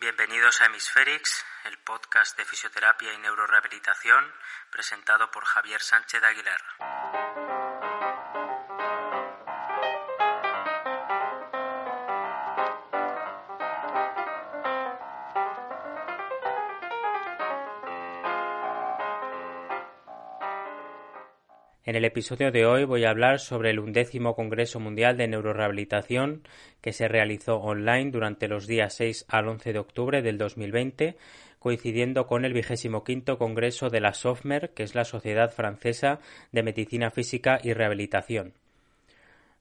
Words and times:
Bienvenidos 0.00 0.62
a 0.62 0.64
Hemisferix, 0.64 1.44
el 1.66 1.76
podcast 1.76 2.34
de 2.38 2.46
fisioterapia 2.46 3.12
y 3.12 3.18
neurorehabilitación 3.18 4.24
presentado 4.70 5.30
por 5.30 5.44
Javier 5.44 5.82
Sánchez 5.82 6.22
Aguilar. 6.22 6.62
En 21.90 21.96
el 21.96 22.04
episodio 22.04 22.52
de 22.52 22.66
hoy 22.66 22.84
voy 22.84 23.04
a 23.04 23.10
hablar 23.10 23.40
sobre 23.40 23.70
el 23.70 23.80
undécimo 23.80 24.36
Congreso 24.36 24.78
Mundial 24.78 25.16
de 25.16 25.26
Neurorehabilitación 25.26 26.46
que 26.80 26.92
se 26.92 27.08
realizó 27.08 27.56
online 27.56 28.12
durante 28.12 28.46
los 28.46 28.68
días 28.68 28.94
6 28.94 29.24
al 29.26 29.48
11 29.48 29.72
de 29.72 29.78
octubre 29.80 30.22
del 30.22 30.38
2020, 30.38 31.16
coincidiendo 31.58 32.28
con 32.28 32.44
el 32.44 32.52
vigésimo 32.52 33.02
quinto 33.02 33.38
Congreso 33.38 33.90
de 33.90 33.98
la 33.98 34.14
SOFMER, 34.14 34.70
que 34.70 34.84
es 34.84 34.94
la 34.94 35.04
Sociedad 35.04 35.50
Francesa 35.50 36.20
de 36.52 36.62
Medicina 36.62 37.10
Física 37.10 37.58
y 37.60 37.72
Rehabilitación. 37.72 38.52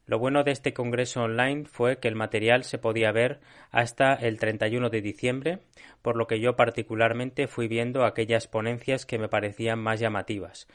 Lo 0.05 0.19
bueno 0.19 0.43
de 0.43 0.51
este 0.51 0.71
congreso 0.71 1.23
online 1.23 1.65
fue 1.65 1.97
que 1.97 2.09
el 2.09 2.15
material 2.15 2.63
se 2.63 2.77
podía 2.77 3.11
ver 3.11 3.39
hasta 3.71 4.13
el 4.13 4.37
31 4.37 4.91
de 4.91 5.01
diciembre, 5.01 5.59
por 6.03 6.15
lo 6.15 6.27
que 6.27 6.39
yo 6.39 6.55
particularmente 6.55 7.47
fui 7.47 7.67
viendo 7.67 8.05
aquellas 8.05 8.45
ponencias 8.45 9.07
que 9.07 9.17
me 9.17 9.29
parecían 9.29 9.79
más 9.79 9.99
llamativas. 9.99 10.67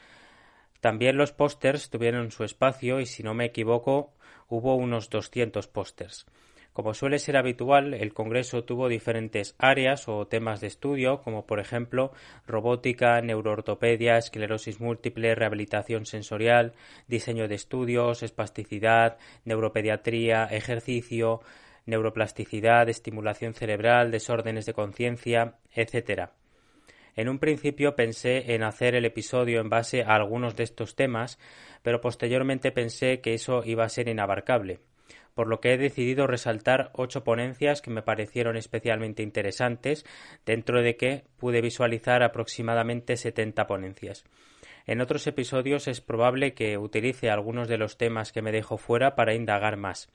También 0.85 1.17
los 1.17 1.31
pósters 1.31 1.89
tuvieron 1.89 2.29
su 2.29 2.43
espacio 2.43 2.99
y 2.99 3.07
si 3.07 3.23
no 3.23 3.33
me 3.33 3.45
equivoco 3.45 4.13
hubo 4.49 4.75
unos 4.75 5.09
200 5.09 5.67
pósters. 5.67 6.27
Como 6.73 6.93
suele 6.93 7.17
ser 7.17 7.37
habitual, 7.37 7.95
el 7.95 8.13
Congreso 8.13 8.65
tuvo 8.65 8.87
diferentes 8.87 9.55
áreas 9.57 10.07
o 10.07 10.27
temas 10.27 10.61
de 10.61 10.67
estudio, 10.67 11.21
como 11.23 11.47
por 11.47 11.59
ejemplo 11.59 12.11
robótica, 12.45 13.19
neuroortopedia, 13.21 14.19
esclerosis 14.19 14.79
múltiple, 14.79 15.33
rehabilitación 15.33 16.05
sensorial, 16.05 16.73
diseño 17.07 17.47
de 17.47 17.55
estudios, 17.55 18.21
espasticidad, 18.21 19.17
neuropediatría, 19.43 20.45
ejercicio, 20.51 21.41
neuroplasticidad, 21.87 22.89
estimulación 22.89 23.55
cerebral, 23.55 24.11
desórdenes 24.11 24.67
de 24.67 24.73
conciencia, 24.73 25.55
etc. 25.73 26.29
En 27.15 27.29
un 27.29 27.39
principio 27.39 27.95
pensé 27.95 28.53
en 28.53 28.63
hacer 28.63 28.93
el 28.93 29.05
episodio 29.05 29.61
en 29.61 29.69
base 29.69 30.03
a 30.03 30.15
algunos 30.15 30.55
de 30.55 30.63
estos 30.63 30.95
temas, 30.95 31.39
pero 31.81 32.01
posteriormente 32.01 32.71
pensé 32.71 33.21
que 33.21 33.33
eso 33.33 33.63
iba 33.63 33.85
a 33.85 33.89
ser 33.89 34.09
inabarcable, 34.09 34.79
por 35.33 35.47
lo 35.47 35.61
que 35.61 35.73
he 35.73 35.77
decidido 35.77 36.27
resaltar 36.27 36.91
ocho 36.93 37.23
ponencias 37.23 37.81
que 37.81 37.89
me 37.89 38.01
parecieron 38.01 38.57
especialmente 38.57 39.23
interesantes, 39.23 40.05
dentro 40.45 40.81
de 40.81 40.97
que 40.97 41.23
pude 41.37 41.61
visualizar 41.61 42.21
aproximadamente 42.21 43.15
setenta 43.15 43.65
ponencias. 43.65 44.25
En 44.85 45.01
otros 45.01 45.25
episodios 45.25 45.87
es 45.87 46.01
probable 46.01 46.53
que 46.53 46.77
utilice 46.77 47.29
algunos 47.29 47.67
de 47.67 47.77
los 47.77 47.97
temas 47.97 48.31
que 48.31 48.41
me 48.41 48.51
dejo 48.51 48.77
fuera 48.77 49.15
para 49.15 49.33
indagar 49.33 49.77
más. 49.77 50.09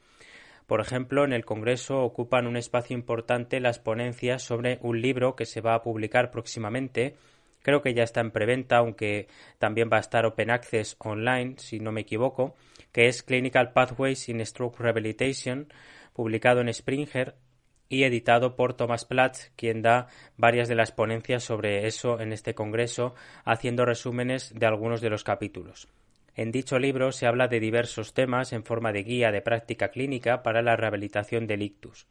Por 0.71 0.81
ejemplo, 0.81 1.25
en 1.25 1.33
el 1.33 1.45
Congreso 1.45 2.05
ocupan 2.05 2.47
un 2.47 2.57
espacio 2.57 2.95
importante 2.95 3.59
las 3.59 3.81
ponencias 3.81 4.45
sobre 4.45 4.79
un 4.83 5.01
libro 5.01 5.35
que 5.35 5.45
se 5.45 5.61
va 5.61 5.75
a 5.75 5.83
publicar 5.83 6.31
próximamente. 6.31 7.17
Creo 7.63 7.83
que 7.83 7.93
ya 7.93 8.05
está 8.05 8.21
en 8.21 8.31
preventa, 8.31 8.77
aunque 8.77 9.27
también 9.59 9.91
va 9.93 9.97
a 9.97 10.01
estar 10.01 10.25
Open 10.27 10.49
Access 10.49 10.95
online, 11.01 11.57
si 11.59 11.81
no 11.81 11.91
me 11.91 12.03
equivoco, 12.03 12.55
que 12.93 13.09
es 13.09 13.25
Clinical 13.25 13.73
Pathways 13.73 14.29
in 14.29 14.47
Stroke 14.47 14.79
Rehabilitation, 14.79 15.73
publicado 16.13 16.61
en 16.61 16.73
Springer 16.73 17.35
y 17.89 18.05
editado 18.05 18.55
por 18.55 18.75
Thomas 18.75 19.05
Platz, 19.05 19.51
quien 19.57 19.83
da 19.83 20.07
varias 20.37 20.69
de 20.69 20.77
las 20.77 20.93
ponencias 20.93 21.43
sobre 21.43 21.89
eso 21.89 22.21
en 22.21 22.33
este 22.33 22.55
congreso, 22.55 23.17
haciendo 23.45 23.85
resúmenes 23.87 24.55
de 24.55 24.67
algunos 24.67 25.01
de 25.01 25.11
los 25.11 25.25
capítulos. 25.25 25.89
En 26.37 26.53
dicho 26.53 26.79
libro 26.79 27.13
se 27.13 27.27
habla 27.27 27.49
de 27.49 27.61
diversos 27.61 28.15
temas 28.15 28.53
en 28.53 28.65
forma 28.65 28.93
de 28.93 29.03
guía 29.03 29.33
de 29.33 29.43
práctica 29.43 29.89
clínica 29.89 30.43
para 30.43 30.63
la 30.63 30.77
rehabilitación 30.77 31.47
del 31.47 31.63
ictus. 31.63 32.07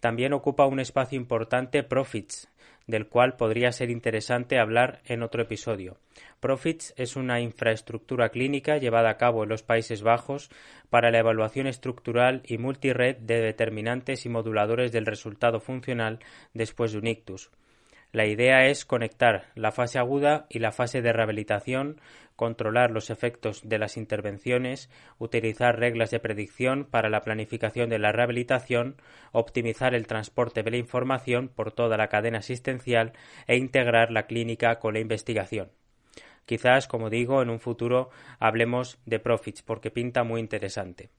También 0.00 0.34
ocupa 0.34 0.66
un 0.66 0.80
espacio 0.80 1.16
importante 1.16 1.82
Profits, 1.82 2.48
del 2.86 3.08
cual 3.08 3.36
podría 3.36 3.72
ser 3.72 3.90
interesante 3.90 4.58
hablar 4.58 5.00
en 5.06 5.22
otro 5.22 5.42
episodio. 5.42 5.96
Profits 6.40 6.92
es 6.96 7.16
una 7.16 7.40
infraestructura 7.40 8.28
clínica 8.28 8.76
llevada 8.76 9.08
a 9.08 9.16
cabo 9.16 9.44
en 9.44 9.48
los 9.48 9.62
Países 9.62 10.02
Bajos 10.02 10.50
para 10.90 11.10
la 11.10 11.20
evaluación 11.20 11.66
estructural 11.66 12.42
y 12.44 12.58
multired 12.58 13.16
de 13.16 13.40
determinantes 13.40 14.26
y 14.26 14.28
moduladores 14.28 14.92
del 14.92 15.06
resultado 15.06 15.60
funcional 15.60 16.18
después 16.52 16.92
de 16.92 16.98
un 16.98 17.06
ictus. 17.06 17.50
La 18.14 18.26
idea 18.26 18.68
es 18.68 18.84
conectar 18.84 19.46
la 19.56 19.72
fase 19.72 19.98
aguda 19.98 20.46
y 20.48 20.60
la 20.60 20.70
fase 20.70 21.02
de 21.02 21.12
rehabilitación, 21.12 22.00
controlar 22.36 22.92
los 22.92 23.10
efectos 23.10 23.68
de 23.68 23.76
las 23.76 23.96
intervenciones, 23.96 24.88
utilizar 25.18 25.80
reglas 25.80 26.12
de 26.12 26.20
predicción 26.20 26.84
para 26.84 27.10
la 27.10 27.22
planificación 27.22 27.90
de 27.90 27.98
la 27.98 28.12
rehabilitación, 28.12 29.02
optimizar 29.32 29.96
el 29.96 30.06
transporte 30.06 30.62
de 30.62 30.70
la 30.70 30.76
información 30.76 31.48
por 31.48 31.72
toda 31.72 31.96
la 31.96 32.06
cadena 32.06 32.38
asistencial 32.38 33.14
e 33.48 33.56
integrar 33.56 34.12
la 34.12 34.28
clínica 34.28 34.78
con 34.78 34.94
la 34.94 35.00
investigación. 35.00 35.72
Quizás, 36.46 36.86
como 36.86 37.10
digo, 37.10 37.42
en 37.42 37.50
un 37.50 37.58
futuro 37.58 38.10
hablemos 38.38 39.00
de 39.06 39.18
Profits 39.18 39.62
porque 39.62 39.90
pinta 39.90 40.22
muy 40.22 40.40
interesante. 40.40 41.10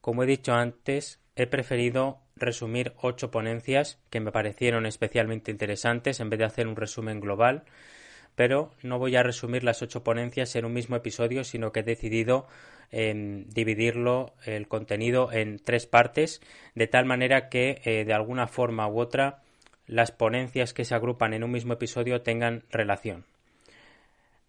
Como 0.00 0.24
he 0.24 0.26
dicho 0.26 0.52
antes, 0.52 1.20
he 1.36 1.46
preferido 1.46 2.18
resumir 2.34 2.92
ocho 3.00 3.30
ponencias 3.30 3.98
que 4.10 4.20
me 4.20 4.32
parecieron 4.32 4.86
especialmente 4.86 5.50
interesantes 5.50 6.20
en 6.20 6.30
vez 6.30 6.38
de 6.38 6.46
hacer 6.46 6.66
un 6.66 6.76
resumen 6.76 7.20
global, 7.20 7.64
pero 8.34 8.72
no 8.82 8.98
voy 8.98 9.16
a 9.16 9.22
resumir 9.22 9.62
las 9.62 9.82
ocho 9.82 10.02
ponencias 10.02 10.56
en 10.56 10.64
un 10.64 10.72
mismo 10.72 10.96
episodio, 10.96 11.44
sino 11.44 11.72
que 11.72 11.80
he 11.80 11.84
decidido 11.84 12.46
em, 12.90 13.44
dividirlo 13.48 14.34
el 14.44 14.66
contenido 14.66 15.30
en 15.32 15.58
tres 15.58 15.86
partes, 15.86 16.40
de 16.74 16.86
tal 16.86 17.04
manera 17.04 17.48
que 17.48 17.80
eh, 17.84 18.04
de 18.04 18.12
alguna 18.12 18.46
forma 18.46 18.88
u 18.88 18.98
otra 18.98 19.42
las 19.86 20.12
ponencias 20.12 20.72
que 20.74 20.84
se 20.84 20.94
agrupan 20.94 21.32
en 21.32 21.44
un 21.44 21.50
mismo 21.50 21.74
episodio 21.74 22.22
tengan 22.22 22.64
relación. 22.70 23.24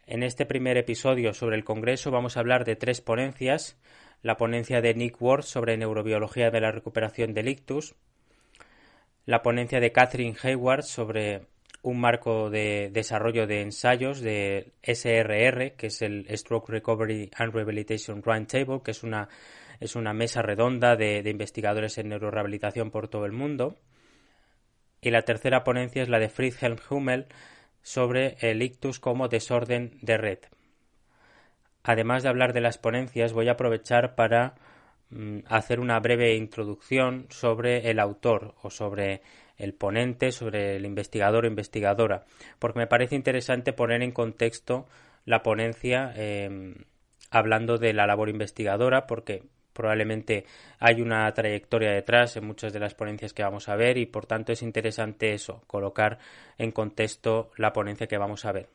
En 0.07 0.23
este 0.23 0.45
primer 0.45 0.77
episodio 0.77 1.33
sobre 1.33 1.57
el 1.57 1.65
Congreso 1.65 2.11
vamos 2.11 2.37
a 2.37 2.39
hablar 2.39 2.63
de 2.63 2.75
tres 2.75 3.01
ponencias 3.01 3.77
la 4.21 4.37
ponencia 4.37 4.81
de 4.81 4.93
Nick 4.93 5.21
Ward 5.21 5.43
sobre 5.43 5.77
neurobiología 5.77 6.49
de 6.51 6.61
la 6.61 6.71
recuperación 6.71 7.33
del 7.33 7.49
ictus, 7.49 7.95
la 9.25 9.41
ponencia 9.41 9.79
de 9.79 9.91
Catherine 9.91 10.37
Hayward 10.41 10.83
sobre 10.83 11.47
un 11.81 11.99
marco 11.99 12.49
de 12.49 12.89
desarrollo 12.91 13.47
de 13.47 13.61
ensayos 13.61 14.21
de 14.21 14.73
SRR, 14.83 15.75
que 15.75 15.87
es 15.87 16.01
el 16.01 16.25
Stroke 16.37 16.69
Recovery 16.69 17.29
and 17.35 17.53
Rehabilitation 17.53 18.23
Roundtable, 18.23 18.81
que 18.83 18.91
es 18.91 19.03
una, 19.03 19.29
es 19.79 19.95
una 19.95 20.13
mesa 20.13 20.41
redonda 20.41 20.95
de, 20.95 21.23
de 21.23 21.29
investigadores 21.29 21.97
en 21.97 22.09
neurorehabilitación 22.09 22.91
por 22.91 23.07
todo 23.07 23.25
el 23.25 23.31
mundo. 23.31 23.77
Y 25.01 25.11
la 25.11 25.21
tercera 25.21 25.63
ponencia 25.63 26.01
es 26.01 26.09
la 26.09 26.19
de 26.19 26.29
Friedhelm 26.29 26.77
Hummel 26.89 27.27
sobre 27.81 28.37
el 28.41 28.61
ictus 28.61 28.99
como 28.99 29.27
desorden 29.27 29.97
de 30.01 30.17
red. 30.17 30.39
Además 31.87 32.21
de 32.21 32.27
hablar 32.27 32.51
de 32.51 32.59
las 32.59 32.77
ponencias, 32.77 33.31
voy 33.31 33.47
a 33.47 33.53
aprovechar 33.53 34.13
para 34.13 34.55
mm, 35.09 35.39
hacer 35.47 35.79
una 35.79 35.97
breve 36.01 36.35
introducción 36.35 37.27
sobre 37.29 37.89
el 37.89 38.01
autor 38.01 38.55
o 38.61 38.69
sobre 38.69 39.21
el 39.57 39.73
ponente, 39.73 40.33
sobre 40.33 40.75
el 40.75 40.85
investigador 40.85 41.45
o 41.45 41.47
investigadora, 41.47 42.25
porque 42.59 42.79
me 42.79 42.87
parece 42.87 43.15
interesante 43.15 43.71
poner 43.71 44.03
en 44.03 44.11
contexto 44.11 44.85
la 45.23 45.43
ponencia 45.43 46.11
em, 46.17 46.75
hablando 47.31 47.77
de 47.77 47.93
la 47.93 48.05
labor 48.05 48.27
investigadora, 48.27 49.07
porque 49.07 49.43
probablemente 49.71 50.43
hay 50.79 51.01
una 51.01 51.31
trayectoria 51.33 51.91
detrás 51.91 52.35
en 52.35 52.47
muchas 52.47 52.73
de 52.73 52.81
las 52.81 52.95
ponencias 52.95 53.31
que 53.31 53.43
vamos 53.43 53.69
a 53.69 53.77
ver 53.77 53.97
y 53.97 54.07
por 54.07 54.25
tanto 54.25 54.51
es 54.51 54.61
interesante 54.61 55.33
eso, 55.33 55.63
colocar 55.67 56.19
en 56.57 56.73
contexto 56.73 57.49
la 57.55 57.71
ponencia 57.71 58.07
que 58.07 58.17
vamos 58.17 58.43
a 58.43 58.51
ver. 58.51 58.67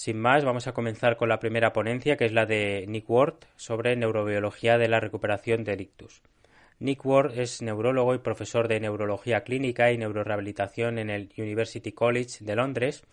Sin 0.00 0.18
más, 0.18 0.46
vamos 0.46 0.66
a 0.66 0.72
comenzar 0.72 1.18
con 1.18 1.28
la 1.28 1.40
primera 1.40 1.74
ponencia, 1.74 2.16
que 2.16 2.24
es 2.24 2.32
la 2.32 2.46
de 2.46 2.86
Nick 2.88 3.04
Ward 3.10 3.34
sobre 3.56 3.94
neurobiología 3.96 4.78
de 4.78 4.88
la 4.88 4.98
recuperación 4.98 5.62
del 5.62 5.82
ictus. 5.82 6.22
Nick 6.78 7.04
Ward 7.04 7.38
es 7.38 7.60
neurólogo 7.60 8.14
y 8.14 8.18
profesor 8.20 8.66
de 8.66 8.80
neurología 8.80 9.42
clínica 9.42 9.92
y 9.92 9.98
neurorehabilitación 9.98 10.98
en 10.98 11.10
el 11.10 11.30
University 11.36 11.92
College 11.92 12.42
de 12.42 12.56
Londres. 12.56 13.04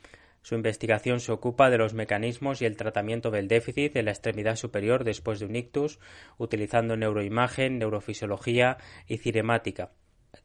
Su 0.43 0.55
investigación 0.55 1.19
se 1.19 1.33
ocupa 1.33 1.69
de 1.69 1.77
los 1.77 1.93
mecanismos 1.93 2.61
y 2.61 2.65
el 2.65 2.77
tratamiento 2.77 3.31
del 3.31 3.49
déficit 3.49 3.91
de 3.91 4.03
la 4.03 4.11
extremidad 4.11 4.55
superior 4.55 5.03
después 5.03 5.41
de 5.41 5.47
un 5.47 5.57
ictus, 5.57 5.99
utilizando 6.37 6.95
neuroimagen, 6.95 7.79
neurofisiología 7.79 8.77
y 9.09 9.17
cinemática. 9.17 9.91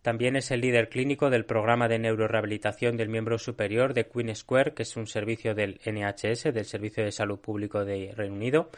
También 0.03 0.35
es 0.35 0.51
el 0.51 0.61
líder 0.61 0.89
clínico 0.89 1.31
del 1.31 1.45
programa 1.45 1.87
de 1.87 2.01
neurorehabilitación 2.01 2.97
del 2.97 3.09
miembro 3.09 3.39
superior 3.39 3.95
de 3.95 4.09
Queen 4.09 4.35
Square, 4.35 4.75
que 4.75 4.83
es 4.83 4.97
un 4.97 5.07
servicio 5.07 5.55
del 5.55 5.81
NHS, 5.87 6.53
del 6.53 6.65
Servicio 6.65 7.05
de 7.05 7.13
Salud 7.13 7.39
Público 7.39 7.85
de 7.85 8.13
Reino 8.17 8.35
Unido, 8.35 8.71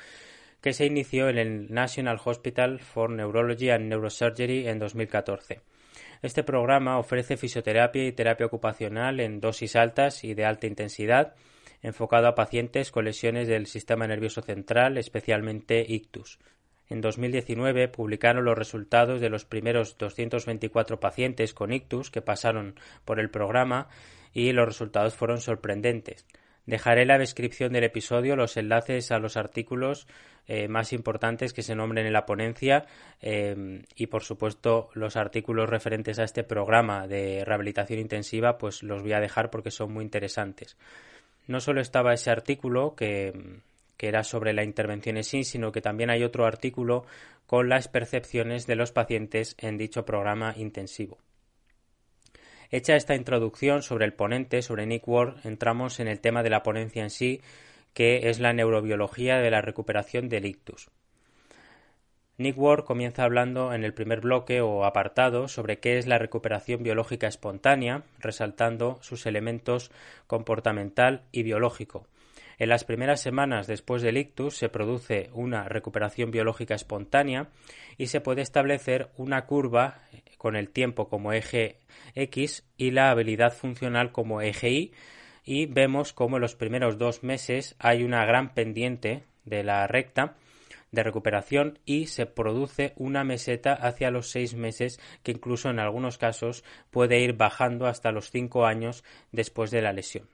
que 0.60 0.74
se 0.74 0.84
inició 0.84 1.30
en 1.30 1.38
el 1.38 1.72
National 1.72 2.20
Hospital 2.22 2.78
for 2.80 3.08
Neurology 3.08 3.70
and 3.70 3.88
Neurosurgery 3.88 4.68
en 4.68 4.78
2014. 4.78 5.62
Este 6.20 6.42
programa 6.42 6.98
ofrece 6.98 7.38
fisioterapia 7.38 8.06
y 8.06 8.12
terapia 8.12 8.46
ocupacional 8.46 9.18
en 9.20 9.40
dosis 9.40 9.76
altas 9.76 10.24
y 10.24 10.34
de 10.34 10.44
alta 10.44 10.66
intensidad, 10.66 11.34
enfocado 11.82 12.28
a 12.28 12.34
pacientes 12.34 12.90
con 12.90 13.06
lesiones 13.06 13.48
del 13.48 13.66
sistema 13.66 14.06
nervioso 14.06 14.42
central, 14.42 14.98
especialmente 14.98 15.84
ictus. 15.88 16.38
En 16.88 17.00
2019 17.00 17.88
publicaron 17.88 18.44
los 18.44 18.58
resultados 18.58 19.20
de 19.20 19.30
los 19.30 19.44
primeros 19.44 19.96
224 19.98 21.00
pacientes 21.00 21.54
con 21.54 21.72
ictus 21.72 22.10
que 22.10 22.22
pasaron 22.22 22.74
por 23.04 23.20
el 23.20 23.30
programa 23.30 23.88
y 24.32 24.52
los 24.52 24.66
resultados 24.66 25.14
fueron 25.14 25.40
sorprendentes. 25.40 26.26
Dejaré 26.66 27.02
en 27.02 27.08
la 27.08 27.18
descripción 27.18 27.72
del 27.72 27.84
episodio 27.84 28.36
los 28.36 28.56
enlaces 28.56 29.12
a 29.12 29.18
los 29.18 29.36
artículos 29.36 30.06
eh, 30.46 30.68
más 30.68 30.92
importantes 30.92 31.52
que 31.52 31.62
se 31.62 31.74
nombren 31.74 32.06
en 32.06 32.12
la 32.12 32.26
ponencia 32.26 32.86
eh, 33.20 33.82
y 33.96 34.06
por 34.06 34.22
supuesto 34.22 34.88
los 34.94 35.16
artículos 35.16 35.68
referentes 35.68 36.18
a 36.18 36.24
este 36.24 36.42
programa 36.42 37.06
de 37.06 37.44
rehabilitación 37.44 37.98
intensiva 37.98 38.56
pues 38.56 38.82
los 38.82 39.02
voy 39.02 39.12
a 39.12 39.20
dejar 39.20 39.50
porque 39.50 39.70
son 39.70 39.92
muy 39.92 40.04
interesantes. 40.04 40.76
No 41.46 41.60
solo 41.60 41.82
estaba 41.82 42.14
ese 42.14 42.30
artículo 42.30 42.94
que, 42.94 43.60
que 43.96 44.08
era 44.08 44.24
sobre 44.24 44.52
la 44.52 44.64
intervención 44.64 45.16
en 45.16 45.24
sí, 45.24 45.44
sino 45.44 45.72
que 45.72 45.80
también 45.80 46.10
hay 46.10 46.24
otro 46.24 46.46
artículo 46.46 47.04
con 47.46 47.68
las 47.68 47.88
percepciones 47.88 48.66
de 48.66 48.76
los 48.76 48.92
pacientes 48.92 49.56
en 49.58 49.78
dicho 49.78 50.04
programa 50.04 50.54
intensivo. 50.56 51.18
Hecha 52.70 52.96
esta 52.96 53.14
introducción 53.14 53.82
sobre 53.82 54.04
el 54.04 54.14
ponente, 54.14 54.62
sobre 54.62 54.86
Nick 54.86 55.06
Ward, 55.06 55.36
entramos 55.44 56.00
en 56.00 56.08
el 56.08 56.20
tema 56.20 56.42
de 56.42 56.50
la 56.50 56.62
ponencia 56.62 57.02
en 57.02 57.10
sí, 57.10 57.40
que 57.92 58.28
es 58.28 58.40
la 58.40 58.52
neurobiología 58.52 59.38
de 59.38 59.50
la 59.50 59.60
recuperación 59.60 60.28
del 60.28 60.46
ictus. 60.46 60.90
Nick 62.36 62.58
Ward 62.58 62.84
comienza 62.84 63.22
hablando 63.22 63.72
en 63.72 63.84
el 63.84 63.94
primer 63.94 64.20
bloque 64.20 64.60
o 64.60 64.84
apartado 64.84 65.46
sobre 65.46 65.78
qué 65.78 65.98
es 65.98 66.08
la 66.08 66.18
recuperación 66.18 66.82
biológica 66.82 67.28
espontánea, 67.28 68.02
resaltando 68.18 68.98
sus 69.02 69.26
elementos 69.26 69.92
comportamental 70.26 71.22
y 71.30 71.44
biológico. 71.44 72.08
En 72.58 72.68
las 72.68 72.84
primeras 72.84 73.20
semanas 73.20 73.66
después 73.66 74.02
del 74.02 74.16
ictus 74.16 74.56
se 74.56 74.68
produce 74.68 75.30
una 75.32 75.68
recuperación 75.68 76.30
biológica 76.30 76.74
espontánea 76.74 77.48
y 77.98 78.06
se 78.06 78.20
puede 78.20 78.42
establecer 78.42 79.10
una 79.16 79.46
curva 79.46 80.02
con 80.38 80.56
el 80.56 80.70
tiempo 80.70 81.08
como 81.08 81.32
eje 81.32 81.78
X 82.14 82.64
y 82.76 82.90
la 82.90 83.10
habilidad 83.10 83.52
funcional 83.52 84.12
como 84.12 84.40
eje 84.40 84.70
Y 84.70 84.92
y 85.44 85.66
vemos 85.66 86.12
como 86.12 86.36
en 86.36 86.42
los 86.42 86.54
primeros 86.54 86.98
dos 86.98 87.22
meses 87.22 87.76
hay 87.78 88.02
una 88.02 88.24
gran 88.24 88.54
pendiente 88.54 89.24
de 89.44 89.62
la 89.62 89.86
recta 89.86 90.36
de 90.94 91.02
recuperación 91.02 91.78
y 91.84 92.06
se 92.06 92.26
produce 92.26 92.92
una 92.96 93.24
meseta 93.24 93.74
hacia 93.74 94.10
los 94.10 94.30
seis 94.30 94.54
meses 94.54 95.00
que 95.22 95.32
incluso 95.32 95.68
en 95.68 95.80
algunos 95.80 96.18
casos 96.18 96.64
puede 96.90 97.20
ir 97.20 97.34
bajando 97.34 97.86
hasta 97.86 98.12
los 98.12 98.30
cinco 98.30 98.64
años 98.64 99.04
después 99.32 99.70
de 99.70 99.82
la 99.82 99.92
lesión. 99.92 100.28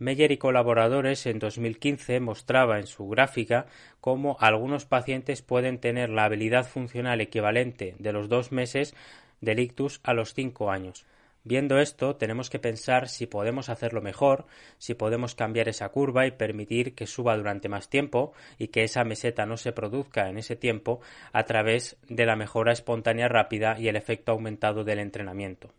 Meyer 0.00 0.30
y 0.30 0.36
colaboradores 0.36 1.26
en 1.26 1.40
2015 1.40 2.20
mostraba 2.20 2.78
en 2.78 2.86
su 2.86 3.08
gráfica 3.08 3.66
cómo 4.00 4.36
algunos 4.38 4.86
pacientes 4.86 5.42
pueden 5.42 5.78
tener 5.78 6.08
la 6.08 6.24
habilidad 6.24 6.66
funcional 6.66 7.20
equivalente 7.20 7.96
de 7.98 8.12
los 8.12 8.28
dos 8.28 8.52
meses 8.52 8.94
del 9.40 9.58
ictus 9.58 10.00
a 10.04 10.14
los 10.14 10.34
cinco 10.34 10.70
años. 10.70 11.04
Viendo 11.42 11.80
esto, 11.80 12.14
tenemos 12.14 12.48
que 12.48 12.60
pensar 12.60 13.08
si 13.08 13.26
podemos 13.26 13.68
hacerlo 13.70 14.00
mejor, 14.00 14.46
si 14.78 14.94
podemos 14.94 15.34
cambiar 15.34 15.68
esa 15.68 15.88
curva 15.88 16.26
y 16.26 16.30
permitir 16.30 16.94
que 16.94 17.08
suba 17.08 17.36
durante 17.36 17.68
más 17.68 17.88
tiempo 17.88 18.32
y 18.56 18.68
que 18.68 18.84
esa 18.84 19.02
meseta 19.02 19.46
no 19.46 19.56
se 19.56 19.72
produzca 19.72 20.28
en 20.28 20.38
ese 20.38 20.54
tiempo 20.54 21.00
a 21.32 21.44
través 21.44 21.96
de 22.08 22.26
la 22.26 22.36
mejora 22.36 22.72
espontánea 22.72 23.28
rápida 23.28 23.80
y 23.80 23.88
el 23.88 23.96
efecto 23.96 24.30
aumentado 24.30 24.84
del 24.84 25.00
entrenamiento. 25.00 25.72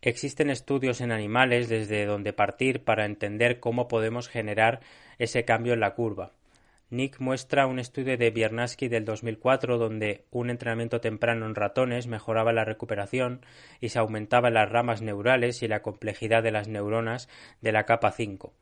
Existen 0.00 0.48
estudios 0.48 1.00
en 1.00 1.10
animales 1.10 1.68
desde 1.68 2.06
donde 2.06 2.32
partir 2.32 2.84
para 2.84 3.04
entender 3.04 3.58
cómo 3.58 3.88
podemos 3.88 4.28
generar 4.28 4.80
ese 5.18 5.44
cambio 5.44 5.72
en 5.72 5.80
la 5.80 5.94
curva. 5.94 6.32
Nick 6.90 7.18
muestra 7.18 7.66
un 7.66 7.80
estudio 7.80 8.16
de 8.16 8.30
Biernaski 8.30 8.88
del 8.88 9.04
2004 9.04 9.76
donde 9.76 10.24
un 10.30 10.50
entrenamiento 10.50 11.00
temprano 11.00 11.46
en 11.46 11.54
ratones 11.54 12.06
mejoraba 12.06 12.52
la 12.52 12.64
recuperación 12.64 13.44
y 13.80 13.88
se 13.88 13.98
aumentaban 13.98 14.54
las 14.54 14.70
ramas 14.70 15.02
neurales 15.02 15.62
y 15.62 15.68
la 15.68 15.82
complejidad 15.82 16.42
de 16.44 16.52
las 16.52 16.68
neuronas 16.68 17.28
de 17.60 17.72
la 17.72 17.84
capa 17.84 18.12
5. 18.12 18.54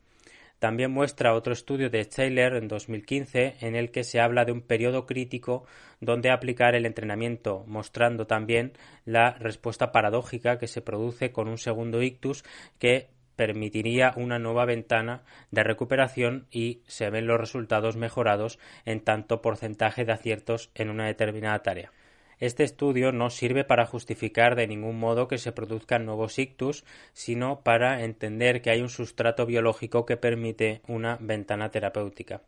También 0.59 0.89
muestra 0.89 1.35
otro 1.35 1.53
estudio 1.53 1.91
de 1.91 2.05
Taylor 2.05 2.55
en 2.55 2.67
2015 2.67 3.57
en 3.61 3.75
el 3.75 3.91
que 3.91 4.03
se 4.03 4.19
habla 4.19 4.43
de 4.43 4.51
un 4.51 4.61
periodo 4.61 5.05
crítico 5.05 5.65
donde 6.01 6.31
aplicar 6.31 6.73
el 6.73 6.87
entrenamiento, 6.87 7.63
mostrando 7.67 8.25
también 8.25 8.73
la 9.05 9.33
respuesta 9.33 9.91
paradójica 9.91 10.57
que 10.57 10.67
se 10.67 10.81
produce 10.81 11.31
con 11.31 11.47
un 11.47 11.59
segundo 11.59 12.01
ictus 12.01 12.43
que 12.79 13.09
permitiría 13.35 14.13
una 14.15 14.39
nueva 14.39 14.65
ventana 14.65 15.23
de 15.51 15.63
recuperación 15.63 16.47
y 16.49 16.81
se 16.87 17.11
ven 17.11 17.27
los 17.27 17.39
resultados 17.39 17.95
mejorados 17.95 18.57
en 18.83 19.01
tanto 19.01 19.43
porcentaje 19.43 20.05
de 20.05 20.13
aciertos 20.13 20.71
en 20.73 20.89
una 20.89 21.05
determinada 21.05 21.59
tarea. 21.59 21.91
Este 22.39 22.63
estudio 22.63 23.11
no 23.11 23.31
sirve 23.31 23.63
para 23.63 23.87
justificar 23.87 24.55
de 24.55 24.67
ningún 24.67 24.99
modo 24.99 25.27
que 25.27 25.39
se 25.39 25.51
produzcan 25.51 26.05
nuevos 26.05 26.37
ictus, 26.37 26.85
sino 27.13 27.61
para 27.61 28.03
entender 28.03 28.61
que 28.61 28.69
hay 28.69 28.81
un 28.81 28.89
sustrato 28.89 29.47
biológico 29.47 30.05
que 30.05 30.17
permite 30.17 30.81
una 30.87 31.17
ventana 31.19 31.71
terapéutica. 31.71 32.43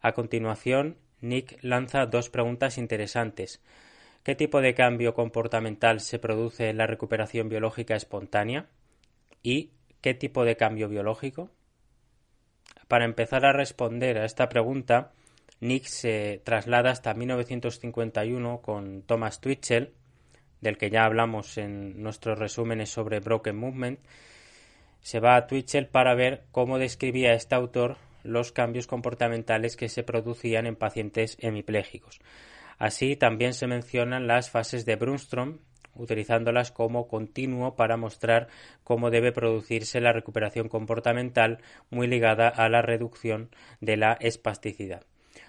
A 0.00 0.12
continuación, 0.12 0.96
Nick 1.20 1.58
lanza 1.62 2.06
dos 2.06 2.28
preguntas 2.28 2.76
interesantes. 2.76 3.62
¿Qué 4.24 4.34
tipo 4.34 4.60
de 4.60 4.74
cambio 4.74 5.14
comportamental 5.14 6.00
se 6.00 6.18
produce 6.18 6.70
en 6.70 6.78
la 6.78 6.86
recuperación 6.86 7.48
biológica 7.48 7.94
espontánea? 7.94 8.66
¿Y 9.42 9.70
qué 10.00 10.14
tipo 10.14 10.44
de 10.44 10.56
cambio 10.56 10.88
biológico? 10.88 11.50
Para 12.88 13.04
empezar 13.04 13.46
a 13.46 13.52
responder 13.52 14.18
a 14.18 14.24
esta 14.24 14.48
pregunta, 14.48 15.12
Nick 15.64 15.84
se 15.86 16.42
traslada 16.44 16.90
hasta 16.90 17.14
1951 17.14 18.60
con 18.60 19.00
Thomas 19.00 19.40
Twitchell, 19.40 19.94
del 20.60 20.76
que 20.76 20.90
ya 20.90 21.06
hablamos 21.06 21.56
en 21.56 22.02
nuestros 22.02 22.38
resúmenes 22.38 22.90
sobre 22.90 23.20
Broken 23.20 23.56
Movement. 23.56 23.98
Se 25.00 25.20
va 25.20 25.36
a 25.36 25.46
Twitchell 25.46 25.86
para 25.86 26.14
ver 26.14 26.44
cómo 26.52 26.78
describía 26.78 27.32
este 27.32 27.54
autor 27.54 27.96
los 28.24 28.52
cambios 28.52 28.86
comportamentales 28.86 29.78
que 29.78 29.88
se 29.88 30.02
producían 30.02 30.66
en 30.66 30.76
pacientes 30.76 31.38
hemipléjicos. 31.40 32.20
Así 32.76 33.16
también 33.16 33.54
se 33.54 33.66
mencionan 33.66 34.26
las 34.26 34.50
fases 34.50 34.84
de 34.84 34.96
Brunstrom, 34.96 35.60
utilizándolas 35.94 36.72
como 36.72 37.08
continuo 37.08 37.74
para 37.74 37.96
mostrar 37.96 38.48
cómo 38.82 39.10
debe 39.10 39.32
producirse 39.32 40.02
la 40.02 40.12
recuperación 40.12 40.68
comportamental 40.68 41.62
muy 41.88 42.06
ligada 42.06 42.48
a 42.48 42.68
la 42.68 42.82
reducción 42.82 43.48
de 43.80 43.96
la 43.96 44.12
espasticidad. 44.20 45.06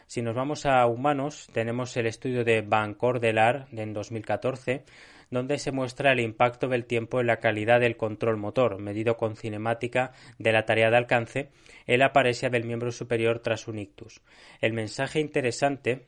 Si 0.08 0.22
nos 0.22 0.36
vamos 0.36 0.66
a 0.66 0.86
humanos, 0.86 1.48
tenemos 1.52 1.98
el 1.98 2.06
estudio 2.06 2.44
de 2.44 2.62
Van 2.62 2.94
Cordelar 2.94 3.68
en 3.72 3.94
2014, 3.94 4.84
donde 5.32 5.58
se 5.58 5.72
muestra 5.72 6.12
el 6.12 6.20
impacto 6.20 6.68
del 6.68 6.86
tiempo 6.86 7.20
en 7.20 7.28
la 7.28 7.40
calidad 7.40 7.80
del 7.80 7.98
control 7.98 8.38
motor, 8.38 8.80
medido 8.80 9.18
con 9.18 9.36
cinemática 9.36 10.12
de 10.38 10.52
la 10.52 10.66
tarea 10.66 10.92
de 10.92 10.98
alcance, 10.98 11.50
en 11.88 12.00
la 12.00 12.14
del 12.14 12.64
miembro 12.66 12.92
superior 12.92 13.40
tras 13.40 13.68
un 13.68 13.80
ictus. 13.80 14.22
El 14.62 14.74
mensaje 14.74 15.20
interesante 15.20 16.06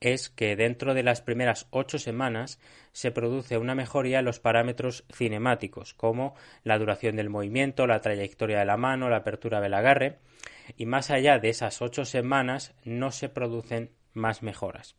es 0.00 0.30
que 0.30 0.56
dentro 0.56 0.94
de 0.94 1.02
las 1.02 1.20
primeras 1.20 1.66
ocho 1.70 1.98
semanas 1.98 2.58
se 2.92 3.10
produce 3.10 3.58
una 3.58 3.74
mejoría 3.74 4.20
en 4.20 4.24
los 4.24 4.40
parámetros 4.40 5.04
cinemáticos, 5.12 5.94
como 5.94 6.34
la 6.64 6.78
duración 6.78 7.16
del 7.16 7.28
movimiento, 7.28 7.86
la 7.86 8.00
trayectoria 8.00 8.58
de 8.60 8.64
la 8.64 8.78
mano, 8.78 9.10
la 9.10 9.18
apertura 9.18 9.60
del 9.60 9.74
agarre, 9.74 10.18
y 10.76 10.86
más 10.86 11.10
allá 11.10 11.38
de 11.38 11.50
esas 11.50 11.82
ocho 11.82 12.04
semanas 12.04 12.74
no 12.84 13.10
se 13.10 13.28
producen 13.28 13.90
más 14.12 14.42
mejoras. 14.42 14.96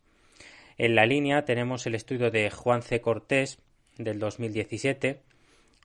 En 0.78 0.94
la 0.94 1.06
línea 1.06 1.44
tenemos 1.44 1.86
el 1.86 1.94
estudio 1.94 2.30
de 2.30 2.50
Juan 2.50 2.82
C. 2.82 3.00
Cortés 3.00 3.58
del 3.98 4.18
2017, 4.18 5.22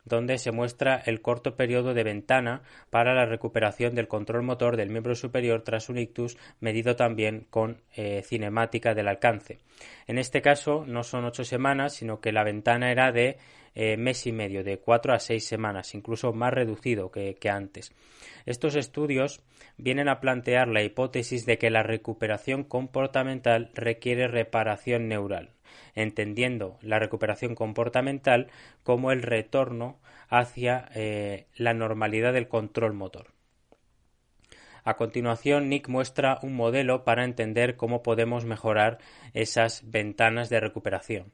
donde 0.07 0.37
se 0.37 0.51
muestra 0.51 1.01
el 1.05 1.21
corto 1.21 1.55
periodo 1.55 1.93
de 1.93 2.03
ventana 2.03 2.61
para 2.89 3.13
la 3.13 3.25
recuperación 3.25 3.95
del 3.95 4.07
control 4.07 4.43
motor 4.43 4.77
del 4.77 4.89
miembro 4.89 5.15
superior 5.15 5.61
tras 5.63 5.89
un 5.89 5.97
ictus, 5.97 6.37
medido 6.59 6.95
también 6.95 7.47
con 7.49 7.81
eh, 7.95 8.21
cinemática 8.23 8.93
del 8.93 9.07
alcance. 9.07 9.59
En 10.07 10.17
este 10.17 10.41
caso 10.41 10.85
no 10.87 11.03
son 11.03 11.25
ocho 11.25 11.43
semanas, 11.43 11.95
sino 11.95 12.19
que 12.19 12.31
la 12.31 12.43
ventana 12.43 12.91
era 12.91 13.11
de 13.11 13.37
eh, 13.75 13.97
mes 13.97 14.25
y 14.25 14.31
medio, 14.31 14.63
de 14.63 14.79
cuatro 14.79 15.13
a 15.13 15.19
seis 15.19 15.45
semanas, 15.45 15.93
incluso 15.93 16.33
más 16.33 16.53
reducido 16.53 17.11
que 17.11 17.37
antes. 17.49 17.91
Estos 18.45 18.75
estudios 18.75 19.41
vienen 19.77 20.09
a 20.09 20.19
plantear 20.19 20.67
la 20.67 20.81
hipótesis 20.81 21.45
de 21.45 21.57
que 21.57 21.69
la 21.69 21.83
recuperación 21.83 22.63
comportamental 22.63 23.69
requiere 23.73 24.27
reparación 24.27 25.07
neural, 25.07 25.51
entendiendo 25.95 26.77
la 26.81 26.99
recuperación 26.99 27.55
comportamental 27.55 28.47
como 28.83 29.11
el 29.11 29.21
retorno 29.21 29.99
hacia 30.29 30.89
eh, 30.95 31.47
la 31.55 31.73
normalidad 31.73 32.33
del 32.33 32.47
control 32.47 32.93
motor. 32.93 33.27
A 34.83 34.95
continuación, 34.95 35.67
Nick 35.67 35.89
muestra 35.89 36.39
un 36.41 36.55
modelo 36.55 37.03
para 37.03 37.25
entender 37.25 37.75
cómo 37.75 38.03
podemos 38.03 38.45
mejorar 38.45 38.99
esas 39.33 39.81
ventanas 39.89 40.49
de 40.49 40.61
recuperación. 40.61 41.33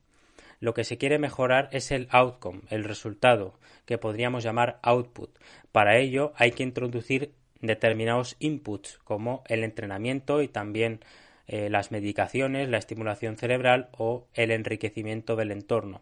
Lo 0.60 0.74
que 0.74 0.84
se 0.84 0.98
quiere 0.98 1.20
mejorar 1.20 1.70
es 1.72 1.92
el 1.92 2.08
outcome, 2.10 2.62
el 2.70 2.84
resultado, 2.84 3.60
que 3.86 3.98
podríamos 3.98 4.44
llamar 4.44 4.80
output. 4.82 5.38
Para 5.72 5.98
ello 5.98 6.34
hay 6.36 6.52
que 6.52 6.64
introducir 6.64 7.34
determinados 7.62 8.36
inputs 8.40 8.98
como 9.04 9.44
el 9.48 9.64
entrenamiento 9.64 10.42
y 10.42 10.48
también 10.48 11.02
eh, 11.48 11.70
las 11.70 11.92
medicaciones, 11.92 12.70
la 12.70 12.78
estimulación 12.78 13.38
cerebral 13.38 13.90
o 13.98 14.28
el 14.34 14.52
enriquecimiento 14.52 15.36
del 15.36 15.52
entorno. 15.52 16.02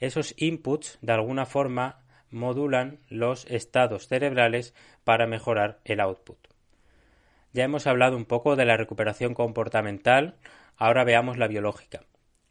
Esos 0.00 0.34
inputs 0.36 0.98
de 1.02 1.12
alguna 1.12 1.46
forma 1.46 2.00
modulan 2.30 2.98
los 3.08 3.46
estados 3.46 4.08
cerebrales 4.08 4.74
para 5.04 5.26
mejorar 5.26 5.80
el 5.84 6.00
output. 6.00 6.38
Ya 7.52 7.64
hemos 7.64 7.86
hablado 7.86 8.16
un 8.16 8.24
poco 8.24 8.56
de 8.56 8.64
la 8.64 8.76
recuperación 8.76 9.34
comportamental, 9.34 10.36
ahora 10.76 11.04
veamos 11.04 11.36
la 11.36 11.48
biológica. 11.48 12.04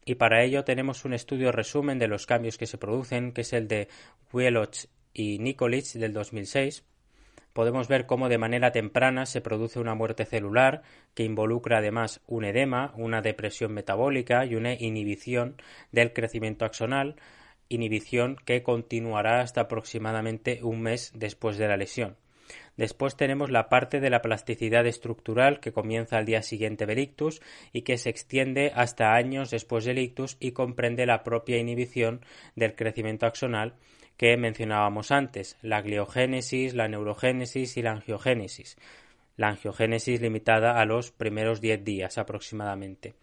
Y 0.05 0.15
para 0.15 0.43
ello 0.43 0.63
tenemos 0.63 1.05
un 1.05 1.13
estudio 1.13 1.51
resumen 1.51 1.99
de 1.99 2.07
los 2.07 2.25
cambios 2.25 2.57
que 2.57 2.67
se 2.67 2.77
producen, 2.77 3.31
que 3.31 3.41
es 3.41 3.53
el 3.53 3.67
de 3.67 3.87
Wieloch 4.31 4.85
y 5.13 5.39
Nikolic 5.39 5.85
del 5.93 6.13
2006. 6.13 6.85
Podemos 7.53 7.87
ver 7.89 8.05
cómo 8.05 8.29
de 8.29 8.37
manera 8.37 8.71
temprana 8.71 9.25
se 9.25 9.41
produce 9.41 9.79
una 9.79 9.93
muerte 9.93 10.25
celular 10.25 10.83
que 11.13 11.23
involucra 11.23 11.79
además 11.79 12.21
un 12.27 12.45
edema, 12.45 12.93
una 12.95 13.21
depresión 13.21 13.73
metabólica 13.73 14.45
y 14.45 14.55
una 14.55 14.73
inhibición 14.73 15.57
del 15.91 16.13
crecimiento 16.13 16.63
axonal, 16.63 17.15
inhibición 17.67 18.37
que 18.45 18.63
continuará 18.63 19.41
hasta 19.41 19.61
aproximadamente 19.61 20.59
un 20.63 20.81
mes 20.81 21.11
después 21.13 21.57
de 21.57 21.67
la 21.67 21.77
lesión. 21.77 22.15
Después 22.77 23.15
tenemos 23.15 23.51
la 23.51 23.69
parte 23.69 23.99
de 23.99 24.09
la 24.09 24.21
plasticidad 24.21 24.85
estructural 24.85 25.59
que 25.59 25.73
comienza 25.73 26.17
al 26.17 26.25
día 26.25 26.41
siguiente 26.41 26.85
del 26.85 26.99
ictus 26.99 27.41
y 27.73 27.81
que 27.81 27.97
se 27.97 28.09
extiende 28.09 28.71
hasta 28.73 29.13
años 29.13 29.51
después 29.51 29.85
del 29.85 29.99
ictus 29.99 30.37
y 30.39 30.51
comprende 30.51 31.05
la 31.05 31.23
propia 31.23 31.57
inhibición 31.57 32.25
del 32.55 32.75
crecimiento 32.75 33.25
axonal 33.25 33.75
que 34.17 34.37
mencionábamos 34.37 35.11
antes, 35.11 35.57
la 35.61 35.81
gliogénesis, 35.81 36.73
la 36.73 36.87
neurogénesis 36.87 37.77
y 37.77 37.81
la 37.81 37.91
angiogénesis. 37.91 38.77
La 39.37 39.49
angiogénesis 39.49 40.21
limitada 40.21 40.79
a 40.79 40.85
los 40.85 41.11
primeros 41.11 41.61
10 41.61 41.83
días 41.83 42.17
aproximadamente. 42.17 43.15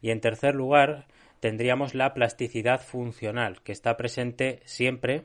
Y 0.00 0.10
en 0.10 0.20
tercer 0.20 0.54
lugar, 0.54 1.06
tendríamos 1.40 1.94
la 1.94 2.12
plasticidad 2.14 2.80
funcional, 2.80 3.62
que 3.62 3.72
está 3.72 3.96
presente 3.96 4.60
siempre 4.64 5.24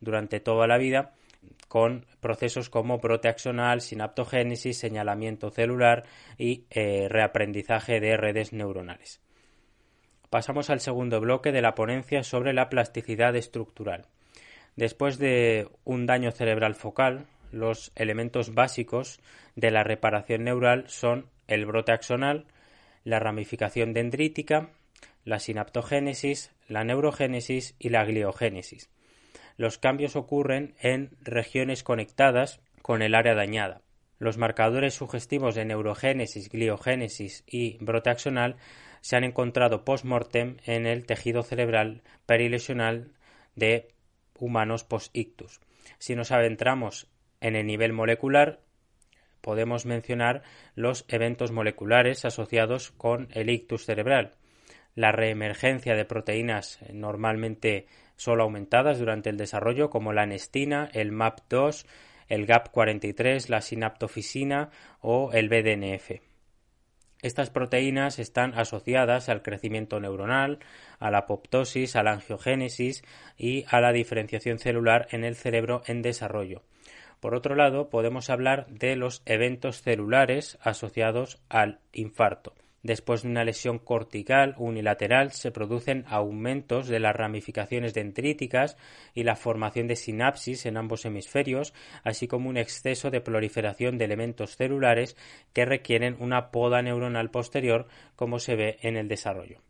durante 0.00 0.40
toda 0.40 0.66
la 0.66 0.78
vida 0.78 1.14
con 1.68 2.06
procesos 2.20 2.70
como 2.70 2.98
brote 2.98 3.28
axonal, 3.28 3.80
sinaptogénesis, 3.80 4.78
señalamiento 4.78 5.50
celular 5.50 6.04
y 6.38 6.64
eh, 6.70 7.08
reaprendizaje 7.08 8.00
de 8.00 8.16
redes 8.16 8.52
neuronales. 8.52 9.20
Pasamos 10.30 10.70
al 10.70 10.80
segundo 10.80 11.20
bloque 11.20 11.52
de 11.52 11.62
la 11.62 11.74
ponencia 11.74 12.22
sobre 12.22 12.52
la 12.52 12.68
plasticidad 12.68 13.34
estructural. 13.36 14.06
Después 14.76 15.18
de 15.18 15.68
un 15.84 16.04
daño 16.04 16.30
cerebral 16.30 16.74
focal, 16.74 17.26
los 17.50 17.92
elementos 17.96 18.54
básicos 18.54 19.20
de 19.54 19.70
la 19.70 19.82
reparación 19.82 20.44
neural 20.44 20.84
son 20.88 21.30
el 21.48 21.64
brote 21.64 21.92
axonal, 21.92 22.44
la 23.02 23.18
ramificación 23.18 23.94
dendrítica, 23.94 24.70
la 25.24 25.38
sinaptogénesis, 25.38 26.52
la 26.68 26.84
neurogénesis 26.84 27.74
y 27.78 27.88
la 27.88 28.04
gliogénesis. 28.04 28.90
Los 29.56 29.78
cambios 29.78 30.14
ocurren 30.14 30.74
en 30.80 31.10
regiones 31.22 31.82
conectadas 31.82 32.60
con 32.82 33.00
el 33.00 33.14
área 33.14 33.34
dañada. 33.34 33.80
Los 34.18 34.36
marcadores 34.36 34.94
sugestivos 34.94 35.54
de 35.54 35.64
neurogénesis, 35.64 36.50
gliogénesis 36.50 37.44
y 37.46 37.78
brote 37.80 38.10
axonal 38.10 38.56
se 39.00 39.16
han 39.16 39.24
encontrado 39.24 39.84
post-mortem 39.84 40.58
en 40.64 40.86
el 40.86 41.06
tejido 41.06 41.42
cerebral 41.42 42.02
perilesional 42.26 43.12
de 43.54 43.88
humanos 44.38 44.84
post-ictus. 44.84 45.60
Si 45.98 46.14
nos 46.14 46.32
adentramos 46.32 47.08
en 47.40 47.56
el 47.56 47.66
nivel 47.66 47.92
molecular, 47.92 48.60
podemos 49.40 49.86
mencionar 49.86 50.42
los 50.74 51.04
eventos 51.08 51.52
moleculares 51.52 52.24
asociados 52.24 52.90
con 52.90 53.28
el 53.32 53.50
ictus 53.50 53.84
cerebral 53.84 54.32
la 54.96 55.12
reemergencia 55.12 55.94
de 55.94 56.04
proteínas 56.04 56.80
normalmente 56.92 57.86
solo 58.16 58.42
aumentadas 58.42 58.98
durante 58.98 59.30
el 59.30 59.36
desarrollo, 59.36 59.90
como 59.90 60.12
la 60.12 60.22
anestina, 60.22 60.88
el 60.92 61.12
MAP2, 61.12 61.86
el 62.28 62.46
GAP43, 62.46 63.48
la 63.48 63.60
sinaptofisina 63.60 64.70
o 65.00 65.30
el 65.32 65.48
BDNF. 65.48 66.25
Estas 67.22 67.50
proteínas 67.50 68.18
están 68.18 68.58
asociadas 68.58 69.28
al 69.28 69.42
crecimiento 69.42 70.00
neuronal, 70.00 70.58
a 70.98 71.10
la 71.10 71.18
apoptosis, 71.18 71.96
a 71.96 72.02
la 72.02 72.12
angiogénesis 72.12 73.02
y 73.38 73.64
a 73.68 73.80
la 73.80 73.92
diferenciación 73.92 74.58
celular 74.58 75.08
en 75.10 75.24
el 75.24 75.36
cerebro 75.36 75.82
en 75.86 76.02
desarrollo. 76.02 76.62
Por 77.20 77.34
otro 77.34 77.54
lado, 77.54 77.88
podemos 77.88 78.28
hablar 78.28 78.66
de 78.68 78.96
los 78.96 79.22
eventos 79.24 79.82
celulares 79.82 80.58
asociados 80.60 81.40
al 81.48 81.80
infarto. 81.92 82.54
Después 82.86 83.22
de 83.22 83.28
una 83.30 83.42
lesión 83.42 83.80
cortical 83.80 84.54
unilateral 84.58 85.32
se 85.32 85.50
producen 85.50 86.04
aumentos 86.06 86.86
de 86.86 87.00
las 87.00 87.16
ramificaciones 87.16 87.94
dendríticas 87.94 88.76
y 89.12 89.24
la 89.24 89.34
formación 89.34 89.88
de 89.88 89.96
sinapsis 89.96 90.66
en 90.66 90.76
ambos 90.76 91.04
hemisferios, 91.04 91.74
así 92.04 92.28
como 92.28 92.48
un 92.48 92.56
exceso 92.56 93.10
de 93.10 93.20
proliferación 93.20 93.98
de 93.98 94.04
elementos 94.04 94.54
celulares 94.54 95.16
que 95.52 95.64
requieren 95.64 96.14
una 96.20 96.52
poda 96.52 96.80
neuronal 96.80 97.28
posterior, 97.32 97.88
como 98.14 98.38
se 98.38 98.54
ve 98.54 98.76
en 98.82 98.96
el 98.96 99.08
desarrollo. 99.08 99.62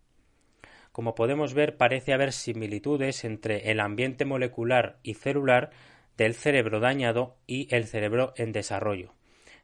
Como 0.92 1.14
podemos 1.14 1.54
ver, 1.54 1.78
parece 1.78 2.12
haber 2.12 2.34
similitudes 2.34 3.24
entre 3.24 3.70
el 3.70 3.80
ambiente 3.80 4.26
molecular 4.26 4.98
y 5.02 5.14
celular 5.14 5.70
del 6.18 6.34
cerebro 6.34 6.80
dañado 6.80 7.38
y 7.46 7.74
el 7.74 7.86
cerebro 7.86 8.34
en 8.36 8.52
desarrollo. 8.52 9.15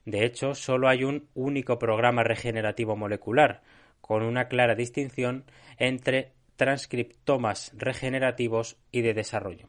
De 0.04 0.24
hecho, 0.24 0.54
solo 0.54 0.88
hay 0.88 1.04
un 1.04 1.28
único 1.34 1.78
programa 1.78 2.24
regenerativo 2.24 2.96
molecular, 2.96 3.62
con 4.00 4.22
una 4.22 4.48
clara 4.48 4.74
distinción 4.74 5.44
entre 5.78 6.32
transcriptomas 6.56 7.72
regenerativos 7.76 8.76
y 8.90 9.02
de 9.02 9.14
desarrollo. 9.14 9.68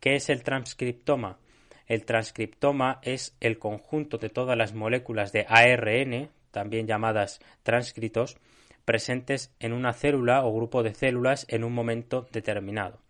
¿Qué 0.00 0.16
es 0.16 0.30
el 0.30 0.42
transcriptoma? 0.42 1.38
El 1.86 2.04
transcriptoma 2.04 3.00
es 3.02 3.36
el 3.40 3.58
conjunto 3.58 4.18
de 4.18 4.30
todas 4.30 4.56
las 4.56 4.74
moléculas 4.74 5.32
de 5.32 5.46
ARN, 5.48 6.30
también 6.50 6.86
llamadas 6.86 7.40
transcritos, 7.62 8.38
presentes 8.84 9.54
en 9.60 9.72
una 9.72 9.92
célula 9.92 10.44
o 10.44 10.54
grupo 10.54 10.82
de 10.82 10.94
células 10.94 11.46
en 11.48 11.64
un 11.64 11.72
momento 11.72 12.26
determinado 12.32 13.01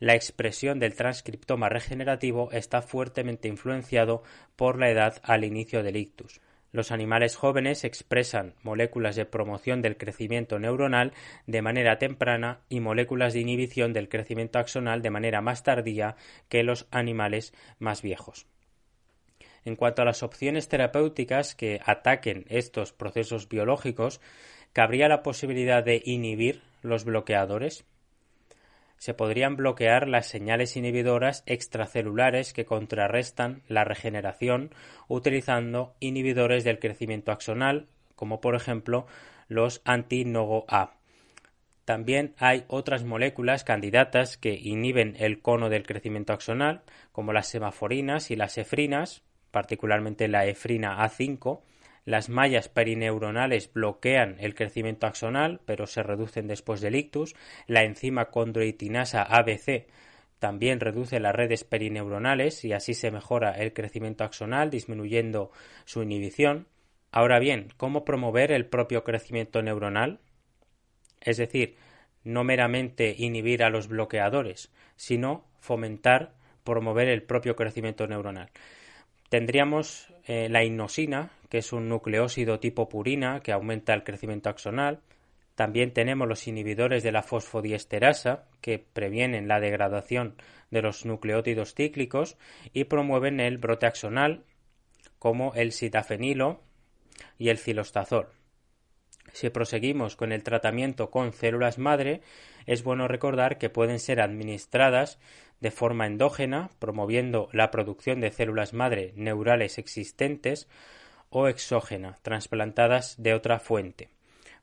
la 0.00 0.14
expresión 0.14 0.78
del 0.78 0.94
transcriptoma 0.94 1.68
regenerativo 1.68 2.50
está 2.52 2.82
fuertemente 2.82 3.48
influenciado 3.48 4.22
por 4.56 4.78
la 4.78 4.90
edad 4.90 5.20
al 5.22 5.44
inicio 5.44 5.82
del 5.82 5.96
ictus. 5.96 6.40
Los 6.72 6.90
animales 6.90 7.36
jóvenes 7.36 7.84
expresan 7.84 8.54
moléculas 8.62 9.14
de 9.14 9.26
promoción 9.26 9.82
del 9.82 9.98
crecimiento 9.98 10.58
neuronal 10.58 11.12
de 11.46 11.60
manera 11.60 11.98
temprana 11.98 12.60
y 12.70 12.80
moléculas 12.80 13.34
de 13.34 13.40
inhibición 13.40 13.92
del 13.92 14.08
crecimiento 14.08 14.58
axonal 14.58 15.02
de 15.02 15.10
manera 15.10 15.42
más 15.42 15.62
tardía 15.62 16.16
que 16.48 16.62
los 16.62 16.86
animales 16.90 17.52
más 17.78 18.00
viejos. 18.00 18.46
En 19.64 19.76
cuanto 19.76 20.02
a 20.02 20.06
las 20.06 20.22
opciones 20.22 20.68
terapéuticas 20.68 21.54
que 21.54 21.80
ataquen 21.84 22.46
estos 22.48 22.92
procesos 22.92 23.48
biológicos, 23.48 24.20
cabría 24.72 25.08
la 25.08 25.22
posibilidad 25.22 25.84
de 25.84 26.02
inhibir 26.04 26.62
los 26.80 27.04
bloqueadores 27.04 27.84
se 29.02 29.14
podrían 29.14 29.56
bloquear 29.56 30.06
las 30.06 30.28
señales 30.28 30.76
inhibidoras 30.76 31.42
extracelulares 31.46 32.52
que 32.52 32.64
contrarrestan 32.64 33.64
la 33.66 33.82
regeneración 33.82 34.70
utilizando 35.08 35.96
inhibidores 35.98 36.62
del 36.62 36.78
crecimiento 36.78 37.32
axonal, 37.32 37.88
como 38.14 38.40
por 38.40 38.54
ejemplo 38.54 39.08
los 39.48 39.82
anti-NOGO-A. 39.84 40.98
También 41.84 42.36
hay 42.38 42.64
otras 42.68 43.02
moléculas 43.02 43.64
candidatas 43.64 44.36
que 44.36 44.54
inhiben 44.54 45.16
el 45.18 45.42
cono 45.42 45.68
del 45.68 45.84
crecimiento 45.84 46.32
axonal, 46.32 46.82
como 47.10 47.32
las 47.32 47.48
semaforinas 47.48 48.30
y 48.30 48.36
las 48.36 48.56
efrinas, 48.56 49.24
particularmente 49.50 50.28
la 50.28 50.46
efrina 50.46 51.04
A5, 51.04 51.58
las 52.04 52.28
mallas 52.28 52.68
perineuronales 52.68 53.72
bloquean 53.72 54.36
el 54.40 54.54
crecimiento 54.54 55.06
axonal, 55.06 55.60
pero 55.64 55.86
se 55.86 56.02
reducen 56.02 56.48
después 56.48 56.80
del 56.80 56.96
ictus. 56.96 57.34
La 57.66 57.84
enzima 57.84 58.26
condroitinasa 58.26 59.22
ABC 59.22 59.86
también 60.40 60.80
reduce 60.80 61.20
las 61.20 61.34
redes 61.34 61.62
perineuronales 61.62 62.64
y 62.64 62.72
así 62.72 62.94
se 62.94 63.12
mejora 63.12 63.52
el 63.52 63.72
crecimiento 63.72 64.24
axonal, 64.24 64.70
disminuyendo 64.70 65.52
su 65.84 66.02
inhibición. 66.02 66.66
Ahora 67.12 67.38
bien, 67.38 67.68
¿cómo 67.76 68.04
promover 68.04 68.50
el 68.50 68.66
propio 68.66 69.04
crecimiento 69.04 69.62
neuronal? 69.62 70.18
Es 71.20 71.36
decir, 71.36 71.76
no 72.24 72.42
meramente 72.42 73.14
inhibir 73.16 73.62
a 73.62 73.70
los 73.70 73.86
bloqueadores, 73.86 74.72
sino 74.96 75.44
fomentar, 75.60 76.34
promover 76.64 77.08
el 77.08 77.22
propio 77.22 77.54
crecimiento 77.54 78.08
neuronal. 78.08 78.50
Tendríamos 79.28 80.12
eh, 80.26 80.48
la 80.50 80.64
inosina, 80.64 81.30
que 81.52 81.58
es 81.58 81.74
un 81.74 81.86
nucleósido 81.86 82.60
tipo 82.60 82.88
purina 82.88 83.40
que 83.40 83.52
aumenta 83.52 83.92
el 83.92 84.04
crecimiento 84.04 84.48
axonal. 84.48 85.02
También 85.54 85.92
tenemos 85.92 86.26
los 86.26 86.48
inhibidores 86.48 87.02
de 87.02 87.12
la 87.12 87.22
fosfodiesterasa, 87.22 88.46
que 88.62 88.78
previenen 88.78 89.48
la 89.48 89.60
degradación 89.60 90.36
de 90.70 90.80
los 90.80 91.04
nucleótidos 91.04 91.74
cíclicos 91.74 92.38
y 92.72 92.84
promueven 92.84 93.38
el 93.38 93.58
brote 93.58 93.84
axonal, 93.84 94.44
como 95.18 95.52
el 95.52 95.72
sitafenilo 95.72 96.62
y 97.36 97.50
el 97.50 97.58
cilostazol. 97.58 98.28
Si 99.34 99.50
proseguimos 99.50 100.16
con 100.16 100.32
el 100.32 100.42
tratamiento 100.44 101.10
con 101.10 101.34
células 101.34 101.76
madre, 101.76 102.22
es 102.64 102.82
bueno 102.82 103.08
recordar 103.08 103.58
que 103.58 103.68
pueden 103.68 103.98
ser 103.98 104.22
administradas 104.22 105.18
de 105.60 105.70
forma 105.70 106.06
endógena, 106.06 106.70
promoviendo 106.78 107.50
la 107.52 107.70
producción 107.70 108.20
de 108.20 108.30
células 108.30 108.72
madre 108.72 109.12
neurales 109.16 109.76
existentes, 109.76 110.66
o 111.32 111.48
exógena, 111.48 112.18
trasplantadas 112.22 113.20
de 113.20 113.34
otra 113.34 113.58
fuente. 113.58 114.10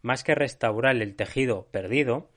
Más 0.01 0.23
que 0.23 0.35
restaurar 0.35 0.95
el 0.95 1.15
tejido 1.15 1.67
perdido, 1.71 2.29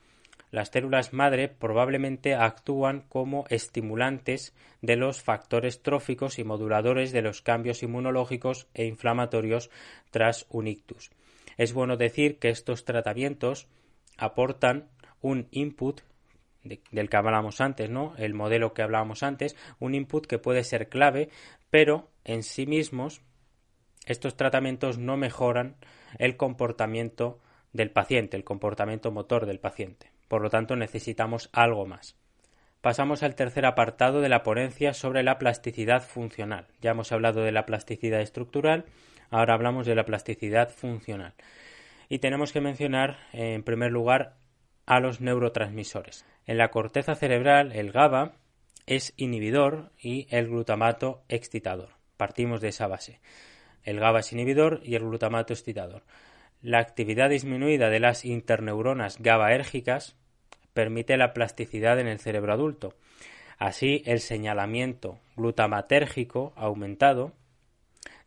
las 0.51 0.69
células 0.69 1.13
madre 1.13 1.47
probablemente 1.47 2.35
actúan 2.35 3.01
como 3.07 3.45
estimulantes 3.49 4.53
de 4.81 4.97
los 4.97 5.21
factores 5.21 5.81
tróficos 5.81 6.37
y 6.39 6.43
moduladores 6.43 7.11
de 7.11 7.21
los 7.21 7.41
cambios 7.41 7.81
inmunológicos 7.83 8.67
e 8.73 8.85
inflamatorios 8.85 9.69
tras 10.11 10.45
un 10.49 10.67
ictus. 10.67 11.11
Es 11.57 11.73
bueno 11.73 11.95
decir 11.95 12.37
que 12.39 12.49
estos 12.49 12.85
tratamientos 12.85 13.67
aportan 14.17 14.89
un 15.21 15.47
input 15.51 16.01
del 16.63 17.09
que 17.09 17.17
hablábamos 17.17 17.61
antes, 17.61 17.89
¿no? 17.89 18.13
El 18.17 18.33
modelo 18.33 18.73
que 18.73 18.81
hablábamos 18.81 19.23
antes, 19.23 19.55
un 19.79 19.95
input 19.95 20.25
que 20.25 20.39
puede 20.39 20.63
ser 20.63 20.87
clave, 20.89 21.29
pero 21.69 22.09
en 22.23 22.43
sí 22.43 22.65
mismos 22.65 23.21
estos 24.05 24.35
tratamientos 24.35 24.97
no 24.97 25.17
mejoran 25.17 25.75
el 26.19 26.37
comportamiento 26.37 27.39
del 27.71 27.91
paciente, 27.91 28.37
el 28.37 28.43
comportamiento 28.43 29.11
motor 29.11 29.45
del 29.45 29.59
paciente. 29.59 30.11
Por 30.27 30.41
lo 30.41 30.49
tanto, 30.49 30.75
necesitamos 30.75 31.49
algo 31.53 31.85
más. 31.85 32.15
Pasamos 32.81 33.23
al 33.23 33.35
tercer 33.35 33.65
apartado 33.65 34.21
de 34.21 34.29
la 34.29 34.43
ponencia 34.43 34.93
sobre 34.93 35.23
la 35.23 35.37
plasticidad 35.37 36.03
funcional. 36.03 36.67
Ya 36.81 36.91
hemos 36.91 37.11
hablado 37.11 37.41
de 37.41 37.51
la 37.51 37.65
plasticidad 37.65 38.21
estructural 38.21 38.85
Ahora 39.33 39.55
hablamos 39.55 39.87
de 39.87 39.95
la 39.95 40.05
plasticidad 40.05 40.69
funcional. 40.69 41.33
Y 42.07 42.19
tenemos 42.19 42.53
que 42.53 42.61
mencionar, 42.61 43.17
en 43.31 43.63
primer 43.63 43.91
lugar, 43.91 44.35
a 44.85 44.99
los 44.99 45.21
neurotransmisores. 45.21 46.23
En 46.45 46.59
la 46.59 46.69
corteza 46.69 47.15
cerebral, 47.15 47.71
el 47.71 47.91
GABA 47.91 48.33
es 48.85 49.11
inhibidor 49.17 49.91
y 49.99 50.27
el 50.29 50.49
glutamato 50.49 51.23
excitador. 51.29 51.89
Partimos 52.15 52.61
de 52.61 52.67
esa 52.67 52.85
base. 52.85 53.21
El 53.83 53.99
GABA 53.99 54.19
es 54.19 54.33
inhibidor 54.33 54.81
y 54.83 54.95
el 54.95 55.03
glutamato 55.03 55.53
excitador. 55.53 56.03
La 56.61 56.79
actividad 56.79 57.29
disminuida 57.29 57.89
de 57.89 57.99
las 57.99 58.25
interneuronas 58.25 59.19
GABAérgicas 59.19 60.15
permite 60.73 61.17
la 61.17 61.33
plasticidad 61.33 61.99
en 61.99 62.07
el 62.07 62.19
cerebro 62.19 62.53
adulto. 62.53 62.93
Así, 63.57 64.01
el 64.05 64.19
señalamiento 64.19 65.19
glutamatérgico 65.35 66.53
aumentado 66.55 67.33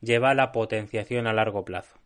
lleva 0.00 0.30
a 0.30 0.34
la 0.34 0.52
potenciación 0.52 1.26
a 1.26 1.32
largo 1.32 1.64
plazo. 1.64 1.98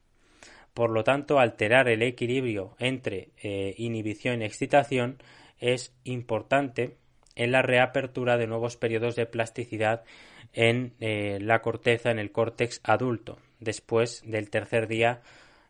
Por 0.74 0.90
lo 0.90 1.04
tanto, 1.04 1.38
alterar 1.38 1.88
el 1.88 2.02
equilibrio 2.02 2.76
entre 2.78 3.30
eh, 3.42 3.74
inhibición 3.76 4.40
y 4.40 4.44
excitación 4.44 5.18
es 5.58 5.92
importante 6.04 6.96
en 7.34 7.52
la 7.52 7.62
reapertura 7.62 8.36
de 8.36 8.46
nuevos 8.46 8.76
periodos 8.76 9.16
de 9.16 9.26
plasticidad 9.26 10.04
en 10.52 10.94
eh, 11.00 11.38
la 11.40 11.62
corteza, 11.62 12.10
en 12.10 12.18
el 12.18 12.32
córtex 12.32 12.80
adulto, 12.82 13.38
después 13.58 14.22
del 14.24 14.50
tercer 14.50 14.88
día 14.88 15.22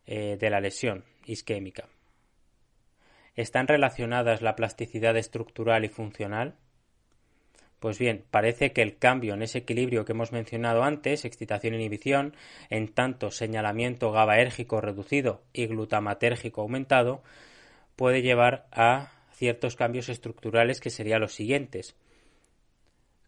eh, 0.05 0.37
de 0.39 0.49
la 0.49 0.59
lesión 0.59 1.03
isquémica. 1.25 1.87
¿Están 3.35 3.67
relacionadas 3.67 4.41
la 4.41 4.55
plasticidad 4.55 5.15
estructural 5.15 5.85
y 5.85 5.89
funcional? 5.89 6.55
Pues 7.79 7.97
bien, 7.97 8.23
parece 8.29 8.73
que 8.73 8.83
el 8.83 8.97
cambio 8.97 9.33
en 9.33 9.41
ese 9.41 9.59
equilibrio 9.59 10.05
que 10.05 10.11
hemos 10.11 10.31
mencionado 10.31 10.83
antes, 10.83 11.25
excitación-inhibición, 11.25 12.35
en 12.69 12.89
tanto 12.89 13.31
señalamiento 13.31 14.11
GABAérgico 14.11 14.81
reducido 14.81 15.41
y 15.51 15.65
glutamatérgico 15.65 16.61
aumentado, 16.61 17.23
puede 17.95 18.21
llevar 18.21 18.67
a 18.71 19.11
ciertos 19.33 19.75
cambios 19.75 20.09
estructurales 20.09 20.79
que 20.79 20.91
serían 20.91 21.21
los 21.21 21.33
siguientes. 21.33 21.95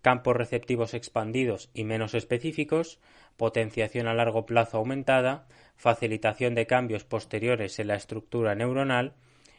Campos 0.04 0.36
receptivos 0.36 0.94
expandidos 0.94 1.72
y 1.74 1.86
menos 1.86 2.14
específicos, 2.14 3.00
potenciación 3.38 4.08
a 4.08 4.14
largo 4.14 4.46
plazo 4.46 4.78
aumentada, 4.78 5.48
facilitación 5.78 6.56
de 6.56 6.68
cambios 6.68 7.06
posteriores 7.06 7.80
en 7.80 7.88
la 7.88 7.96
estructura 7.96 8.54
neuronal, 8.54 9.14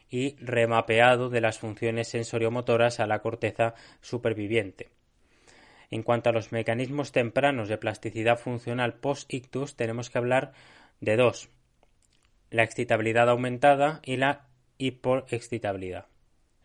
y 0.07 0.35
remapeado 0.37 1.29
de 1.31 1.41
las 1.41 1.57
funciones 1.57 2.09
sensoriomotoras 2.09 2.99
a 2.99 3.07
la 3.07 3.23
corteza 3.23 3.73
superviviente. 4.01 4.91
En 5.89 6.03
cuanto 6.03 6.29
a 6.29 6.33
los 6.33 6.51
mecanismos 6.51 7.11
tempranos 7.11 7.67
de 7.67 7.79
plasticidad 7.79 8.37
funcional 8.37 8.93
post-ictus, 8.93 9.75
tenemos 9.75 10.11
que 10.11 10.19
hablar 10.19 10.53
de 11.01 11.17
dos: 11.17 11.49
la 12.51 12.61
excitabilidad 12.61 13.29
aumentada 13.29 13.99
y 14.03 14.17
la 14.17 14.45
hiperexcitabilidad. 14.77 16.05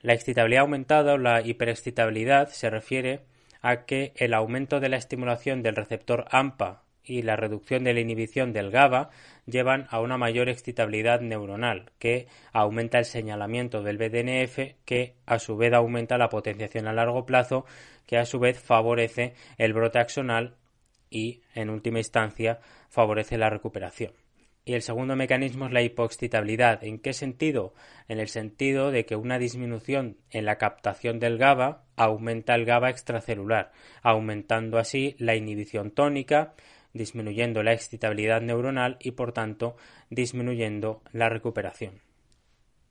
La 0.02 0.12
excitabilidad 0.12 0.64
aumentada 0.64 1.14
o 1.14 1.18
la 1.18 1.40
hiperexcitabilidad 1.40 2.50
se 2.50 2.68
refiere 2.68 3.24
a 3.62 3.84
que 3.84 4.12
el 4.16 4.34
aumento 4.34 4.80
de 4.80 4.88
la 4.88 4.96
estimulación 4.96 5.62
del 5.62 5.76
receptor 5.76 6.26
AMPA 6.30 6.82
y 7.04 7.22
la 7.22 7.36
reducción 7.36 7.84
de 7.84 7.94
la 7.94 8.00
inhibición 8.00 8.52
del 8.52 8.70
GABA 8.70 9.10
llevan 9.46 9.86
a 9.90 10.00
una 10.00 10.16
mayor 10.16 10.48
excitabilidad 10.48 11.20
neuronal, 11.20 11.90
que 11.98 12.28
aumenta 12.52 12.98
el 12.98 13.04
señalamiento 13.04 13.82
del 13.82 13.98
BDNF, 13.98 14.76
que 14.84 15.14
a 15.26 15.38
su 15.38 15.56
vez 15.56 15.72
aumenta 15.72 16.18
la 16.18 16.28
potenciación 16.28 16.86
a 16.86 16.92
largo 16.92 17.26
plazo, 17.26 17.64
que 18.06 18.18
a 18.18 18.26
su 18.26 18.38
vez 18.38 18.60
favorece 18.60 19.34
el 19.58 19.72
brote 19.72 19.98
axonal 19.98 20.56
y, 21.10 21.42
en 21.54 21.70
última 21.70 21.98
instancia, 21.98 22.60
favorece 22.88 23.38
la 23.38 23.50
recuperación. 23.50 24.12
Y 24.64 24.74
el 24.74 24.82
segundo 24.82 25.16
mecanismo 25.16 25.66
es 25.66 25.72
la 25.72 25.82
hipoexcitabilidad. 25.82 26.84
¿En 26.84 26.98
qué 26.98 27.12
sentido? 27.12 27.74
En 28.08 28.20
el 28.20 28.28
sentido 28.28 28.90
de 28.90 29.06
que 29.06 29.16
una 29.16 29.38
disminución 29.38 30.18
en 30.30 30.44
la 30.44 30.58
captación 30.58 31.18
del 31.18 31.38
GABA 31.38 31.84
aumenta 31.96 32.54
el 32.54 32.66
GABA 32.66 32.90
extracelular, 32.90 33.72
aumentando 34.02 34.78
así 34.78 35.16
la 35.18 35.34
inhibición 35.34 35.90
tónica, 35.90 36.54
disminuyendo 36.92 37.62
la 37.62 37.72
excitabilidad 37.72 38.42
neuronal 38.42 38.96
y 39.00 39.12
por 39.12 39.32
tanto 39.32 39.76
disminuyendo 40.10 41.02
la 41.12 41.28
recuperación. 41.28 42.00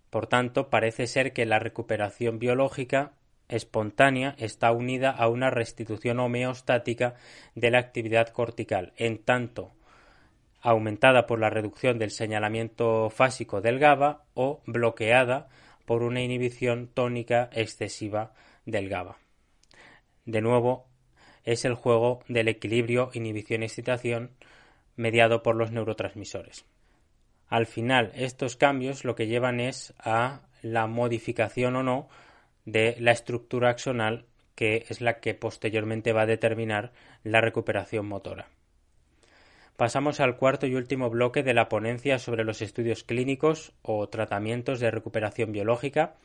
Por 0.10 0.28
tanto, 0.28 0.70
parece 0.70 1.06
ser 1.06 1.34
que 1.34 1.46
la 1.46 1.60
recuperación 1.60 2.40
biológica 2.40 3.14
espontánea 3.48 4.36
está 4.38 4.72
unida 4.72 5.12
a 5.12 5.28
una 5.28 5.50
restitución 5.50 6.20
homeostática 6.20 7.16
de 7.56 7.72
la 7.72 7.80
actividad 7.80 8.30
cortical, 8.30 8.94
en 8.98 9.18
tanto 9.20 9.74
aumentada 10.62 11.26
por 11.26 11.40
la 11.40 11.50
reducción 11.50 12.00
del 12.00 12.12
señalamiento 12.12 13.10
fásico 13.10 13.62
del 13.62 13.80
GABA 13.80 14.24
o 14.34 14.62
bloqueada 14.66 15.48
por 15.86 16.04
una 16.04 16.22
inhibición 16.22 16.88
tónica 16.88 17.50
excesiva 17.54 18.34
del 18.66 18.90
GABA. 18.90 19.18
De 20.26 20.42
nuevo, 20.42 20.86
es 21.44 21.66
el 21.66 21.74
juego 21.74 22.24
del 22.28 22.48
equilibrio 22.48 23.10
inhibición-excitación 23.14 24.32
mediado 24.96 25.42
por 25.42 25.56
los 25.56 25.72
neurotransmisores. 25.72 26.66
Al 27.48 27.66
final, 27.66 28.12
estos 28.14 28.56
cambios 28.56 29.06
lo 29.06 29.16
que 29.16 29.28
llevan 29.28 29.60
es 29.60 29.94
a 29.98 30.42
la 30.62 30.88
modificación 30.88 31.76
o 31.78 31.84
no 31.84 32.10
de 32.66 32.96
la 33.00 33.12
estructura 33.12 33.70
axonal 33.70 34.26
que 34.54 34.86
es 34.90 35.00
la 35.00 35.22
que 35.22 35.34
posteriormente 35.34 36.12
va 36.12 36.24
a 36.24 36.26
determinar 36.26 36.92
la 37.24 37.40
recuperación 37.40 38.06
motora. 38.06 38.50
Pasamos 39.80 40.20
al 40.20 40.36
cuarto 40.36 40.68
y 40.68 40.76
último 40.76 41.10
bloque 41.10 41.42
de 41.42 41.54
la 41.54 41.70
ponencia 41.70 42.20
sobre 42.20 42.44
los 42.44 42.62
estudios 42.62 43.06
clínicos 43.06 43.72
o 43.82 44.10
tratamientos 44.10 44.82
de 44.82 44.92
recuperación 44.92 45.54
biológica. 45.54 46.16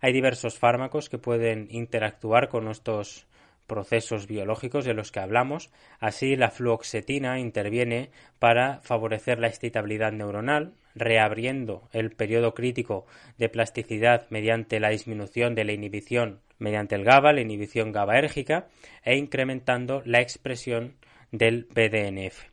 Hay 0.00 0.12
diversos 0.12 0.56
fármacos 0.60 1.08
que 1.08 1.18
pueden 1.18 1.66
interactuar 1.72 2.48
con 2.48 2.68
estos 2.68 3.26
procesos 3.66 4.28
biológicos 4.28 4.84
de 4.84 4.94
los 4.94 5.10
que 5.10 5.18
hablamos. 5.18 5.72
Así, 5.98 6.36
la 6.36 6.52
fluoxetina 6.52 7.40
interviene 7.40 8.12
para 8.38 8.78
favorecer 8.82 9.40
la 9.40 9.48
excitabilidad 9.48 10.12
neuronal, 10.12 10.74
reabriendo 10.94 11.88
el 11.90 12.12
periodo 12.12 12.54
crítico 12.54 13.04
de 13.36 13.48
plasticidad 13.48 14.28
mediante 14.30 14.78
la 14.78 14.90
disminución 14.90 15.56
de 15.56 15.64
la 15.64 15.72
inhibición 15.72 16.38
mediante 16.60 16.94
el 16.94 17.02
GABA, 17.02 17.32
la 17.32 17.40
inhibición 17.40 17.90
GABAérgica, 17.90 18.68
e 19.02 19.16
incrementando 19.16 20.02
la 20.04 20.20
expresión 20.20 20.94
del 21.32 21.64
BDNF. 21.64 22.51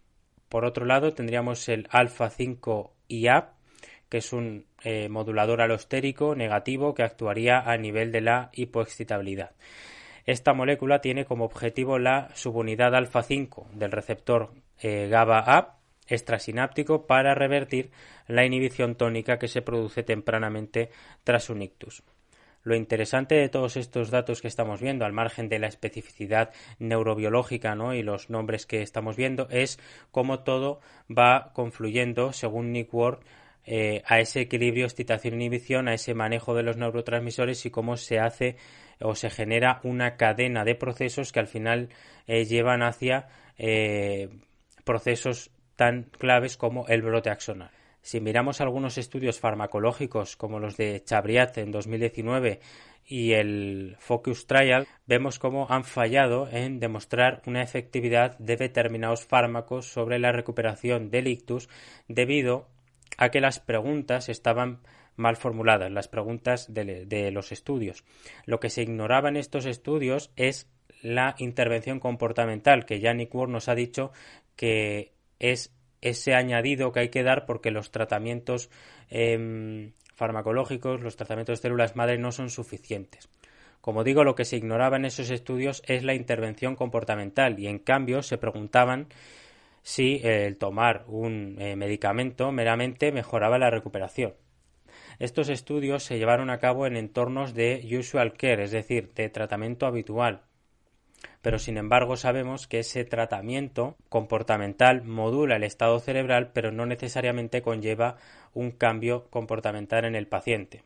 Por 0.49 0.65
otro 0.65 0.85
lado, 0.85 1.13
tendríamos 1.13 1.69
el 1.69 1.87
alfa-5-IA, 1.91 3.51
que 4.09 4.17
es 4.17 4.33
un 4.33 4.65
eh, 4.83 5.07
modulador 5.07 5.61
alostérico 5.61 6.35
negativo 6.35 6.95
que 6.95 7.03
actuaría 7.03 7.59
a 7.59 7.77
nivel 7.77 8.11
de 8.11 8.21
la 8.21 8.49
hipoexcitabilidad. 8.53 9.51
Esta 10.25 10.53
molécula 10.53 11.01
tiene 11.01 11.25
como 11.25 11.45
objetivo 11.45 11.99
la 11.99 12.29
subunidad 12.35 12.95
alfa-5 12.95 13.69
del 13.71 13.91
receptor 13.91 14.51
eh, 14.81 15.07
GABA-A, 15.09 15.77
extrasináptico 16.07 17.05
para 17.05 17.35
revertir 17.35 17.91
la 18.27 18.45
inhibición 18.45 18.95
tónica 18.95 19.37
que 19.37 19.47
se 19.47 19.61
produce 19.61 20.03
tempranamente 20.03 20.89
tras 21.23 21.49
un 21.49 21.61
ictus. 21.61 22.03
Lo 22.63 22.75
interesante 22.75 23.35
de 23.35 23.49
todos 23.49 23.77
estos 23.77 24.11
datos 24.11 24.41
que 24.41 24.47
estamos 24.47 24.81
viendo, 24.81 25.05
al 25.05 25.13
margen 25.13 25.49
de 25.49 25.59
la 25.59 25.67
especificidad 25.67 26.51
neurobiológica 26.79 27.75
¿no? 27.75 27.93
y 27.93 28.03
los 28.03 28.29
nombres 28.29 28.65
que 28.65 28.81
estamos 28.81 29.15
viendo, 29.15 29.47
es 29.49 29.79
cómo 30.11 30.39
todo 30.39 30.81
va 31.09 31.51
confluyendo, 31.53 32.33
según 32.33 32.71
Nick 32.71 32.93
Ward, 32.93 33.19
eh, 33.65 34.01
a 34.05 34.19
ese 34.19 34.41
equilibrio 34.41 34.85
excitación-inhibición, 34.85 35.87
a 35.87 35.93
ese 35.93 36.13
manejo 36.13 36.55
de 36.55 36.63
los 36.63 36.77
neurotransmisores 36.77 37.65
y 37.65 37.69
cómo 37.69 37.97
se 37.97 38.19
hace 38.19 38.55
o 38.99 39.15
se 39.15 39.29
genera 39.29 39.79
una 39.83 40.17
cadena 40.17 40.65
de 40.65 40.75
procesos 40.75 41.31
que 41.31 41.39
al 41.39 41.47
final 41.47 41.89
eh, 42.27 42.45
llevan 42.45 42.81
hacia 42.81 43.27
eh, 43.57 44.29
procesos 44.83 45.51
tan 45.75 46.03
claves 46.03 46.57
como 46.57 46.87
el 46.87 47.01
brote 47.01 47.29
axonal. 47.29 47.71
Si 48.09 48.19
miramos 48.21 48.59
algunos 48.59 48.97
estudios 48.97 49.39
farmacológicos 49.39 50.35
como 50.35 50.59
los 50.59 50.77
de 50.77 51.03
Chabriat 51.03 51.59
en 51.59 51.69
2019 51.69 52.59
y 53.05 53.33
el 53.33 53.97
Focus 53.99 54.47
Trial, 54.47 54.87
vemos 55.05 55.37
cómo 55.37 55.67
han 55.69 55.83
fallado 55.83 56.49
en 56.51 56.79
demostrar 56.79 57.43
una 57.45 57.61
efectividad 57.61 58.35
de 58.39 58.57
determinados 58.57 59.27
fármacos 59.27 59.85
sobre 59.93 60.17
la 60.17 60.31
recuperación 60.31 61.11
del 61.11 61.27
ictus 61.27 61.69
debido 62.07 62.67
a 63.19 63.29
que 63.29 63.41
las 63.41 63.59
preguntas 63.59 64.27
estaban 64.27 64.79
mal 65.15 65.35
formuladas, 65.35 65.91
las 65.91 66.07
preguntas 66.07 66.73
de, 66.73 67.29
los 67.31 67.51
estudios. 67.51 68.05
Lo 68.43 68.59
que 68.59 68.71
se 68.71 68.81
ignoraba 68.81 69.29
en 69.29 69.37
estos 69.37 69.67
estudios 69.67 70.31
es 70.35 70.67
la 71.03 71.35
intervención 71.37 71.99
comportamental, 71.99 72.87
que 72.87 73.01
ya 73.01 73.13
Nick 73.13 73.35
Ward 73.35 73.51
nos 73.51 73.69
ha 73.69 73.75
dicho 73.75 74.11
que 74.55 75.13
es 75.37 75.71
ese 76.01 76.33
añadido 76.33 76.91
que 76.91 77.01
hay 77.01 77.09
que 77.09 77.23
dar 77.23 77.45
porque 77.45 77.71
los 77.71 77.91
tratamientos 77.91 78.69
em, 79.09 79.91
farmacológicos, 80.15 81.01
los 81.01 81.15
tratamientos 81.15 81.59
de 81.59 81.61
células 81.63 81.95
madre 81.95 82.17
no 82.17 82.31
son 82.31 82.49
suficientes. 82.49 83.29
Como 83.81 84.03
digo, 84.03 84.23
lo 84.23 84.35
que 84.35 84.45
se 84.45 84.57
ignoraba 84.57 84.97
en 84.97 85.05
esos 85.05 85.29
estudios 85.29 85.81
es 85.87 86.03
la 86.03 86.13
intervención 86.13 86.75
comportamental 86.75 87.59
y 87.59 87.67
en 87.67 87.79
cambio 87.79 88.21
se 88.21 88.37
preguntaban 88.37 89.07
si 89.81 90.19
el 90.23 90.57
tomar 90.57 91.05
un 91.07 91.55
eh, 91.59 91.75
medicamento 91.75 92.51
meramente 92.51 93.11
mejoraba 93.11 93.57
la 93.57 93.69
recuperación. 93.69 94.33
Estos 95.19 95.49
estudios 95.49 96.03
se 96.03 96.17
llevaron 96.17 96.49
a 96.49 96.59
cabo 96.59 96.85
en 96.85 96.95
entornos 96.95 97.53
de 97.53 97.85
usual 97.97 98.33
care, 98.33 98.63
es 98.63 98.71
decir, 98.71 99.13
de 99.13 99.29
tratamiento 99.29 99.85
habitual, 99.85 100.43
pero 101.41 101.59
sin 101.59 101.77
embargo 101.77 102.17
sabemos 102.17 102.67
que 102.67 102.79
ese 102.79 103.05
tratamiento 103.05 103.95
comportamental 104.09 105.03
modula 105.03 105.55
el 105.55 105.63
estado 105.63 105.99
cerebral, 105.99 106.51
pero 106.53 106.71
no 106.71 106.85
necesariamente 106.85 107.61
conlleva 107.61 108.17
un 108.53 108.71
cambio 108.71 109.27
comportamental 109.29 110.05
en 110.05 110.15
el 110.15 110.27
paciente. 110.27 110.83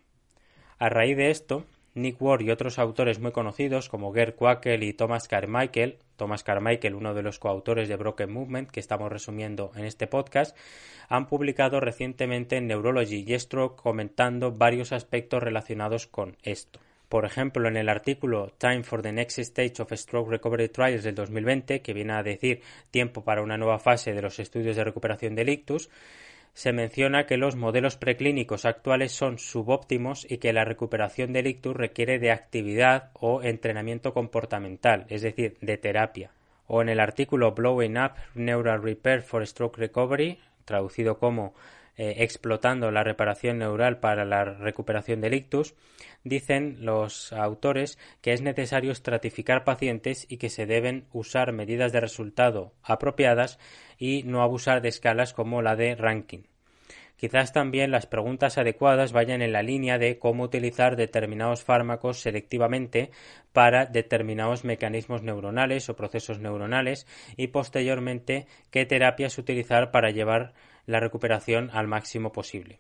A 0.78 0.90
raíz 0.90 1.18
de 1.18 1.32
esto, 1.32 1.66
Nick 1.96 2.22
Ward 2.22 2.42
y 2.42 2.52
otros 2.52 2.80
autores 2.80 3.20
muy 3.20 3.32
conocidos 3.32 3.88
como 3.88 4.12
Gerd 4.14 4.36
Quackel 4.36 4.84
y 4.84 4.94
Thomas 4.94 5.28
Carmichael, 5.28 6.00
Thomas 6.16 6.44
Carmichael, 6.44 6.96
uno 6.96 7.14
de 7.14 7.22
los 7.22 7.40
coautores 7.40 7.88
de 7.88 7.96
Broken 7.96 8.32
Movement 8.32 8.72
que 8.72 8.80
estamos 8.80 9.12
resumiendo 9.12 9.72
en 9.76 9.86
este 9.86 10.08
podcast, 10.08 10.56
han 11.10 11.28
publicado 11.28 11.80
recientemente 11.80 12.58
en 12.58 12.68
Neurology 12.68 13.24
y 13.28 13.40
Stroke 13.40 13.82
comentando 13.82 14.52
varios 14.52 14.92
aspectos 14.92 15.44
relacionados 15.44 16.08
con 16.08 16.38
esto. 16.42 16.80
Por 17.14 17.26
ejemplo, 17.26 17.68
en 17.68 17.78
el 17.78 17.90
artículo 17.90 18.54
Time 18.58 18.82
for 18.82 19.04
the 19.04 19.12
Next 19.12 19.38
Stage 19.38 19.80
of 19.84 19.92
Stroke 19.94 20.32
Recovery 20.32 20.70
Trials 20.70 21.04
del 21.04 21.14
2020, 21.14 21.84
que 21.84 21.94
viene 21.94 22.14
a 22.14 22.24
decir 22.24 22.62
tiempo 22.90 23.24
para 23.24 23.44
una 23.44 23.56
nueva 23.56 23.78
fase 23.78 24.14
de 24.14 24.22
los 24.24 24.40
estudios 24.40 24.76
de 24.76 24.84
recuperación 24.84 25.36
del 25.36 25.50
ictus, 25.50 25.92
se 26.56 26.74
menciona 26.74 27.28
que 27.28 27.38
los 27.38 27.56
modelos 27.56 27.98
preclínicos 27.98 28.66
actuales 28.66 29.12
son 29.12 29.38
subóptimos 29.38 30.26
y 30.28 30.40
que 30.40 30.54
la 30.54 30.66
recuperación 30.66 31.34
del 31.34 31.46
ictus 31.46 31.76
requiere 31.76 32.18
de 32.18 32.32
actividad 32.32 33.12
o 33.14 33.44
entrenamiento 33.44 34.12
comportamental, 34.12 35.06
es 35.10 35.22
decir, 35.22 35.56
de 35.62 35.78
terapia. 35.78 36.32
O 36.66 36.82
en 36.82 36.90
el 36.90 37.00
artículo 37.00 37.52
Blowing 37.52 37.96
Up 37.96 38.14
Neural 38.34 38.82
Repair 38.82 39.22
for 39.22 39.46
Stroke 39.46 39.78
Recovery, 39.78 40.40
traducido 40.66 41.20
como 41.20 41.54
eh, 41.98 42.16
explotando 42.18 42.92
la 42.92 43.04
reparación 43.04 43.60
neural 43.60 44.00
para 44.00 44.26
la 44.26 44.46
recuperación 44.46 45.22
del 45.22 45.34
ictus, 45.36 45.76
dicen 46.24 46.78
los 46.80 47.34
autores 47.34 48.00
que 48.22 48.34
es 48.34 48.42
necesario 48.42 48.92
estratificar 48.92 49.64
pacientes 49.64 50.26
y 50.30 50.38
que 50.38 50.50
se 50.50 50.66
deben 50.66 51.06
usar 51.12 51.52
medidas 51.52 51.92
de 51.92 52.00
resultado 52.00 52.74
apropiadas 52.82 53.60
y 53.98 54.24
no 54.24 54.42
abusar 54.42 54.82
de 54.82 54.90
escalas 54.90 55.34
como 55.34 55.62
la 55.62 55.76
de 55.76 55.96
ranking. 55.96 56.44
Quizás 57.24 57.54
también 57.54 57.92
las 57.92 58.06
preguntas 58.06 58.58
adecuadas 58.58 59.14
vayan 59.14 59.42
en 59.42 59.54
la 59.54 59.64
línea 59.64 59.98
de 59.98 60.20
cómo 60.20 60.44
utilizar 60.44 60.98
determinados 60.98 61.64
fármacos 61.64 62.20
selectivamente 62.20 63.12
para 63.54 63.86
determinados 63.86 64.66
mecanismos 64.66 65.24
neuronales 65.24 65.88
o 65.88 65.96
procesos 65.96 66.40
neuronales 66.40 67.08
y 67.38 67.48
posteriormente 67.48 68.48
qué 68.72 68.86
terapias 68.86 69.38
utilizar 69.38 69.92
para 69.92 70.10
llevar 70.10 70.54
la 70.86 71.00
recuperación 71.00 71.70
al 71.74 71.88
máximo 71.88 72.32
posible. 72.32 72.80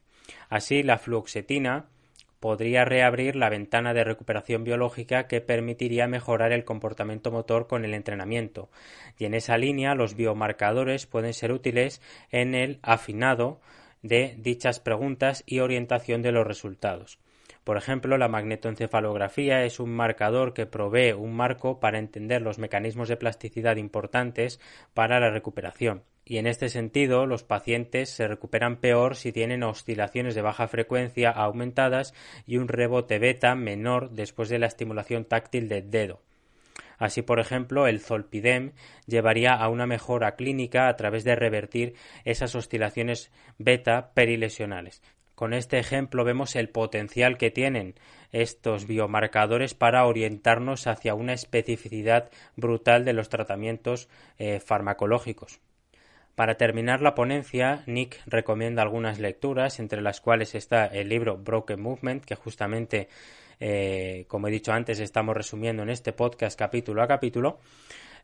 Así, 0.50 0.84
la 0.84 0.98
fluoxetina 0.98 1.88
podría 2.40 2.84
reabrir 2.84 3.38
la 3.38 3.50
ventana 3.50 3.94
de 3.94 4.04
recuperación 4.04 4.66
biológica 4.66 5.28
que 5.28 5.40
permitiría 5.40 6.08
mejorar 6.08 6.52
el 6.52 6.66
comportamiento 6.66 7.32
motor 7.32 7.68
con 7.68 7.86
el 7.86 7.94
entrenamiento. 7.94 8.70
Y 9.18 9.24
en 9.24 9.34
esa 9.34 9.58
línea, 9.58 9.96
los 9.96 10.16
biomarcadores 10.16 11.06
pueden 11.06 11.34
ser 11.34 11.54
útiles 11.54 12.02
en 12.32 12.54
el 12.54 12.80
afinado 12.82 13.62
de 14.02 14.36
dichas 14.38 14.82
preguntas 14.82 15.44
y 15.46 15.60
orientación 15.60 16.22
de 16.22 16.34
los 16.34 16.46
resultados. 16.46 17.18
Por 17.64 17.78
ejemplo, 17.78 18.18
la 18.18 18.28
magnetoencefalografía 18.28 19.64
es 19.64 19.80
un 19.80 19.92
marcador 19.92 20.54
que 20.54 20.66
provee 20.66 21.14
un 21.14 21.34
marco 21.34 21.80
para 21.80 21.98
entender 21.98 22.42
los 22.42 22.60
mecanismos 22.60 23.08
de 23.08 23.16
plasticidad 23.16 23.78
importantes 23.78 24.60
para 24.94 25.22
la 25.22 25.30
recuperación. 25.30 26.04
Y 26.26 26.38
en 26.38 26.48
este 26.48 26.70
sentido, 26.70 27.26
los 27.26 27.44
pacientes 27.44 28.10
se 28.10 28.28
recuperan 28.28 28.78
peor 28.78 29.16
si 29.16 29.32
tienen 29.32 29.64
oscilaciones 29.64 30.36
de 30.36 30.42
baja 30.42 30.68
frecuencia 30.68 31.30
aumentadas 31.30 32.14
y 32.48 32.58
un 32.58 32.68
rebote 32.68 33.20
beta 33.20 33.56
menor 33.56 34.12
después 34.12 34.48
de 34.50 34.60
la 34.60 34.68
estimulación 34.68 35.26
táctil 35.26 35.68
del 35.68 35.92
dedo. 35.92 36.22
Así, 36.98 37.22
por 37.22 37.40
ejemplo, 37.40 37.88
el 37.88 38.00
zolpidem 38.00 38.72
llevaría 39.08 39.54
a 39.54 39.68
una 39.68 39.86
mejora 39.86 40.36
clínica 40.36 40.88
a 40.88 40.96
través 40.96 41.26
de 41.26 41.36
revertir 41.36 41.96
esas 42.24 42.56
oscilaciones 42.56 43.32
beta 43.58 44.12
perilesionales. 44.14 45.02
Con 45.36 45.54
este 45.54 45.80
ejemplo 45.80 46.24
vemos 46.24 46.56
el 46.56 46.70
potencial 46.70 47.38
que 47.38 47.52
tienen 47.52 47.96
estos 48.32 48.88
biomarcadores 48.88 49.74
para 49.74 50.06
orientarnos 50.06 50.88
hacia 50.88 51.16
una 51.16 51.34
especificidad 51.34 52.30
brutal 52.56 53.04
de 53.04 53.14
los 53.14 53.30
tratamientos 53.30 54.08
eh, 54.38 54.60
farmacológicos. 54.60 55.60
Para 56.36 56.56
terminar 56.56 57.02
la 57.02 57.14
ponencia, 57.14 57.84
Nick 57.86 58.20
recomienda 58.26 58.82
algunas 58.82 59.20
lecturas, 59.20 59.80
entre 59.80 60.02
las 60.02 60.20
cuales 60.20 60.56
está 60.56 60.88
el 60.88 61.10
libro 61.10 61.38
Broken 61.38 61.80
Movement, 61.80 62.26
que 62.26 62.34
justamente, 62.34 63.08
eh, 63.60 64.26
como 64.28 64.48
he 64.48 64.52
dicho 64.52 64.72
antes, 64.72 65.00
estamos 65.00 65.38
resumiendo 65.38 65.84
en 65.84 65.90
este 65.90 66.12
podcast 66.12 66.58
capítulo 66.58 67.04
a 67.04 67.08
capítulo. 67.08 67.60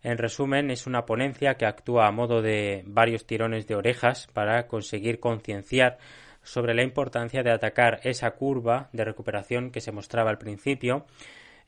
En 0.01 0.17
resumen, 0.17 0.71
es 0.71 0.87
una 0.87 1.05
ponencia 1.05 1.53
que 1.53 1.67
actúa 1.67 2.07
a 2.07 2.11
modo 2.11 2.41
de 2.41 2.83
varios 2.87 3.27
tirones 3.27 3.67
de 3.67 3.75
orejas 3.75 4.27
para 4.33 4.65
conseguir 4.65 5.19
concienciar 5.19 5.99
sobre 6.41 6.73
la 6.73 6.81
importancia 6.81 7.43
de 7.43 7.51
atacar 7.51 7.99
esa 8.03 8.31
curva 8.31 8.89
de 8.91 9.05
recuperación 9.05 9.69
que 9.69 9.81
se 9.81 9.91
mostraba 9.91 10.31
al 10.31 10.39
principio 10.39 11.05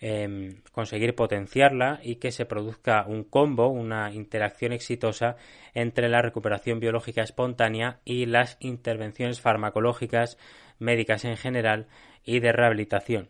Em, 0.04 0.64
conseguir 0.72 1.14
potenciarla 1.14 2.00
y 2.02 2.16
que 2.16 2.32
se 2.32 2.48
produzca 2.48 3.06
un 3.08 3.24
combo, 3.24 3.68
una 3.68 4.12
interacción 4.12 4.74
exitosa 4.74 5.36
entre 5.76 6.10
la 6.10 6.24
recuperación 6.24 6.80
biológica 6.80 7.22
espontánea 7.22 8.00
y 8.04 8.26
las 8.26 8.58
intervenciones 8.60 9.42
farmacológicas, 9.42 10.40
médicas 10.80 11.24
en 11.24 11.38
general 11.38 11.86
y 12.26 12.40
de 12.40 12.52
rehabilitación. 12.52 13.30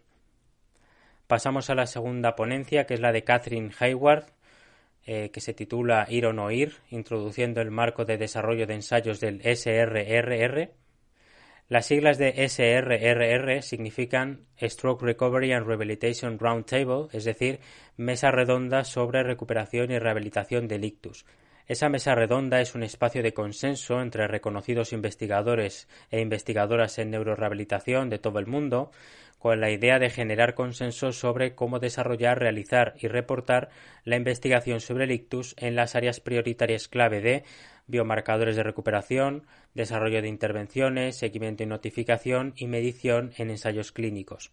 Pasamos 1.28 1.70
a 1.70 1.76
la 1.76 1.88
segunda 1.88 2.38
ponencia, 2.38 2.86
que 2.86 2.94
es 2.94 3.02
la 3.02 3.12
de 3.12 3.26
Catherine 3.26 3.72
Hayward, 3.78 4.28
eh, 5.06 5.30
que 5.32 5.42
se 5.42 5.54
titula 5.54 6.08
Ir 6.10 6.26
o 6.26 6.32
no 6.32 6.52
ir, 6.52 6.76
introduciendo 6.90 7.60
el 7.60 7.70
marco 7.70 8.06
de 8.06 8.18
desarrollo 8.18 8.66
de 8.66 8.76
ensayos 8.76 9.20
del 9.20 9.42
SRRR. 9.42 10.72
Las 11.72 11.86
siglas 11.86 12.18
de 12.18 12.34
SRRR 12.50 13.62
significan 13.62 14.42
Stroke 14.62 15.06
Recovery 15.06 15.54
and 15.54 15.66
Rehabilitation 15.66 16.38
Roundtable, 16.38 17.08
es 17.14 17.24
decir, 17.24 17.62
Mesa 17.96 18.30
Redonda 18.30 18.84
sobre 18.84 19.24
Recuperación 19.24 19.90
y 19.90 19.98
Rehabilitación 19.98 20.68
del 20.68 20.84
Ictus. 20.84 21.26
Esa 21.72 21.88
mesa 21.88 22.16
redonda 22.16 22.60
es 22.60 22.76
un 22.76 22.84
espacio 22.84 23.24
de 23.24 23.34
consenso 23.34 24.02
entre 24.02 24.28
reconocidos 24.28 24.92
investigadores 24.92 25.88
e 26.10 26.20
investigadoras 26.20 27.00
en 27.00 27.12
neurorehabilitación 27.12 28.10
de 28.10 28.20
todo 28.20 28.40
el 28.40 28.46
mundo, 28.46 28.92
con 29.40 29.62
la 29.62 29.72
idea 29.72 29.98
de 29.98 30.10
generar 30.10 30.54
consenso 30.54 31.14
sobre 31.14 31.56
cómo 31.56 31.80
desarrollar, 31.80 32.40
realizar 32.40 32.96
y 33.00 33.08
reportar 33.08 33.70
la 34.04 34.18
investigación 34.18 34.82
sobre 34.82 35.06
el 35.06 35.12
ictus 35.12 35.56
en 35.58 35.78
las 35.78 35.96
áreas 35.96 36.20
prioritarias 36.20 36.90
clave 36.90 37.22
de 37.22 37.46
biomarcadores 37.88 38.58
de 38.58 38.64
recuperación, 38.64 39.48
desarrollo 39.74 40.22
de 40.22 40.28
intervenciones, 40.28 41.16
seguimiento 41.16 41.64
y 41.64 41.68
notificación 41.68 42.52
y 42.58 42.68
medición 42.68 43.32
en 43.38 43.50
ensayos 43.50 43.94
clínicos. 43.94 44.52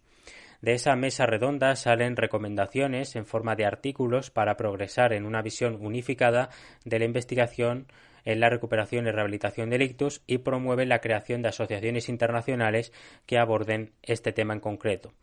De 0.61 0.75
esa 0.75 0.97
mesa 0.97 1.25
redonda 1.27 1.77
salen 1.77 2.17
recomendaciones 2.17 3.15
en 3.15 3.27
forma 3.27 3.55
de 3.55 3.65
artículos 3.65 4.31
para 4.31 4.57
progresar 4.57 5.13
en 5.13 5.25
una 5.25 5.41
visión 5.41 5.79
unificada 5.81 6.51
de 6.85 6.99
la 6.99 7.05
investigación 7.05 7.87
en 8.25 8.41
la 8.41 8.51
recuperación 8.51 9.07
y 9.07 9.11
rehabilitación 9.11 9.71
del 9.71 9.83
ictus 9.83 10.23
y 10.27 10.39
promueve 10.39 10.85
la 10.85 11.01
creación 11.01 11.41
de 11.41 11.49
asociaciones 11.49 12.09
internacionales 12.09 12.93
que 13.25 13.39
aborden 13.39 13.93
este 14.03 14.33
tema 14.33 14.53
en 14.53 14.61
concreto. 14.61 15.15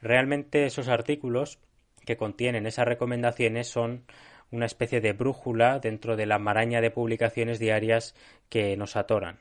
Realmente 0.00 0.64
esos 0.64 0.88
artículos 0.88 1.58
que 2.06 2.16
contienen 2.16 2.66
esas 2.66 2.86
recomendaciones 2.86 3.68
son 3.68 4.04
una 4.50 4.64
especie 4.64 5.00
de 5.00 5.12
brújula 5.12 5.78
dentro 5.78 6.16
de 6.16 6.24
la 6.24 6.38
maraña 6.38 6.80
de 6.80 6.90
publicaciones 6.90 7.58
diarias 7.58 8.14
que 8.48 8.76
nos 8.76 8.96
atoran. 8.96 9.40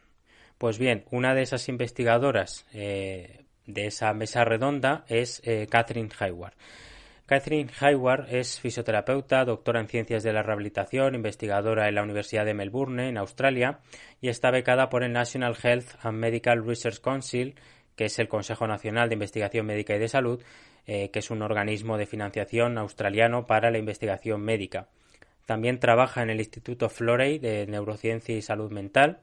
Pues 0.57 0.79
bien, 0.79 1.05
una 1.11 1.33
de 1.33 1.43
esas 1.43 1.69
investigadoras 1.69 2.65
eh, 2.73 3.45
de 3.67 3.87
esa 3.87 4.11
mesa 4.13 4.43
redonda 4.43 5.05
es 5.07 5.41
eh, 5.45 5.67
Catherine 5.69 6.09
Hayward. 6.19 6.53
Catherine 7.27 7.69
Hayward 7.81 8.33
es 8.33 8.59
fisioterapeuta, 8.59 9.43
doctora 9.43 9.81
en 9.81 9.89
ciencias 9.89 10.23
de 10.23 10.31
la 10.31 10.43
rehabilitación, 10.43 11.13
investigadora 11.13 11.89
en 11.89 11.95
la 11.95 12.03
Universidad 12.03 12.45
de 12.45 12.53
Melbourne, 12.53 13.09
en 13.09 13.17
Australia, 13.17 13.79
y 14.21 14.29
está 14.29 14.49
becada 14.49 14.89
por 14.89 15.03
el 15.03 15.11
National 15.11 15.57
Health 15.61 15.89
and 16.01 16.17
Medical 16.17 16.65
Research 16.65 17.01
Council, 17.01 17.55
que 17.97 18.05
es 18.05 18.17
el 18.19 18.29
Consejo 18.29 18.65
Nacional 18.65 19.09
de 19.09 19.15
Investigación 19.15 19.65
Médica 19.65 19.93
y 19.93 19.99
de 19.99 20.07
Salud, 20.07 20.41
eh, 20.85 21.11
que 21.11 21.19
es 21.19 21.29
un 21.29 21.41
organismo 21.41 21.97
de 21.97 22.05
financiación 22.05 22.77
australiano 22.77 23.45
para 23.45 23.71
la 23.71 23.77
investigación 23.77 24.41
médica. 24.41 24.87
También 25.45 25.79
trabaja 25.79 26.23
en 26.23 26.29
el 26.29 26.39
Instituto 26.39 26.87
Florey 26.87 27.39
de 27.39 27.67
Neurociencia 27.67 28.37
y 28.37 28.41
Salud 28.41 28.71
Mental 28.71 29.19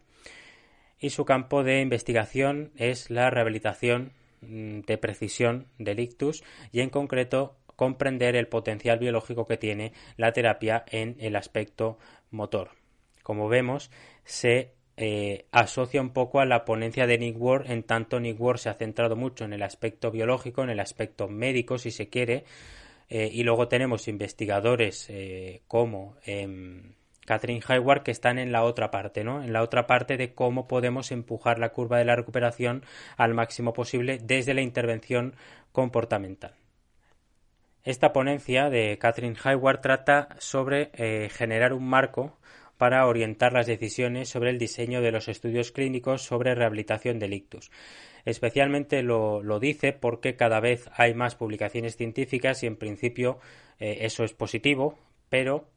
y 1.01 1.11
su 1.11 1.25
campo 1.25 1.65
de 1.65 1.81
investigación 1.81 2.71
es 2.77 3.11
la 3.11 3.31
rehabilitación 3.31 4.13
de 4.49 4.99
precisión 4.99 5.67
del 5.79 6.01
ictus 6.01 6.43
y 6.73 6.81
en 6.81 6.91
concreto 6.91 7.57
comprender 7.77 8.37
el 8.37 8.49
potencial 8.49 8.99
biológico 8.99 9.47
que 9.47 9.57
tiene 9.57 9.93
la 10.17 10.33
terapia 10.33 10.85
en 10.91 11.17
el 11.19 11.37
aspecto 11.37 11.99
motor. 12.31 12.71
Como 13.23 13.49
vemos, 13.49 13.91
se 14.25 14.73
eh, 14.97 15.47
asocia 15.51 16.01
un 16.01 16.11
poco 16.11 16.41
a 16.41 16.47
la 16.47 16.65
ponencia 16.65 17.07
de 17.07 17.19
Nick 17.19 17.41
Ward, 17.41 17.71
en 17.71 17.83
tanto 17.83 18.21
Nick 18.21 18.41
Ward 18.41 18.59
se 18.59 18.69
ha 18.69 18.75
centrado 18.75 19.17
mucho 19.17 19.45
en 19.45 19.53
el 19.53 19.63
aspecto 19.63 20.11
biológico, 20.11 20.63
en 20.63 20.71
el 20.71 20.81
aspecto 20.81 21.29
médico, 21.29 21.79
si 21.79 21.91
se 21.91 22.09
quiere, 22.09 22.45
eh, 23.09 23.29
y 23.33 23.43
luego 23.43 23.69
tenemos 23.69 24.09
investigadores 24.09 25.07
eh, 25.11 25.63
como 25.67 26.17
em, 26.25 26.95
Catherine 27.27 27.63
Hayward 27.67 28.03
que 28.03 28.11
están 28.11 28.39
en 28.39 28.53
la 28.53 28.65
otra 28.65 28.91
parte, 28.91 29.25
¿no? 29.25 29.43
En 29.43 29.53
la 29.53 29.63
otra 29.63 29.87
parte 29.87 30.17
de 30.17 30.35
cómo 30.35 30.69
podemos 30.69 31.13
empujar 31.13 31.59
la 31.59 31.71
curva 31.71 31.99
de 31.99 32.05
la 32.05 32.17
recuperación 32.17 32.85
al 33.17 33.35
máximo 33.35 33.73
posible 33.73 34.19
desde 34.23 34.55
la 34.55 34.63
intervención 34.63 35.35
comportamental. 35.73 36.55
Esta 37.83 38.13
ponencia 38.13 38.71
de 38.71 38.97
Catherine 38.99 39.37
Hayward 39.43 39.81
trata 39.81 40.29
sobre 40.39 40.91
eh, 40.95 41.29
generar 41.31 41.75
un 41.75 41.87
marco 41.87 42.39
para 42.79 43.07
orientar 43.07 43.53
las 43.53 43.67
decisiones 43.67 44.29
sobre 44.29 44.51
el 44.51 44.59
diseño 44.59 45.01
de 45.01 45.13
los 45.13 45.29
estudios 45.29 45.71
clínicos 45.71 46.23
sobre 46.23 46.55
rehabilitación 46.55 47.19
del 47.19 47.35
ictus. 47.35 47.71
Especialmente 48.25 49.03
lo, 49.03 49.43
dice 49.61 49.93
porque 49.93 50.35
cada 50.35 50.61
vez 50.61 50.89
hay 50.95 51.15
más 51.15 51.37
publicaciones 51.37 51.97
científicas 51.97 52.63
y 52.63 52.67
en 52.67 52.77
principio 52.77 53.39
eh, 53.79 53.99
eso 54.01 54.25
es 54.25 54.33
positivo, 54.33 54.99
pero 55.29 55.69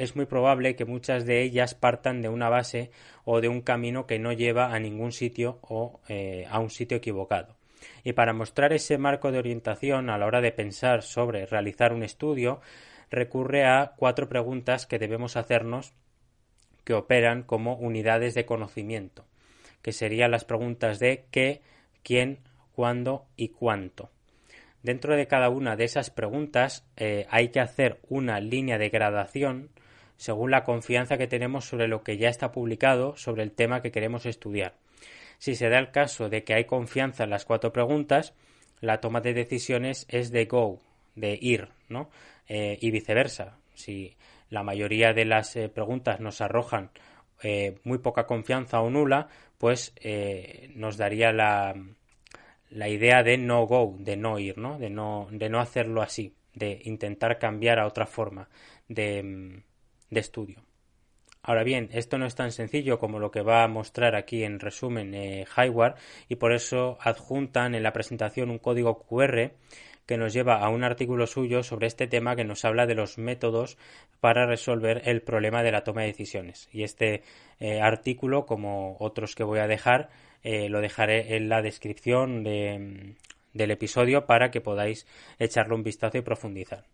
es 0.00 0.16
muy 0.16 0.24
probable 0.24 0.76
que 0.76 0.86
muchas 0.86 1.26
de 1.26 1.42
ellas 1.42 1.74
partan 1.74 2.22
de 2.22 2.30
una 2.30 2.48
base 2.48 2.90
o 3.24 3.42
de 3.42 3.48
un 3.48 3.60
camino 3.60 4.06
que 4.06 4.18
no 4.18 4.32
lleva 4.32 4.74
a 4.74 4.80
ningún 4.80 5.12
sitio 5.12 5.58
o 5.60 6.00
eh, 6.08 6.46
a 6.48 6.58
un 6.58 6.70
sitio 6.70 6.96
equivocado. 6.96 7.54
Y 8.02 8.14
para 8.14 8.32
mostrar 8.32 8.72
ese 8.72 8.96
marco 8.96 9.30
de 9.30 9.38
orientación 9.38 10.08
a 10.08 10.16
la 10.16 10.24
hora 10.24 10.40
de 10.40 10.52
pensar 10.52 11.02
sobre 11.02 11.44
realizar 11.44 11.92
un 11.92 12.02
estudio, 12.02 12.62
recurre 13.10 13.66
a 13.66 13.92
cuatro 13.94 14.26
preguntas 14.26 14.86
que 14.86 14.98
debemos 14.98 15.36
hacernos 15.36 15.92
que 16.84 16.94
operan 16.94 17.42
como 17.42 17.74
unidades 17.74 18.32
de 18.32 18.46
conocimiento, 18.46 19.26
que 19.82 19.92
serían 19.92 20.30
las 20.30 20.46
preguntas 20.46 20.98
de 20.98 21.26
qué, 21.30 21.60
quién, 22.02 22.38
cuándo 22.74 23.26
y 23.36 23.48
cuánto. 23.48 24.08
Dentro 24.82 25.14
de 25.14 25.26
cada 25.26 25.50
una 25.50 25.76
de 25.76 25.84
esas 25.84 26.08
preguntas 26.08 26.86
eh, 26.96 27.26
hay 27.28 27.48
que 27.48 27.60
hacer 27.60 28.00
una 28.08 28.40
línea 28.40 28.78
de 28.78 28.88
gradación 28.88 29.68
según 30.20 30.50
la 30.50 30.64
confianza 30.64 31.16
que 31.16 31.26
tenemos 31.26 31.64
sobre 31.64 31.88
lo 31.88 32.02
que 32.02 32.18
ya 32.18 32.28
está 32.28 32.52
publicado 32.52 33.16
sobre 33.16 33.42
el 33.42 33.52
tema 33.52 33.80
que 33.80 33.90
queremos 33.90 34.26
estudiar. 34.26 34.74
Si 35.38 35.54
se 35.54 35.70
da 35.70 35.78
el 35.78 35.92
caso 35.92 36.28
de 36.28 36.44
que 36.44 36.52
hay 36.52 36.66
confianza 36.66 37.24
en 37.24 37.30
las 37.30 37.46
cuatro 37.46 37.72
preguntas, 37.72 38.34
la 38.82 39.00
toma 39.00 39.22
de 39.22 39.32
decisiones 39.32 40.04
es 40.10 40.30
de 40.30 40.44
go, 40.44 40.78
de 41.14 41.38
ir, 41.40 41.70
¿no? 41.88 42.10
Eh, 42.48 42.76
y 42.82 42.90
viceversa. 42.90 43.56
Si 43.72 44.14
la 44.50 44.62
mayoría 44.62 45.14
de 45.14 45.24
las 45.24 45.56
eh, 45.56 45.70
preguntas 45.70 46.20
nos 46.20 46.42
arrojan 46.42 46.90
eh, 47.42 47.78
muy 47.84 47.96
poca 47.96 48.26
confianza 48.26 48.82
o 48.82 48.90
nula, 48.90 49.28
pues 49.56 49.94
nos 50.74 50.98
daría 50.98 51.32
la, 51.32 51.74
la 52.68 52.88
idea 52.90 53.22
de 53.22 53.38
no 53.38 53.66
go, 53.66 53.96
de 53.98 54.18
no 54.18 54.38
ir, 54.38 54.58
¿no? 54.58 54.78
De 54.78 54.90
no, 54.90 55.28
de 55.30 55.48
no 55.48 55.60
hacerlo 55.60 56.02
así, 56.02 56.34
de 56.52 56.82
intentar 56.84 57.38
cambiar 57.38 57.78
a 57.78 57.86
otra 57.86 58.04
forma, 58.04 58.50
de, 58.86 59.22
mm, 59.22 59.69
de 60.10 60.20
estudio. 60.20 60.62
Ahora 61.42 61.64
bien, 61.64 61.88
esto 61.92 62.18
no 62.18 62.26
es 62.26 62.34
tan 62.34 62.52
sencillo 62.52 62.98
como 62.98 63.18
lo 63.18 63.30
que 63.30 63.40
va 63.40 63.64
a 63.64 63.68
mostrar 63.68 64.14
aquí 64.14 64.44
en 64.44 64.60
resumen 64.60 65.14
eh, 65.14 65.46
Hayward 65.56 65.96
y 66.28 66.36
por 66.36 66.52
eso 66.52 66.98
adjuntan 67.00 67.74
en 67.74 67.82
la 67.82 67.94
presentación 67.94 68.50
un 68.50 68.58
código 68.58 68.98
QR 68.98 69.52
que 70.04 70.18
nos 70.18 70.34
lleva 70.34 70.58
a 70.58 70.68
un 70.68 70.84
artículo 70.84 71.26
suyo 71.26 71.62
sobre 71.62 71.86
este 71.86 72.08
tema 72.08 72.36
que 72.36 72.44
nos 72.44 72.64
habla 72.64 72.86
de 72.86 72.94
los 72.94 73.16
métodos 73.16 73.78
para 74.20 74.44
resolver 74.44 75.02
el 75.06 75.22
problema 75.22 75.62
de 75.62 75.72
la 75.72 75.82
toma 75.82 76.02
de 76.02 76.08
decisiones. 76.08 76.68
Y 76.72 76.82
este 76.82 77.22
eh, 77.58 77.80
artículo, 77.80 78.44
como 78.44 78.96
otros 78.98 79.34
que 79.34 79.44
voy 79.44 79.60
a 79.60 79.66
dejar, 79.66 80.10
eh, 80.42 80.68
lo 80.68 80.80
dejaré 80.80 81.36
en 81.36 81.48
la 81.48 81.62
descripción 81.62 82.42
del 82.42 83.16
episodio 83.54 84.26
para 84.26 84.50
que 84.50 84.60
podáis 84.60 85.06
echarle 85.38 85.74
un 85.74 85.84
vistazo 85.84 86.18
y 86.18 86.22
profundizar. 86.22 86.84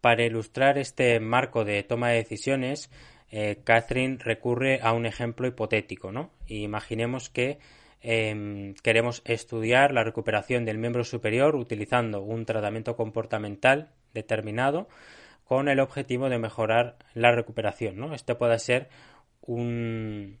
Para 0.00 0.24
ilustrar 0.24 0.78
este 0.78 1.18
marco 1.18 1.64
de 1.64 1.82
toma 1.82 2.10
de 2.10 2.18
decisiones, 2.18 2.90
eh, 3.30 3.60
Catherine 3.64 4.18
recurre 4.20 4.80
a 4.82 4.92
un 4.92 5.06
ejemplo 5.06 5.46
hipotético. 5.48 6.12
¿no? 6.12 6.30
Imaginemos 6.46 7.30
que 7.30 7.58
em, 8.00 8.74
queremos 8.74 9.22
estudiar 9.24 9.92
la 9.92 10.04
recuperación 10.04 10.64
del 10.64 10.78
miembro 10.78 11.04
superior 11.04 11.56
utilizando 11.56 12.22
un 12.22 12.46
tratamiento 12.46 12.96
comportamental 12.96 13.90
determinado 14.14 14.88
con 15.44 15.68
el 15.68 15.80
objetivo 15.80 16.28
de 16.28 16.38
mejorar 16.38 16.96
la 17.14 17.32
recuperación. 17.32 17.96
¿no? 17.96 18.14
Este 18.14 18.34
puede 18.36 18.58
ser 18.60 18.88
un, 19.40 20.38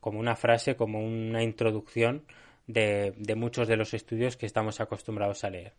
como 0.00 0.18
una 0.18 0.34
frase, 0.34 0.74
como 0.76 1.00
una 1.00 1.42
introducción 1.42 2.24
de 2.66 3.34
muchos 3.36 3.68
de 3.68 3.76
los 3.76 3.94
estudios 3.94 4.36
que 4.36 4.46
estamos 4.46 4.80
acostumbrados 4.80 5.44
a 5.44 5.50
leer. 5.50 5.74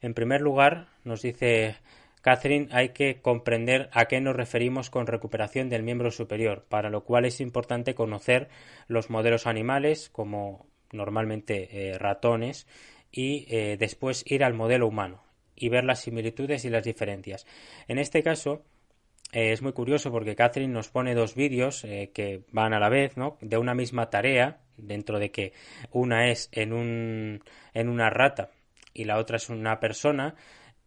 En 0.00 0.14
primer 0.14 0.40
lugar, 0.40 0.88
nos 1.04 1.22
dice 1.22 1.76
Catherine, 2.22 2.68
hay 2.72 2.90
que 2.90 3.20
comprender 3.20 3.88
a 3.92 4.06
qué 4.06 4.20
nos 4.20 4.36
referimos 4.36 4.90
con 4.90 5.06
recuperación 5.06 5.68
del 5.68 5.82
miembro 5.82 6.10
superior, 6.10 6.64
para 6.68 6.90
lo 6.90 7.04
cual 7.04 7.24
es 7.24 7.40
importante 7.40 7.94
conocer 7.94 8.48
los 8.86 9.10
modelos 9.10 9.46
animales, 9.46 10.08
como 10.10 10.66
normalmente 10.92 11.68
eh, 11.70 11.98
ratones, 11.98 12.66
y 13.10 13.46
eh, 13.48 13.76
después 13.78 14.24
ir 14.26 14.44
al 14.44 14.54
modelo 14.54 14.86
humano 14.86 15.22
y 15.56 15.68
ver 15.68 15.84
las 15.84 16.00
similitudes 16.00 16.64
y 16.64 16.70
las 16.70 16.84
diferencias. 16.84 17.46
En 17.88 17.98
este 17.98 18.22
caso, 18.22 18.62
eh, 19.32 19.52
es 19.52 19.62
muy 19.62 19.72
curioso 19.72 20.12
porque 20.12 20.36
Catherine 20.36 20.72
nos 20.72 20.88
pone 20.88 21.14
dos 21.14 21.34
vídeos 21.34 21.82
que 21.82 22.42
van 22.52 22.74
a 22.74 22.78
la 22.78 22.88
vez, 22.88 23.16
¿no? 23.16 23.38
De 23.40 23.58
una 23.58 23.74
misma 23.74 24.10
tarea, 24.10 24.60
dentro 24.76 25.18
de 25.18 25.30
que 25.30 25.52
una 25.90 26.30
es 26.30 26.48
en, 26.52 26.72
un, 26.72 27.42
en 27.74 27.88
una 27.88 28.10
rata 28.10 28.50
y 28.98 29.04
la 29.04 29.18
otra 29.18 29.36
es 29.36 29.48
una 29.48 29.78
persona. 29.78 30.34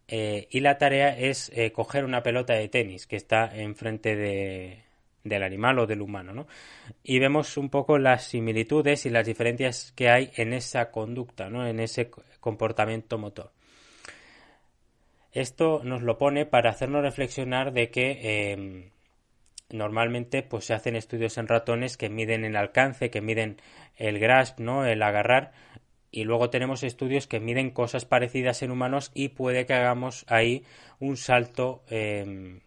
Eh, 0.06 0.48
y 0.50 0.60
la 0.60 0.76
tarea 0.76 1.16
es 1.16 1.50
eh, 1.54 1.72
coger 1.72 2.04
una 2.04 2.22
pelota 2.22 2.54
de 2.54 2.68
tenis 2.68 3.06
que 3.06 3.16
está 3.16 3.56
enfrente 3.56 4.14
de, 4.14 4.82
del 5.24 5.42
animal 5.42 5.78
o 5.78 5.86
del 5.86 6.02
humano, 6.02 6.34
¿no? 6.34 6.46
Y 7.02 7.18
vemos 7.18 7.56
un 7.56 7.70
poco 7.70 7.98
las 7.98 8.24
similitudes 8.24 9.06
y 9.06 9.10
las 9.10 9.26
diferencias 9.26 9.92
que 9.92 10.10
hay 10.10 10.30
en 10.36 10.52
esa 10.52 10.90
conducta, 10.90 11.48
¿no? 11.48 11.66
En 11.66 11.80
ese 11.80 12.10
comportamiento 12.40 13.16
motor. 13.16 13.52
Esto 15.32 15.80
nos 15.82 16.02
lo 16.02 16.18
pone 16.18 16.44
para 16.44 16.70
hacernos 16.70 17.02
reflexionar 17.02 17.72
de 17.72 17.90
que 17.90 18.52
em, 18.52 18.90
normalmente 19.70 20.42
pues 20.42 20.66
se 20.66 20.74
hacen 20.74 20.96
estudios 20.96 21.38
en 21.38 21.48
ratones 21.48 21.96
que 21.96 22.10
miden 22.10 22.44
el 22.44 22.56
alcance, 22.56 23.08
que 23.08 23.22
miden 23.22 23.56
el 23.96 24.18
grasp, 24.18 24.60
¿no? 24.60 24.84
el 24.84 25.02
agarrar 25.02 25.52
y 26.12 26.24
luego 26.24 26.50
tenemos 26.50 26.84
estudios 26.84 27.26
que 27.26 27.40
miden 27.40 27.70
cosas 27.70 28.04
parecidas 28.04 28.62
en 28.62 28.70
humanos 28.70 29.10
y 29.14 29.30
puede 29.30 29.66
que 29.66 29.72
hagamos 29.72 30.24
ahí 30.28 30.62
un 31.00 31.16
salto 31.16 31.82
em, 31.88 32.60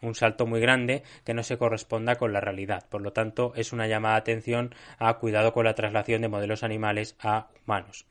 un 0.00 0.14
salto 0.14 0.46
muy 0.46 0.60
grande 0.60 1.02
que 1.24 1.34
no 1.34 1.42
se 1.42 1.58
corresponda 1.58 2.16
con 2.16 2.32
la 2.32 2.40
realidad. 2.40 2.86
Por 2.88 3.02
lo 3.02 3.12
tanto, 3.12 3.52
es 3.56 3.72
una 3.72 3.88
llamada 3.88 4.14
de 4.14 4.20
atención 4.20 4.74
a 4.98 5.14
cuidado 5.14 5.52
con 5.52 5.64
la 5.64 5.74
traslación 5.74 6.22
de 6.22 6.28
modelos 6.28 6.62
animales 6.62 7.16
a 7.18 7.48
humanos. 7.64 8.06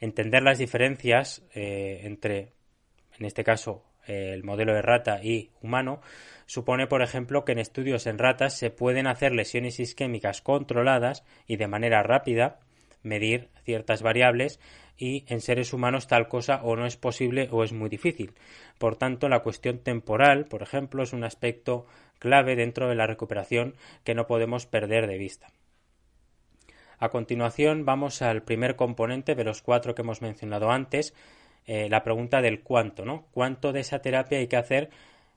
Entender 0.00 0.42
las 0.42 0.58
diferencias 0.58 1.42
eh, 1.54 2.02
entre, 2.04 2.52
en 3.18 3.26
este 3.26 3.42
caso, 3.42 3.84
el 4.06 4.44
modelo 4.44 4.74
de 4.74 4.82
rata 4.82 5.22
y 5.22 5.50
humano, 5.60 6.00
supone, 6.46 6.86
por 6.86 7.02
ejemplo, 7.02 7.44
que 7.44 7.52
en 7.52 7.58
estudios 7.58 8.06
en 8.06 8.18
ratas 8.18 8.56
se 8.56 8.70
pueden 8.70 9.06
hacer 9.06 9.32
lesiones 9.32 9.80
isquémicas 9.80 10.40
controladas 10.40 11.24
y 11.46 11.56
de 11.56 11.68
manera 11.68 12.02
rápida, 12.02 12.60
medir 13.08 13.48
ciertas 13.64 14.02
variables 14.02 14.60
y 14.96 15.24
en 15.28 15.40
seres 15.40 15.72
humanos 15.72 16.06
tal 16.06 16.28
cosa 16.28 16.60
o 16.62 16.76
no 16.76 16.86
es 16.86 16.96
posible 16.96 17.48
o 17.50 17.64
es 17.64 17.72
muy 17.72 17.88
difícil. 17.88 18.34
Por 18.78 18.96
tanto, 18.96 19.28
la 19.28 19.40
cuestión 19.40 19.78
temporal, 19.78 20.46
por 20.46 20.62
ejemplo, 20.62 21.02
es 21.02 21.12
un 21.12 21.24
aspecto 21.24 21.86
clave 22.18 22.56
dentro 22.56 22.88
de 22.88 22.96
la 22.96 23.06
recuperación 23.06 23.74
que 24.04 24.14
no 24.14 24.26
podemos 24.26 24.66
perder 24.66 25.06
de 25.06 25.18
vista. 25.18 25.48
A 26.98 27.10
continuación 27.10 27.84
vamos 27.84 28.22
al 28.22 28.42
primer 28.42 28.74
componente 28.74 29.36
de 29.36 29.44
los 29.44 29.62
cuatro 29.62 29.94
que 29.94 30.02
hemos 30.02 30.20
mencionado 30.20 30.70
antes, 30.70 31.14
eh, 31.66 31.88
la 31.88 32.02
pregunta 32.02 32.40
del 32.40 32.62
cuánto, 32.62 33.04
¿no? 33.04 33.26
¿Cuánto 33.30 33.72
de 33.72 33.80
esa 33.80 34.00
terapia 34.00 34.38
hay 34.38 34.48
que 34.48 34.56
hacer 34.56 34.90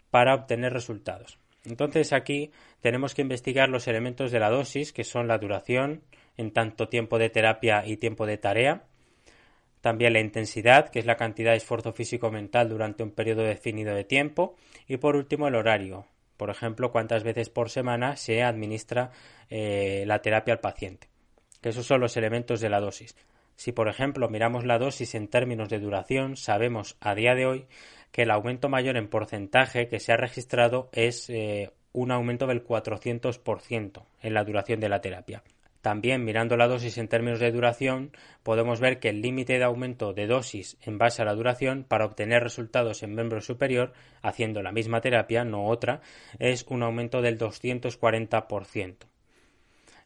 para 0.10 0.34
obtener 0.34 0.73
resultados? 0.73 1.38
Entonces 1.65 2.13
aquí 2.13 2.51
tenemos 2.79 3.13
que 3.13 3.21
investigar 3.21 3.69
los 3.69 3.88
elementos 3.88 4.31
de 4.31 4.39
la 4.39 4.49
dosis, 4.49 4.91
que 4.91 5.03
son 5.03 5.27
la 5.27 5.38
duración 5.38 6.01
en 6.41 6.51
tanto 6.51 6.89
tiempo 6.89 7.17
de 7.17 7.30
terapia 7.30 7.86
y 7.86 7.97
tiempo 7.97 8.25
de 8.25 8.38
tarea, 8.38 8.84
también 9.82 10.13
la 10.13 10.19
intensidad, 10.19 10.89
que 10.89 10.99
es 10.99 11.06
la 11.06 11.17
cantidad 11.17 11.51
de 11.51 11.58
esfuerzo 11.58 11.91
físico-mental 11.93 12.69
durante 12.69 13.04
un 13.04 13.12
periodo 13.12 13.43
definido 13.43 13.95
de 13.95 14.04
tiempo, 14.04 14.56
y 14.88 14.97
por 14.97 15.15
último 15.15 15.47
el 15.47 15.56
horario, 15.56 16.06
por 16.38 16.49
ejemplo, 16.49 16.91
cuántas 16.91 17.23
veces 17.23 17.49
por 17.49 17.69
semana 17.69 18.15
se 18.15 18.43
administra 18.43 19.12
eh, 19.49 20.04
la 20.08 20.21
terapia 20.21 20.54
al 20.54 20.60
paciente. 20.60 21.08
Que 21.62 21.69
esos 21.69 21.86
son 21.86 22.01
los 22.01 22.17
elementos 22.17 22.62
de 22.62 22.69
la 22.69 22.80
dosis. 22.80 23.15
Si, 23.56 23.71
por 23.71 23.88
ejemplo, 23.88 24.30
miramos 24.30 24.65
la 24.65 24.80
dosis 24.80 25.13
en 25.13 25.27
términos 25.27 25.69
de 25.69 25.80
duración, 25.80 26.36
sabemos 26.38 26.97
a 26.99 27.13
día 27.13 27.36
de 27.36 27.45
hoy 27.45 27.67
que 28.12 28.23
el 28.23 28.32
aumento 28.32 28.69
mayor 28.69 28.97
en 28.97 29.08
porcentaje 29.08 29.88
que 29.88 29.99
se 29.99 30.13
ha 30.13 30.17
registrado 30.17 30.89
es 30.93 31.30
eh, 31.30 31.71
un 31.93 32.12
aumento 32.12 32.47
del 32.47 32.65
400% 32.65 34.04
en 34.21 34.34
la 34.34 34.43
duración 34.43 34.80
de 34.80 34.89
la 34.89 35.01
terapia. 35.01 35.43
También 35.81 36.23
mirando 36.23 36.57
la 36.57 36.67
dosis 36.67 36.97
en 36.99 37.07
términos 37.07 37.39
de 37.39 37.51
duración, 37.51 38.11
podemos 38.43 38.79
ver 38.79 38.99
que 38.99 39.09
el 39.09 39.21
límite 39.21 39.57
de 39.57 39.63
aumento 39.63 40.13
de 40.13 40.27
dosis 40.27 40.77
en 40.81 40.99
base 40.99 41.23
a 41.23 41.25
la 41.25 41.33
duración 41.33 41.83
para 41.83 42.05
obtener 42.05 42.43
resultados 42.43 43.01
en 43.01 43.15
miembro 43.15 43.41
superior, 43.41 43.93
haciendo 44.21 44.61
la 44.61 44.71
misma 44.71 45.01
terapia, 45.01 45.43
no 45.43 45.65
otra, 45.65 46.01
es 46.37 46.65
un 46.69 46.83
aumento 46.83 47.21
del 47.21 47.39
240%. 47.39 48.95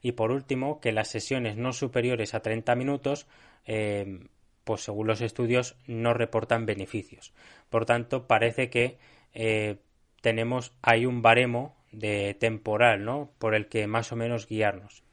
Y 0.01 0.13
por 0.13 0.31
último, 0.31 0.79
que 0.79 0.93
las 0.93 1.09
sesiones 1.09 1.57
no 1.57 1.73
superiores 1.73 2.35
a 2.35 2.41
30 2.41 2.75
minutos, 2.75 3.27
eh, 3.65 4.19
pues 4.63 4.81
según 4.81 5.07
los 5.07 5.19
estudios, 5.19 5.75
no 5.88 6.13
reportan 6.13 6.65
beneficios. 6.65 7.33
Por 7.69 7.85
tanto, 7.85 8.27
parece 8.27 8.69
que 8.69 8.97
eh, 9.33 9.77
tenemos 10.21 10.73
hay 10.81 11.05
un 11.05 11.21
baremo 11.21 11.75
de 11.91 12.33
temporal, 12.35 13.03
¿no? 13.03 13.31
Por 13.39 13.55
el 13.55 13.67
que 13.67 13.88
más 13.88 14.11
o 14.11 14.15
menos 14.15 14.47
guiarnos. 14.47 15.05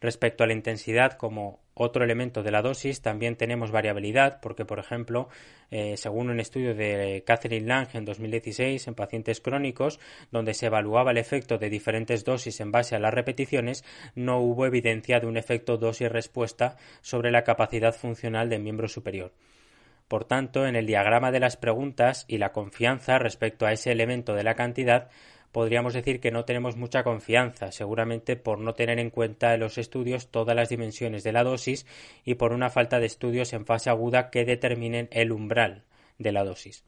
Respecto 0.00 0.44
a 0.44 0.46
la 0.46 0.52
intensidad 0.52 1.12
como 1.14 1.60
otro 1.74 2.04
elemento 2.04 2.42
de 2.42 2.50
la 2.50 2.62
dosis, 2.62 3.02
también 3.02 3.36
tenemos 3.36 3.70
variabilidad, 3.70 4.40
porque, 4.40 4.64
por 4.64 4.78
ejemplo, 4.78 5.28
eh, 5.70 5.96
según 5.96 6.30
un 6.30 6.38
estudio 6.40 6.74
de 6.74 7.24
Catherine 7.26 7.66
Lang 7.66 7.88
en 7.94 8.04
2016 8.04 8.86
en 8.86 8.94
pacientes 8.94 9.40
crónicos, 9.40 9.98
donde 10.30 10.54
se 10.54 10.66
evaluaba 10.66 11.10
el 11.10 11.18
efecto 11.18 11.58
de 11.58 11.70
diferentes 11.70 12.24
dosis 12.24 12.60
en 12.60 12.70
base 12.70 12.94
a 12.94 13.00
las 13.00 13.14
repeticiones, 13.14 13.84
no 14.14 14.38
hubo 14.38 14.66
evidencia 14.66 15.20
de 15.20 15.26
un 15.26 15.36
efecto 15.36 15.78
dosis-respuesta 15.78 16.76
sobre 17.00 17.30
la 17.30 17.42
capacidad 17.42 17.94
funcional 17.94 18.48
del 18.48 18.62
miembro 18.62 18.88
superior. 18.88 19.32
Por 20.08 20.24
tanto, 20.24 20.66
en 20.66 20.74
el 20.74 20.86
diagrama 20.86 21.30
de 21.30 21.40
las 21.40 21.56
preguntas 21.56 22.24
y 22.28 22.38
la 22.38 22.52
confianza 22.52 23.18
respecto 23.18 23.66
a 23.66 23.72
ese 23.72 23.92
elemento 23.92 24.34
de 24.34 24.42
la 24.42 24.54
cantidad, 24.54 25.10
podríamos 25.52 25.94
decir 25.94 26.20
que 26.20 26.30
no 26.30 26.44
tenemos 26.44 26.76
mucha 26.76 27.02
confianza, 27.02 27.72
seguramente 27.72 28.36
por 28.36 28.58
no 28.58 28.74
tener 28.74 28.98
en 28.98 29.10
cuenta 29.10 29.54
en 29.54 29.60
los 29.60 29.78
estudios 29.78 30.28
todas 30.30 30.54
las 30.54 30.68
dimensiones 30.68 31.24
de 31.24 31.32
la 31.32 31.44
dosis 31.44 31.86
y 32.24 32.34
por 32.34 32.52
una 32.52 32.70
falta 32.70 33.00
de 33.00 33.06
estudios 33.06 33.52
en 33.52 33.66
fase 33.66 33.90
aguda 33.90 34.30
que 34.30 34.44
determinen 34.44 35.08
el 35.10 35.32
umbral 35.32 35.84
de 36.18 36.32
la 36.32 36.44
dosis. 36.44 36.84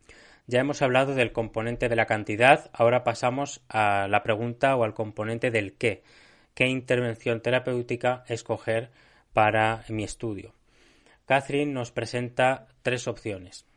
Ya 0.46 0.60
hemos 0.60 0.82
hablado 0.82 1.14
del 1.14 1.32
componente 1.32 1.88
de 1.88 1.96
la 1.96 2.06
cantidad, 2.06 2.70
ahora 2.72 3.04
pasamos 3.04 3.62
a 3.68 4.08
la 4.08 4.22
pregunta 4.22 4.76
o 4.76 4.84
al 4.84 4.94
componente 4.94 5.50
del 5.50 5.74
qué. 5.74 6.02
¿Qué 6.54 6.66
intervención 6.66 7.40
terapéutica 7.40 8.24
escoger 8.28 8.90
para 9.32 9.84
mi 9.88 10.02
estudio? 10.02 10.54
Catherine 11.26 11.72
nos 11.72 11.92
presenta 11.92 12.66
tres 12.82 13.06
opciones 13.06 13.69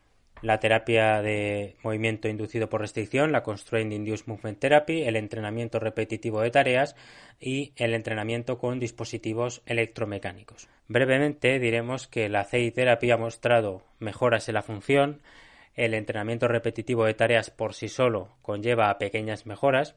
la 0.43 0.59
terapia 0.59 1.21
de 1.21 1.77
movimiento 1.83 2.27
inducido 2.27 2.69
por 2.69 2.81
restricción, 2.81 3.31
la 3.31 3.43
Constrained 3.43 3.93
Induced 3.93 4.27
Movement 4.27 4.59
Therapy, 4.59 5.03
el 5.03 5.15
entrenamiento 5.15 5.79
repetitivo 5.79 6.41
de 6.41 6.51
tareas 6.51 6.97
y 7.39 7.71
el 7.77 7.93
entrenamiento 7.93 8.57
con 8.57 8.77
dispositivos 8.77 9.61
electromecánicos. 9.65 10.67
Brevemente 10.89 11.59
diremos 11.59 12.07
que 12.07 12.27
la 12.27 12.43
CI 12.43 12.71
Therapy 12.71 13.11
ha 13.11 13.17
mostrado 13.17 13.83
mejoras 13.99 14.49
en 14.49 14.55
la 14.55 14.61
función, 14.61 15.21
el 15.75 15.93
entrenamiento 15.93 16.49
repetitivo 16.49 17.05
de 17.05 17.13
tareas 17.13 17.49
por 17.49 17.73
sí 17.73 17.87
solo 17.87 18.35
conlleva 18.41 18.97
pequeñas 18.97 19.45
mejoras, 19.45 19.95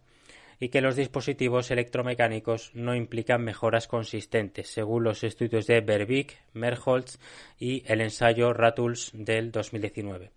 y 0.59 0.69
que 0.69 0.81
los 0.81 0.97
dispositivos 0.97 1.71
electromecánicos 1.71 2.71
no 2.75 2.95
implican 2.95 3.43
mejoras 3.43 3.89
consistentes, 3.89 4.69
según 4.69 5.05
los 5.05 5.23
estudios 5.23 5.67
de 5.67 5.81
Berwick, 5.81 6.39
Merholz 6.55 7.19
y 7.59 7.83
el 7.87 8.01
ensayo 8.01 8.53
Ratuls 8.53 9.11
del 9.13 9.53
2019. 9.53 10.31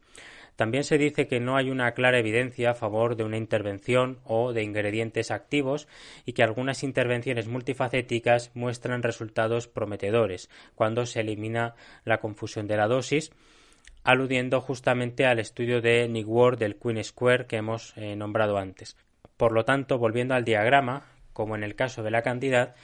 También 0.60 0.84
se 0.84 0.98
dice 0.98 1.26
que 1.26 1.40
no 1.40 1.56
hay 1.56 1.70
una 1.70 1.94
clara 1.94 2.20
evidencia 2.20 2.72
a 2.72 2.74
favor 2.74 3.16
de 3.16 3.24
una 3.24 3.38
intervención 3.38 4.20
o 4.26 4.52
de 4.52 4.62
ingredientes 4.62 5.32
activos 5.32 5.88
y 6.26 6.34
que 6.34 6.44
algunas 6.44 6.84
intervenciones 6.84 7.48
multifacéticas 7.48 8.52
muestran 8.56 9.02
resultados 9.02 9.70
prometedores 9.70 10.50
cuando 10.76 11.06
se 11.06 11.22
elimina 11.22 11.76
la 12.04 12.20
confusión 12.20 12.68
de 12.68 12.76
la 12.76 12.90
dosis, 12.90 13.32
aludiendo 14.04 14.60
justamente 14.60 15.26
al 15.26 15.40
estudio 15.40 15.80
de 15.80 16.10
Nick 16.10 16.28
Ward 16.28 16.58
del 16.58 16.76
Queen 16.76 17.06
Square 17.06 17.46
que 17.46 17.56
hemos 17.56 17.96
eh, 17.96 18.18
nombrado 18.18 18.58
antes. 18.58 18.98
Por 19.38 19.54
lo 19.54 19.64
tanto, 19.64 19.98
volviendo 19.98 20.34
al 20.36 20.44
diagrama, 20.44 21.06
como 21.32 21.56
en 21.56 21.64
el 21.64 21.76
caso 21.76 22.04
de 22.04 22.12
la 22.12 22.22
cantidad, 22.22 22.76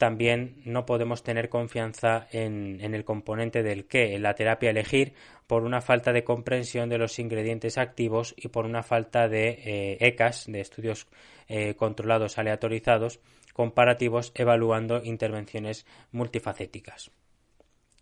también 0.00 0.56
no 0.64 0.86
podemos 0.86 1.22
tener 1.22 1.50
confianza 1.50 2.26
en, 2.32 2.80
el 2.80 3.04
componente 3.04 3.62
del 3.62 3.84
qué, 3.84 4.14
en 4.14 4.22
la 4.22 4.34
terapia 4.34 4.70
elegir, 4.70 5.12
por 5.46 5.62
una 5.62 5.82
falta 5.82 6.10
de 6.10 6.24
comprensión 6.24 6.88
de 6.88 6.96
los 6.96 7.18
ingredientes 7.18 7.76
activos 7.76 8.34
y 8.38 8.48
por 8.48 8.64
una 8.64 8.82
falta 8.82 9.28
de 9.28 9.98
ECAS, 10.00 10.48
eh, 10.48 10.50
e 10.50 10.52
de 10.54 10.60
estudios 10.62 11.06
eh, 11.48 11.74
controlados 11.74 12.38
aleatorizados, 12.38 13.20
comparativos 13.52 14.32
evaluando 14.34 15.04
intervenciones 15.04 15.84
multifacéticas. 16.12 17.10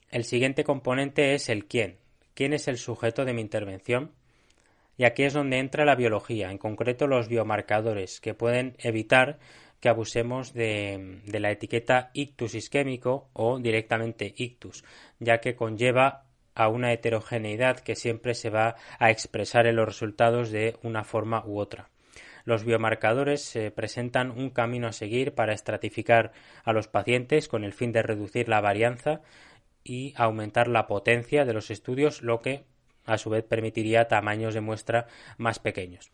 El 0.09 0.23
siguiente 0.23 0.63
componente 0.63 1.35
es 1.35 1.49
el 1.49 1.65
quién. 1.65 1.99
¿Quién 2.35 2.53
es 2.53 2.69
el 2.69 2.79
sujeto 2.79 3.25
de 3.25 3.33
mi 3.33 3.41
intervención? 3.41 4.13
Y 4.97 5.03
aquí 5.05 5.25
es 5.25 5.33
donde 5.33 5.59
entra 5.59 5.85
la 5.85 5.97
biología, 5.97 6.53
en 6.53 6.59
concreto 6.59 7.09
los 7.09 7.27
biomarcadores, 7.27 8.21
que 8.21 8.35
pueden 8.35 8.77
evitar 8.79 9.41
que 9.81 9.89
abusemos 9.89 10.53
de, 10.53 11.21
la 11.27 11.51
etiqueta 11.51 12.11
ictus 12.13 12.55
isquémico 12.55 13.29
o 13.33 13.59
directamente 13.59 14.35
ictus, 14.37 14.85
ya 15.19 15.41
que 15.41 15.55
conlleva 15.55 16.25
a 16.55 16.69
una 16.69 16.93
heterogeneidad 16.93 17.79
que 17.79 17.95
siempre 17.95 18.35
se 18.35 18.51
va 18.51 18.77
a 18.99 19.11
expresar 19.11 19.67
en 19.67 19.77
los 19.77 19.87
resultados 19.87 20.51
de 20.51 20.77
una 20.83 21.05
forma 21.05 21.45
u 21.47 21.59
otra. 21.59 21.89
Los 22.45 22.65
biomarcadores 22.65 23.59
presentan 23.77 24.31
un 24.31 24.51
camino 24.51 24.89
a 24.89 24.93
seguir 24.93 25.35
para 25.35 25.53
estratificar 25.53 26.33
a 26.65 26.73
los 26.73 26.89
pacientes 26.89 27.47
con 27.47 27.63
el 27.63 27.75
fin 27.75 27.93
de 27.93 28.03
reducir 28.03 28.49
la 28.49 28.61
varianza 28.61 29.21
y 29.85 30.15
aumentar 30.17 30.67
la 30.67 30.87
potencia 30.87 31.45
de 31.45 31.53
los 31.53 31.71
estudios, 31.71 32.23
lo 32.23 32.41
que 32.41 32.65
a 33.05 33.19
su 33.19 33.31
vez 33.31 33.45
permitiría 33.45 34.09
tamaños 34.09 34.55
de 34.55 34.61
muestra 34.61 35.07
más 35.37 35.59
pequeños. 35.59 36.11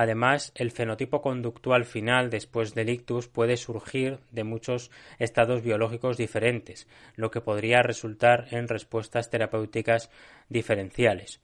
Además, 0.00 0.52
el 0.54 0.70
fenotipo 0.70 1.20
conductual 1.20 1.84
final 1.84 2.30
después 2.30 2.72
del 2.72 2.88
ictus 2.88 3.26
puede 3.26 3.56
surgir 3.56 4.20
de 4.30 4.44
muchos 4.44 4.92
estados 5.18 5.60
biológicos 5.60 6.16
diferentes, 6.16 6.86
lo 7.16 7.32
que 7.32 7.40
podría 7.40 7.82
resultar 7.82 8.46
en 8.52 8.68
respuestas 8.68 9.28
terapéuticas 9.28 10.08
diferenciales. 10.48 11.40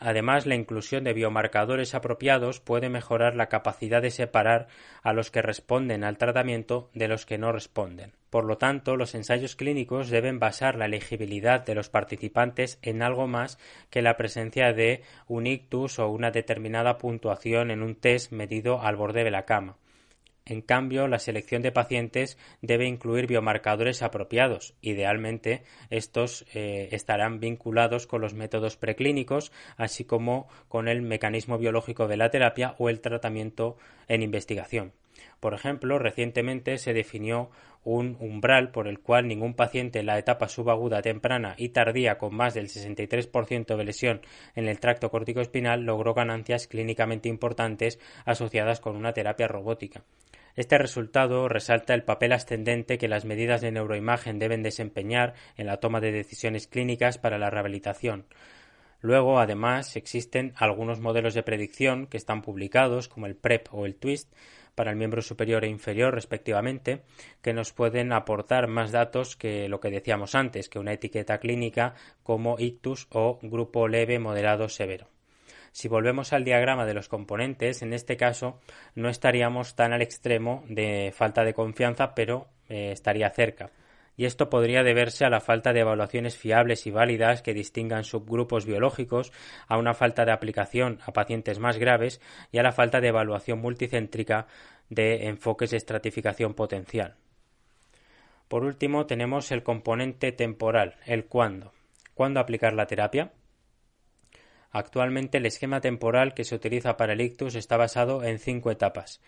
Además, 0.00 0.46
la 0.46 0.54
inclusión 0.54 1.02
de 1.02 1.12
biomarcadores 1.12 1.94
apropiados 1.94 2.60
puede 2.60 2.88
mejorar 2.88 3.34
la 3.34 3.48
capacidad 3.48 4.00
de 4.00 4.12
separar 4.12 4.68
a 5.02 5.12
los 5.12 5.30
que 5.30 5.42
responden 5.42 6.04
al 6.04 6.18
tratamiento 6.18 6.88
de 6.94 7.08
los 7.08 7.26
que 7.26 7.38
no 7.38 7.50
responden. 7.50 8.12
Por 8.30 8.44
lo 8.44 8.58
tanto, 8.58 8.96
los 8.96 9.14
ensayos 9.14 9.56
clínicos 9.56 10.10
deben 10.10 10.38
basar 10.38 10.76
la 10.76 10.84
elegibilidad 10.84 11.64
de 11.64 11.74
los 11.74 11.88
participantes 11.88 12.78
en 12.82 13.02
algo 13.02 13.26
más 13.26 13.58
que 13.90 14.02
la 14.02 14.16
presencia 14.16 14.72
de 14.72 15.02
un 15.26 15.46
ictus 15.46 15.98
o 15.98 16.08
una 16.08 16.30
determinada 16.30 16.98
puntuación 16.98 17.70
en 17.70 17.82
un 17.82 17.96
test 17.96 18.30
medido 18.30 18.80
al 18.80 18.96
borde 18.96 19.24
de 19.24 19.30
la 19.30 19.46
cama. 19.46 19.76
En 20.48 20.62
cambio, 20.62 21.08
la 21.08 21.18
selección 21.18 21.60
de 21.60 21.72
pacientes 21.72 22.38
debe 22.62 22.86
incluir 22.86 23.26
biomarcadores 23.26 24.00
apropiados. 24.00 24.74
Idealmente, 24.80 25.62
estos 25.90 26.46
eh, 26.54 26.88
estarán 26.92 27.38
vinculados 27.38 28.06
con 28.06 28.22
los 28.22 28.32
métodos 28.32 28.78
preclínicos, 28.78 29.52
así 29.76 30.04
como 30.04 30.48
con 30.68 30.88
el 30.88 31.02
mecanismo 31.02 31.58
biológico 31.58 32.08
de 32.08 32.16
la 32.16 32.30
terapia 32.30 32.74
o 32.78 32.88
el 32.88 33.02
tratamiento 33.02 33.76
en 34.08 34.22
investigación. 34.22 34.92
Por 35.38 35.52
ejemplo, 35.52 35.98
recientemente 35.98 36.78
se 36.78 36.94
definió 36.94 37.50
un 37.84 38.16
umbral 38.20 38.70
por 38.70 38.88
el 38.88 39.00
cual 39.00 39.28
ningún 39.28 39.52
paciente 39.52 39.98
en 40.00 40.06
la 40.06 40.18
etapa 40.18 40.48
subaguda 40.48 41.02
temprana 41.02 41.54
y 41.58 41.68
tardía 41.70 42.16
con 42.16 42.34
más 42.34 42.54
del 42.54 42.68
63% 42.68 43.76
de 43.76 43.84
lesión 43.84 44.20
en 44.54 44.66
el 44.66 44.80
tracto 44.80 45.10
espinal 45.40 45.82
logró 45.82 46.14
ganancias 46.14 46.66
clínicamente 46.68 47.28
importantes 47.28 47.98
asociadas 48.24 48.80
con 48.80 48.96
una 48.96 49.12
terapia 49.12 49.46
robótica. 49.46 50.04
Este 50.58 50.76
resultado 50.76 51.48
resalta 51.48 51.94
el 51.94 52.02
papel 52.02 52.32
ascendente 52.32 52.98
que 52.98 53.06
las 53.06 53.24
medidas 53.24 53.60
de 53.60 53.70
neuroimagen 53.70 54.40
deben 54.40 54.64
desempeñar 54.64 55.34
en 55.56 55.66
la 55.68 55.76
toma 55.76 56.00
de 56.00 56.10
decisiones 56.10 56.66
clínicas 56.66 57.16
para 57.16 57.38
la 57.38 57.48
rehabilitación. 57.48 58.26
Luego, 59.00 59.38
además, 59.38 59.94
existen 59.94 60.54
algunos 60.56 60.98
modelos 60.98 61.34
de 61.34 61.44
predicción 61.44 62.08
que 62.08 62.16
están 62.16 62.42
publicados, 62.42 63.06
como 63.06 63.26
el 63.26 63.36
PREP 63.36 63.68
o 63.70 63.86
el 63.86 63.94
TWIST, 63.94 64.32
para 64.74 64.90
el 64.90 64.96
miembro 64.96 65.22
superior 65.22 65.62
e 65.62 65.68
inferior 65.68 66.12
respectivamente, 66.12 67.02
que 67.40 67.52
nos 67.52 67.72
pueden 67.72 68.12
aportar 68.12 68.66
más 68.66 68.90
datos 68.90 69.36
que 69.36 69.68
lo 69.68 69.78
que 69.78 69.92
decíamos 69.92 70.34
antes, 70.34 70.68
que 70.68 70.80
una 70.80 70.92
etiqueta 70.92 71.38
clínica 71.38 71.94
como 72.24 72.58
ictus 72.58 73.06
o 73.10 73.38
grupo 73.42 73.86
leve, 73.86 74.18
moderado, 74.18 74.68
severo. 74.68 75.06
Si 75.72 75.88
volvemos 75.88 76.32
al 76.32 76.44
diagrama 76.44 76.86
de 76.86 76.94
los 76.94 77.08
componentes, 77.08 77.82
en 77.82 77.92
este 77.92 78.16
caso 78.16 78.60
no 78.94 79.08
estaríamos 79.08 79.74
tan 79.76 79.92
al 79.92 80.02
extremo 80.02 80.64
de 80.68 81.12
falta 81.14 81.44
de 81.44 81.54
confianza, 81.54 82.14
pero 82.14 82.48
eh, 82.68 82.90
estaría 82.92 83.30
cerca. 83.30 83.70
Y 84.16 84.24
esto 84.24 84.50
podría 84.50 84.82
deberse 84.82 85.24
a 85.24 85.30
la 85.30 85.40
falta 85.40 85.72
de 85.72 85.80
evaluaciones 85.80 86.36
fiables 86.36 86.88
y 86.88 86.90
válidas 86.90 87.40
que 87.40 87.54
distingan 87.54 88.02
subgrupos 88.02 88.66
biológicos, 88.66 89.32
a 89.68 89.78
una 89.78 89.94
falta 89.94 90.24
de 90.24 90.32
aplicación 90.32 90.98
a 91.06 91.12
pacientes 91.12 91.60
más 91.60 91.78
graves 91.78 92.20
y 92.50 92.58
a 92.58 92.64
la 92.64 92.72
falta 92.72 93.00
de 93.00 93.08
evaluación 93.08 93.60
multicéntrica 93.60 94.48
de 94.90 95.28
enfoques 95.28 95.70
de 95.70 95.76
estratificación 95.76 96.54
potencial. 96.54 97.14
Por 98.48 98.64
último, 98.64 99.06
tenemos 99.06 99.52
el 99.52 99.62
componente 99.62 100.32
temporal, 100.32 100.96
el 101.06 101.26
cuándo. 101.26 101.72
¿Cuándo 102.14 102.40
aplicar 102.40 102.72
la 102.72 102.86
terapia? 102.86 103.30
Actualmente 104.70 105.38
el 105.38 105.46
esquema 105.46 105.80
temporal 105.80 106.34
que 106.34 106.44
se 106.44 106.54
utiliza 106.54 106.96
para 106.96 107.14
el 107.14 107.20
ictus 107.20 107.54
está 107.54 107.76
basado 107.76 108.22
en 108.24 108.38
cinco 108.38 108.70
etapas. 108.70 109.20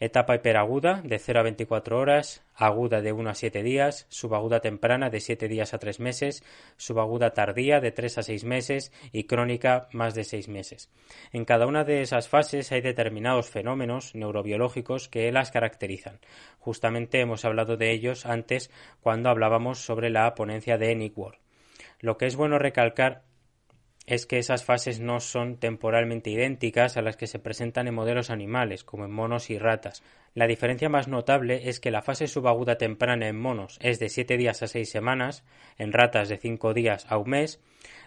Etapa 0.00 0.34
hiperaguda 0.34 1.02
de 1.04 1.20
0 1.20 1.38
a 1.38 1.42
24 1.44 1.98
horas, 1.98 2.42
aguda 2.54 3.00
de 3.00 3.12
1 3.12 3.30
a 3.30 3.34
7 3.34 3.62
días, 3.62 4.06
subaguda 4.08 4.60
temprana 4.60 5.08
de 5.08 5.20
7 5.20 5.46
días 5.46 5.72
a 5.72 5.78
3 5.78 6.00
meses, 6.00 6.42
subaguda 6.76 7.32
tardía 7.32 7.80
de 7.80 7.92
3 7.92 8.18
a 8.18 8.22
6 8.24 8.44
meses 8.44 8.92
y 9.12 9.24
crónica 9.24 9.86
más 9.92 10.14
de 10.14 10.24
6 10.24 10.48
meses. 10.48 10.90
En 11.32 11.44
cada 11.44 11.66
una 11.66 11.84
de 11.84 12.02
esas 12.02 12.28
fases 12.28 12.72
hay 12.72 12.80
determinados 12.80 13.48
fenómenos 13.48 14.16
neurobiológicos 14.16 15.08
que 15.08 15.30
las 15.30 15.52
caracterizan. 15.52 16.18
Justamente 16.58 17.20
hemos 17.20 17.44
hablado 17.44 17.76
de 17.76 17.92
ellos 17.92 18.26
antes 18.26 18.70
cuando 19.00 19.30
hablábamos 19.30 19.78
sobre 19.78 20.10
la 20.10 20.34
ponencia 20.34 20.76
de 20.76 20.92
Nick 20.96 21.16
Ward. 21.16 21.38
Lo 22.00 22.18
que 22.18 22.26
es 22.26 22.34
bueno 22.34 22.58
recalcar 22.58 23.22
es 24.06 24.26
que 24.26 24.38
esas 24.38 24.64
fases 24.64 25.00
no 25.00 25.20
son 25.20 25.56
temporalmente 25.56 26.30
idénticas 26.30 26.96
a 26.96 27.02
las 27.02 27.16
que 27.16 27.26
se 27.26 27.38
presentan 27.38 27.88
en 27.88 27.94
modelos 27.94 28.30
animales, 28.30 28.84
como 28.84 29.04
en 29.04 29.12
monos 29.12 29.50
y 29.50 29.58
ratas. 29.58 30.02
La 30.34 30.46
diferencia 30.46 30.88
más 30.88 31.08
notable 31.08 31.68
es 31.68 31.80
que 31.80 31.90
la 31.90 32.02
fase 32.02 32.26
subaguda 32.26 32.76
temprana 32.76 33.28
en 33.28 33.40
monos 33.40 33.78
es 33.80 33.98
de 33.98 34.08
7 34.08 34.36
días 34.36 34.62
a 34.62 34.66
6 34.66 34.90
semanas, 34.90 35.44
en 35.78 35.92
ratas 35.92 36.28
de 36.28 36.38
5 36.38 36.74
días 36.74 37.06
a 37.08 37.18
un 37.18 37.30
mes, 37.30 37.60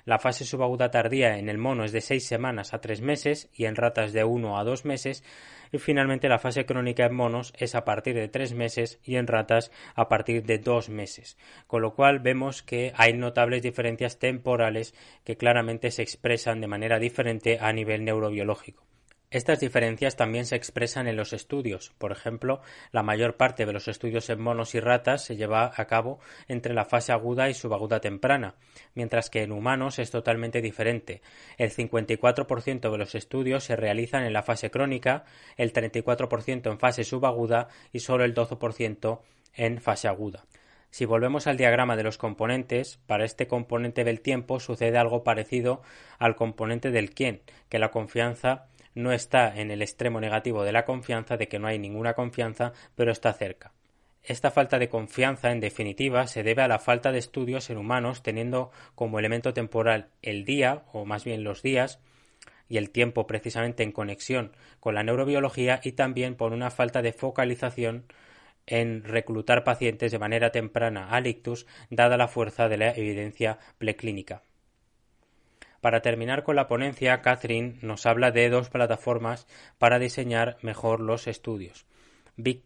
la 0.05 0.19
fase 0.19 0.45
subaguda 0.45 0.89
tardía 0.89 1.37
en 1.37 1.49
el 1.49 1.57
mono 1.57 1.83
es 1.83 1.91
de 1.91 2.01
6 2.01 2.25
semanas 2.25 2.73
a 2.73 2.79
3 2.79 3.01
meses 3.01 3.49
y 3.53 3.65
en 3.65 3.75
ratas 3.75 4.13
de 4.13 4.23
1 4.23 4.57
a 4.57 4.63
2 4.63 4.85
meses, 4.85 5.23
y 5.72 5.78
finalmente 5.78 6.30
la 6.30 6.39
fase 6.39 6.65
crónica 6.65 7.05
en 7.05 7.15
monos 7.15 7.53
es 7.57 7.76
a 7.76 7.86
partir 7.86 8.15
de 8.15 8.28
tres 8.28 8.53
meses 8.53 8.99
y 9.03 9.15
en 9.15 9.28
ratas 9.28 9.72
a 9.95 10.09
partir 10.09 10.43
de 10.43 10.59
dos 10.59 10.89
meses, 10.89 11.38
con 11.68 11.82
lo 11.82 11.93
cual 11.93 12.20
vemos 12.20 12.63
que 12.63 12.93
hay 12.95 13.13
notables 13.13 13.61
diferencias 13.61 14.20
temporales 14.20 14.93
que 15.24 15.38
claramente 15.38 15.91
se 15.91 16.01
expresan 16.03 16.61
de 16.61 16.68
manera 16.68 16.99
diferente 16.99 17.59
a 17.59 17.74
nivel 17.74 18.05
neurobiológico. 18.05 18.86
Estas 19.30 19.59
diferencias 19.59 20.15
también 20.15 20.45
se 20.45 20.55
expresan 20.55 21.05
en 21.09 21.17
los 21.17 21.34
estudios. 21.34 21.91
Por 21.97 22.13
ejemplo, 22.13 22.61
la 22.93 23.03
mayor 23.03 23.36
parte 23.36 23.65
de 23.65 23.73
los 23.73 23.89
estudios 23.89 24.30
en 24.30 24.39
monos 24.39 24.73
y 24.73 24.80
ratas 24.80 25.25
se 25.25 25.36
lleva 25.36 25.73
a 25.75 25.86
cabo 25.86 26.21
entre 26.47 26.73
la 26.73 26.86
fase 26.86 27.11
aguda 27.11 27.49
y 27.49 27.53
subaguda 27.53 27.99
temprana, 27.99 28.55
mientras 28.95 29.30
que 29.30 29.43
en 29.43 29.51
humanos 29.51 29.99
es 29.99 30.11
totalmente 30.11 30.61
diferente. 30.61 31.21
El 31.57 31.71
54% 31.71 32.89
de 32.89 32.97
los 32.97 33.15
estudios 33.15 33.65
se 33.65 33.75
realizan 33.75 34.23
en 34.23 34.32
la 34.32 34.43
fase 34.43 34.71
crónica, 34.71 35.25
el 35.57 35.73
34% 35.73 36.71
en 36.71 36.80
fase 36.80 37.03
subaguda 37.03 37.67
y 37.91 37.99
solo 37.99 38.23
el 38.23 38.34
12% 38.34 39.19
en 39.55 39.82
fase 39.82 40.07
aguda. 40.07 40.45
Si 40.89 41.03
volvemos 41.03 41.47
al 41.47 41.57
diagrama 41.57 41.97
de 41.97 42.03
los 42.03 42.17
componentes, 42.17 42.97
para 43.07 43.25
este 43.25 43.45
componente 43.45 44.05
del 44.05 44.21
tiempo 44.21 44.61
sucede 44.61 44.97
algo 44.97 45.25
parecido 45.25 45.82
al 46.17 46.38
componente 46.38 46.91
del 46.91 47.09
quién, 47.09 47.41
que 47.67 47.78
la 47.78 47.91
confianza 47.91 48.67
no 48.97 49.13
está 49.13 49.59
en 49.59 49.69
el 49.69 49.83
extremo 49.83 50.19
negativo 50.19 50.63
de 50.63 50.71
la 50.71 50.83
confianza, 50.83 51.37
de 51.37 51.47
que 51.47 51.59
no 51.59 51.67
hay 51.67 51.77
ninguna 51.77 52.15
confianza, 52.15 52.73
pero 52.95 53.11
está 53.11 53.31
cerca. 53.31 53.71
Esta 54.23 54.49
falta 54.49 54.79
de 54.79 54.89
confianza, 54.89 55.51
en 55.51 55.59
definitiva, 55.59 56.25
se 56.25 56.41
debe 56.41 56.63
a 56.63 56.67
la 56.67 56.79
falta 56.79 57.11
de 57.11 57.19
estudios 57.19 57.69
en 57.69 57.77
humanos 57.77 58.23
teniendo 58.23 58.71
como 58.95 59.19
elemento 59.19 59.53
temporal 59.53 60.09
el 60.23 60.45
día, 60.45 60.83
o 60.91 61.05
más 61.05 61.23
bien 61.25 61.43
los 61.43 61.61
días, 61.61 61.99
y 62.67 62.77
el 62.77 62.89
tiempo 62.89 63.27
precisamente 63.27 63.83
en 63.83 63.91
conexión 63.91 64.51
con 64.79 64.95
la 64.95 65.03
neurobiología 65.03 65.79
y 65.83 65.91
también 65.91 66.35
por 66.35 66.51
una 66.51 66.71
falta 66.71 67.03
de 67.03 67.13
focalización 67.13 68.05
en 68.65 69.03
reclutar 69.03 69.63
pacientes 69.63 70.11
de 70.11 70.19
manera 70.19 70.51
temprana 70.51 71.11
al 71.11 71.27
ictus, 71.27 71.67
dada 71.91 72.17
la 72.17 72.27
fuerza 72.27 72.67
de 72.67 72.77
la 72.77 72.91
evidencia 72.91 73.59
preclínica. 73.77 74.41
Para 75.82 76.01
terminar 76.01 76.43
con 76.43 76.55
la 76.55 76.67
ponencia, 76.67 77.21
Catherine 77.21 77.78
nos 77.82 78.05
habla 78.05 78.32
de 78.32 78.49
dos 78.49 78.69
plataformas 78.69 79.47
para 79.78 79.99
diseñar 79.99 80.57
mejor 80.61 80.99
los 80.99 81.28
estudios. 81.28 81.86
Big 82.36 82.63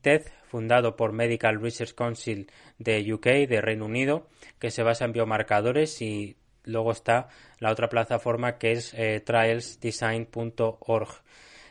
fundado 0.47 0.97
por 0.97 1.13
Medical 1.13 1.61
Research 1.61 1.93
Council 1.93 2.51
de 2.77 3.13
UK, 3.13 3.25
de 3.47 3.61
Reino 3.61 3.85
Unido, 3.85 4.27
que 4.59 4.69
se 4.69 4.83
basa 4.83 5.05
en 5.05 5.13
biomarcadores 5.13 6.01
y 6.01 6.35
luego 6.63 6.91
está 6.91 7.29
la 7.59 7.71
otra 7.71 7.89
plataforma 7.89 8.57
que 8.57 8.73
es 8.73 8.93
eh, 8.93 9.21
trialsdesign.org. 9.21 11.09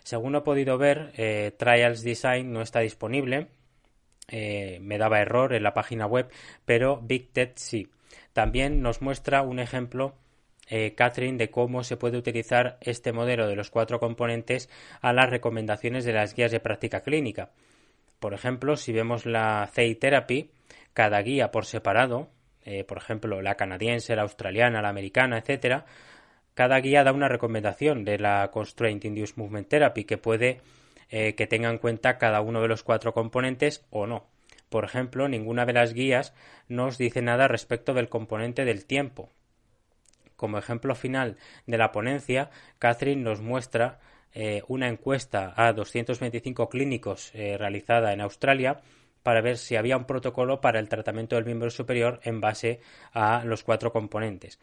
Según 0.02 0.34
he 0.34 0.40
podido 0.40 0.78
ver, 0.78 1.12
eh, 1.16 1.52
Trials 1.56 2.02
Design 2.02 2.52
no 2.52 2.62
está 2.62 2.80
disponible, 2.80 3.48
eh, 4.28 4.78
me 4.80 4.96
daba 4.96 5.20
error 5.20 5.52
en 5.52 5.62
la 5.62 5.74
página 5.74 6.06
web, 6.06 6.30
pero 6.64 7.00
Big 7.02 7.30
sí. 7.56 7.88
También 8.32 8.80
nos 8.80 9.02
muestra 9.02 9.42
un 9.42 9.58
ejemplo 9.58 10.14
eh, 10.70 10.94
Catherine 10.94 11.36
de 11.36 11.50
cómo 11.50 11.82
se 11.82 11.96
puede 11.96 12.16
utilizar 12.16 12.78
este 12.80 13.12
modelo 13.12 13.48
de 13.48 13.56
los 13.56 13.70
cuatro 13.70 13.98
componentes 13.98 14.70
a 15.00 15.12
las 15.12 15.28
recomendaciones 15.28 16.04
de 16.04 16.12
las 16.12 16.34
guías 16.34 16.52
de 16.52 16.60
práctica 16.60 17.00
clínica. 17.00 17.50
Por 18.20 18.34
ejemplo, 18.34 18.76
si 18.76 18.92
vemos 18.92 19.26
la 19.26 19.68
CI 19.74 19.96
Therapy, 19.96 20.50
cada 20.94 21.20
guía 21.22 21.50
por 21.50 21.66
separado, 21.66 22.30
eh, 22.64 22.84
por 22.84 22.98
ejemplo, 22.98 23.42
la 23.42 23.56
canadiense, 23.56 24.14
la 24.14 24.22
australiana, 24.22 24.80
la 24.80 24.90
americana, 24.90 25.38
etcétera, 25.38 25.86
cada 26.54 26.78
guía 26.80 27.02
da 27.02 27.12
una 27.12 27.28
recomendación 27.28 28.04
de 28.04 28.18
la 28.18 28.50
Constraint 28.52 29.04
Induced 29.04 29.36
Movement 29.36 29.68
Therapy 29.68 30.04
que 30.04 30.18
puede 30.18 30.60
eh, 31.08 31.34
que 31.34 31.48
tenga 31.48 31.68
en 31.68 31.78
cuenta 31.78 32.18
cada 32.18 32.40
uno 32.40 32.62
de 32.62 32.68
los 32.68 32.84
cuatro 32.84 33.12
componentes 33.12 33.84
o 33.90 34.06
no. 34.06 34.26
Por 34.68 34.84
ejemplo, 34.84 35.26
ninguna 35.26 35.66
de 35.66 35.72
las 35.72 35.94
guías 35.94 36.32
nos 36.68 36.96
dice 36.96 37.22
nada 37.22 37.48
respecto 37.48 37.94
del 37.94 38.08
componente 38.08 38.64
del 38.64 38.86
tiempo, 38.86 39.30
como 40.40 40.56
ejemplo 40.56 40.94
final 40.94 41.36
de 41.66 41.76
la 41.76 41.92
ponencia, 41.92 42.48
Catherine 42.78 43.20
nos 43.20 43.42
muestra 43.42 44.00
eh, 44.32 44.62
una 44.68 44.88
encuesta 44.88 45.52
a 45.54 45.74
225 45.74 46.70
clínicos 46.70 47.30
eh, 47.34 47.58
realizada 47.58 48.14
en 48.14 48.22
Australia 48.22 48.80
para 49.22 49.42
ver 49.42 49.58
si 49.58 49.76
había 49.76 49.98
un 49.98 50.06
protocolo 50.06 50.62
para 50.62 50.80
el 50.80 50.88
tratamiento 50.88 51.36
del 51.36 51.44
miembro 51.44 51.68
superior 51.68 52.20
en 52.22 52.40
base 52.40 52.80
a 53.12 53.44
los 53.44 53.64
cuatro 53.64 53.92
componentes. 53.92 54.58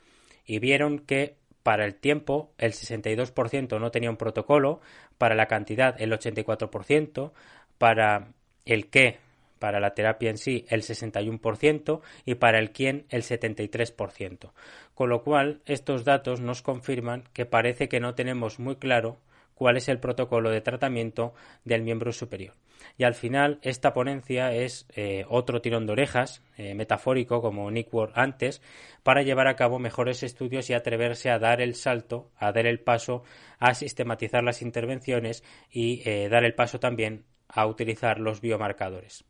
Y 0.47 0.57
vieron 0.57 0.97
que 0.97 1.35
Para 1.61 1.83
el 1.85 1.95
tiempo, 1.95 2.53
el 2.57 2.71
62% 2.71 3.77
no 3.77 3.91
tenía 3.91 4.09
un 4.09 4.15
protocolo, 4.15 4.79
para 5.17 5.35
la 5.35 5.47
cantidad, 5.47 6.01
el 6.01 6.13
84%, 6.13 7.33
para 7.77 8.29
el 8.63 8.89
qué, 8.89 9.19
para 9.59 9.79
la 9.79 9.93
terapia 9.93 10.29
en 10.29 10.37
sí, 10.37 10.65
el 10.69 10.81
61% 10.81 12.01
y 12.25 12.35
para 12.35 12.59
el 12.59 12.71
quién, 12.71 13.05
el 13.09 13.23
73%. 13.23 14.51
Con 14.93 15.09
lo 15.09 15.23
cual, 15.23 15.61
estos 15.65 16.05
datos 16.05 16.41
nos 16.41 16.61
confirman 16.61 17.23
que 17.33 17.45
parece 17.45 17.89
que 17.89 17.99
no 17.99 18.15
tenemos 18.15 18.59
muy 18.59 18.75
claro 18.75 19.17
cuál 19.57 19.77
es 19.77 19.89
el 19.89 19.99
protocolo 19.99 20.49
de 20.51 20.61
tratamiento 20.61 21.33
del 21.65 21.81
miembro 21.81 22.13
superior. 22.13 22.53
Y 22.97 23.03
al 23.03 23.15
final, 23.15 23.59
esta 23.61 23.93
ponencia 23.93 24.53
es 24.53 24.87
eh, 24.95 25.25
otro 25.29 25.61
tirón 25.61 25.85
de 25.85 25.93
orejas, 25.93 26.43
eh, 26.57 26.73
metafórico, 26.73 27.41
como 27.41 27.69
Nick 27.69 27.93
Ward 27.93 28.11
antes, 28.15 28.61
para 29.03 29.21
llevar 29.21 29.47
a 29.47 29.55
cabo 29.55 29.79
mejores 29.79 30.23
estudios 30.23 30.69
y 30.69 30.73
atreverse 30.73 31.29
a 31.29 31.39
dar 31.39 31.61
el 31.61 31.75
salto, 31.75 32.31
a 32.37 32.51
dar 32.51 32.65
el 32.65 32.79
paso 32.79 33.23
a 33.59 33.73
sistematizar 33.73 34.43
las 34.43 34.61
intervenciones 34.61 35.43
y 35.71 36.01
eh, 36.05 36.29
dar 36.29 36.43
el 36.43 36.55
paso 36.55 36.79
también 36.79 37.25
a 37.47 37.65
utilizar 37.65 38.19
los 38.19 38.41
biomarcadores. 38.41 39.25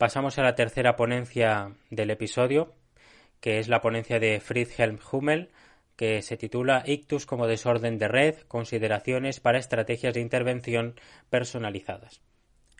Pasamos 0.00 0.38
a 0.38 0.42
la 0.42 0.54
tercera 0.54 0.96
ponencia 0.96 1.74
del 1.90 2.08
episodio, 2.08 2.72
que 3.38 3.58
es 3.58 3.68
la 3.68 3.82
ponencia 3.82 4.18
de 4.18 4.40
Friedhelm 4.40 4.98
Hummel, 5.12 5.50
que 5.94 6.22
se 6.22 6.38
titula 6.38 6.82
Ictus 6.86 7.26
como 7.26 7.46
desorden 7.46 7.98
de 7.98 8.08
red, 8.08 8.36
consideraciones 8.48 9.40
para 9.40 9.58
estrategias 9.58 10.14
de 10.14 10.22
intervención 10.22 10.94
personalizadas. 11.28 12.22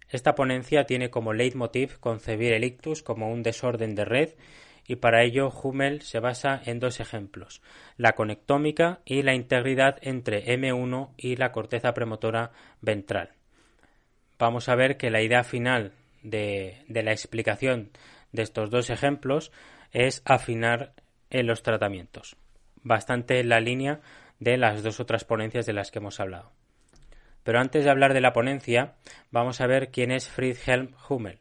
Esta 0.08 0.34
ponencia 0.34 0.84
tiene 0.84 1.10
como 1.10 1.34
leitmotiv 1.34 1.98
concebir 2.00 2.54
el 2.54 2.64
ictus 2.64 3.02
como 3.02 3.30
un 3.30 3.42
desorden 3.42 3.94
de 3.94 4.06
red 4.06 4.30
y 4.88 4.96
para 4.96 5.22
ello 5.22 5.50
Hummel 5.50 6.00
se 6.00 6.20
basa 6.20 6.62
en 6.64 6.80
dos 6.80 7.00
ejemplos, 7.00 7.60
la 7.98 8.12
conectómica 8.12 9.00
y 9.04 9.24
la 9.24 9.34
integridad 9.34 9.98
entre 10.00 10.46
M1 10.56 11.10
y 11.18 11.36
la 11.36 11.52
corteza 11.52 11.92
premotora 11.92 12.52
ventral. 12.80 13.32
Vamos 14.38 14.70
a 14.70 14.74
ver 14.74 14.96
que 14.96 15.10
la 15.10 15.20
idea 15.20 15.44
final 15.44 15.92
de, 16.22 16.84
la 16.88 17.12
explicación 17.12 17.90
de 18.32 18.42
estos 18.42 18.70
dos 18.70 18.90
ejemplos 18.90 19.52
es 19.92 20.22
afinar 20.24 20.92
en 21.30 21.46
los 21.46 21.62
tratamientos 21.62 22.36
bastante 22.82 23.40
en 23.40 23.48
la 23.48 23.60
línea 23.60 24.00
de 24.38 24.56
las 24.56 24.82
dos 24.82 25.00
otras 25.00 25.24
ponencias 25.24 25.66
de 25.66 25.72
las 25.72 25.90
que 25.90 25.98
hemos 25.98 26.20
hablado. 26.20 26.50
Pero 27.42 27.58
antes 27.58 27.84
de 27.84 27.90
hablar 27.90 28.14
de 28.14 28.20
la 28.20 28.32
ponencia, 28.32 28.94
vamos 29.30 29.60
a 29.60 29.66
ver 29.66 29.90
quién 29.90 30.10
es 30.10 30.28
Friedhelm 30.28 30.94
Hummel. 31.08 31.38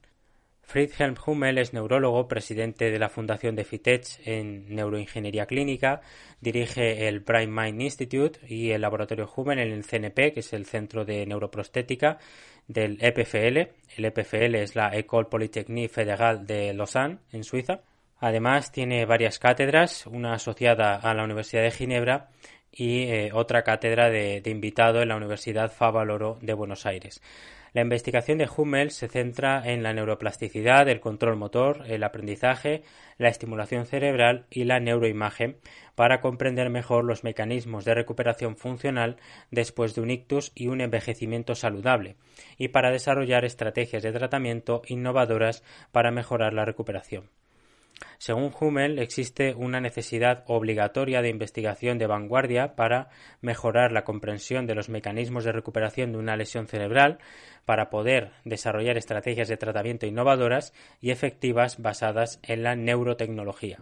Friedhelm 0.69 1.15
Hummel 1.25 1.57
es 1.57 1.73
neurólogo, 1.73 2.27
presidente 2.27 2.91
de 2.91 2.99
la 2.99 3.09
Fundación 3.09 3.55
de 3.55 3.63
Fitech 3.63 4.19
en 4.23 4.75
Neuroingeniería 4.75 5.47
Clínica, 5.47 6.01
dirige 6.41 7.07
el 7.07 7.21
Brain 7.21 7.51
Mind 7.51 7.81
Institute 7.81 8.39
y 8.47 8.69
el 8.69 8.81
Laboratorio 8.81 9.27
Hummel 9.35 9.57
en 9.57 9.71
el 9.71 9.83
CNP, 9.83 10.31
que 10.31 10.41
es 10.41 10.53
el 10.53 10.67
Centro 10.67 11.05
de 11.05 11.25
Neuroprostética 11.25 12.19
del 12.67 12.99
EPFL. 13.01 13.71
El 13.97 14.05
EPFL 14.05 14.53
es 14.57 14.75
la 14.75 14.95
École 14.95 15.25
Polytechnique 15.27 15.89
Fédérale 15.91 16.45
de 16.45 16.71
Lausanne, 16.75 17.17
en 17.31 17.43
Suiza. 17.43 17.81
Además, 18.19 18.71
tiene 18.71 19.05
varias 19.05 19.39
cátedras, 19.39 20.05
una 20.05 20.33
asociada 20.33 20.97
a 20.97 21.15
la 21.15 21.23
Universidad 21.23 21.63
de 21.63 21.71
Ginebra 21.71 22.29
y 22.71 23.05
eh, 23.05 23.31
otra 23.33 23.63
cátedra 23.63 24.11
de, 24.11 24.43
invitado 24.45 25.01
en 25.01 25.09
la 25.09 25.15
Universidad 25.15 25.71
Favaloro 25.71 26.37
de 26.41 26.53
Buenos 26.53 26.85
Aires. 26.85 27.23
La 27.73 27.81
investigación 27.81 28.39
de 28.39 28.49
Hummel 28.55 28.91
se 28.91 29.07
centra 29.07 29.61
en 29.63 29.83
la 29.83 29.93
neuroplasticidad, 29.93 30.89
el 30.89 30.99
control 30.99 31.35
motor, 31.35 31.83
el 31.87 32.03
aprendizaje, 32.03 32.83
la 33.17 33.29
estimulación 33.29 33.85
cerebral 33.85 34.45
y 34.49 34.63
la 34.63 34.79
neuroimagen 34.79 35.57
para 35.95 36.21
comprender 36.21 36.69
mejor 36.69 37.03
los 37.03 37.23
mecanismos 37.23 37.85
de 37.85 37.93
recuperación 37.93 38.57
funcional 38.57 39.17
después 39.51 39.93
de 39.93 40.01
un 40.01 40.09
ictus 40.09 40.51
y 40.55 40.67
un 40.67 40.81
envejecimiento 40.81 41.55
saludable 41.55 42.15
y 42.57 42.69
para 42.69 42.91
desarrollar 42.91 43.45
estrategias 43.45 44.01
de 44.01 44.13
tratamiento 44.13 44.81
innovadoras 44.87 45.63
para 45.91 46.11
mejorar 46.11 46.53
la 46.53 46.65
recuperación. 46.65 47.29
Según 48.17 48.53
Hummel, 48.59 48.99
existe 48.99 49.53
una 49.53 49.79
necesidad 49.79 50.43
obligatoria 50.47 51.21
de 51.21 51.29
investigación 51.29 51.97
de 51.97 52.07
vanguardia 52.07 52.75
para 52.75 53.09
mejorar 53.41 53.91
la 53.91 54.03
comprensión 54.03 54.67
de 54.67 54.75
los 54.75 54.89
mecanismos 54.89 55.45
de 55.45 55.53
recuperación 55.53 56.11
de 56.11 56.17
una 56.17 56.35
lesión 56.35 56.67
cerebral, 56.67 57.19
para 57.65 57.89
poder 57.89 58.31
desarrollar 58.45 58.97
estrategias 58.97 59.47
de 59.47 59.57
tratamiento 59.57 60.05
innovadoras 60.05 60.73
y 61.01 61.11
efectivas 61.11 61.81
basadas 61.81 62.39
en 62.43 62.63
la 62.63 62.75
neurotecnología. 62.75 63.79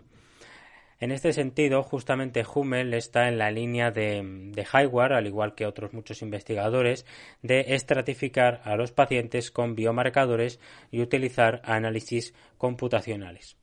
En 0.99 1.11
este 1.11 1.31
sentido, 1.31 1.83
justamente 1.83 2.43
Hummel 2.43 2.93
está 2.93 3.27
en 3.27 3.37
la 3.37 3.51
línea 3.51 3.91
de, 3.91 4.23
de 4.51 4.67
Hayward, 4.71 5.13
al 5.13 5.27
igual 5.27 5.53
que 5.53 5.67
otros 5.67 5.93
muchos 5.93 6.21
investigadores, 6.23 7.05
de 7.43 7.75
estratificar 7.75 8.61
a 8.63 8.75
los 8.75 8.91
pacientes 8.91 9.51
con 9.51 9.75
biomarcadores 9.75 10.59
y 10.91 11.01
utilizar 11.01 11.61
análisis 11.63 12.33
computacionales. 12.57 13.57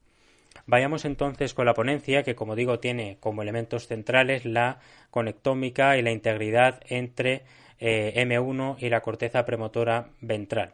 Vayamos 0.67 1.05
entonces 1.05 1.53
con 1.53 1.67
la 1.67 1.75
ponencia 1.75 2.23
que, 2.23 2.35
como 2.35 2.57
digo, 2.57 2.79
tiene 2.79 3.19
como 3.21 3.43
elementos 3.43 3.87
centrales 3.87 4.45
la 4.45 4.79
conectómica 5.11 5.97
y 5.99 6.03
la 6.03 6.11
integridad 6.11 6.81
entre 6.89 7.43
eh, 7.79 8.15
M1 8.17 8.77
y 8.79 8.89
la 8.89 9.03
corteza 9.03 9.45
premotora 9.45 10.09
ventral. 10.21 10.73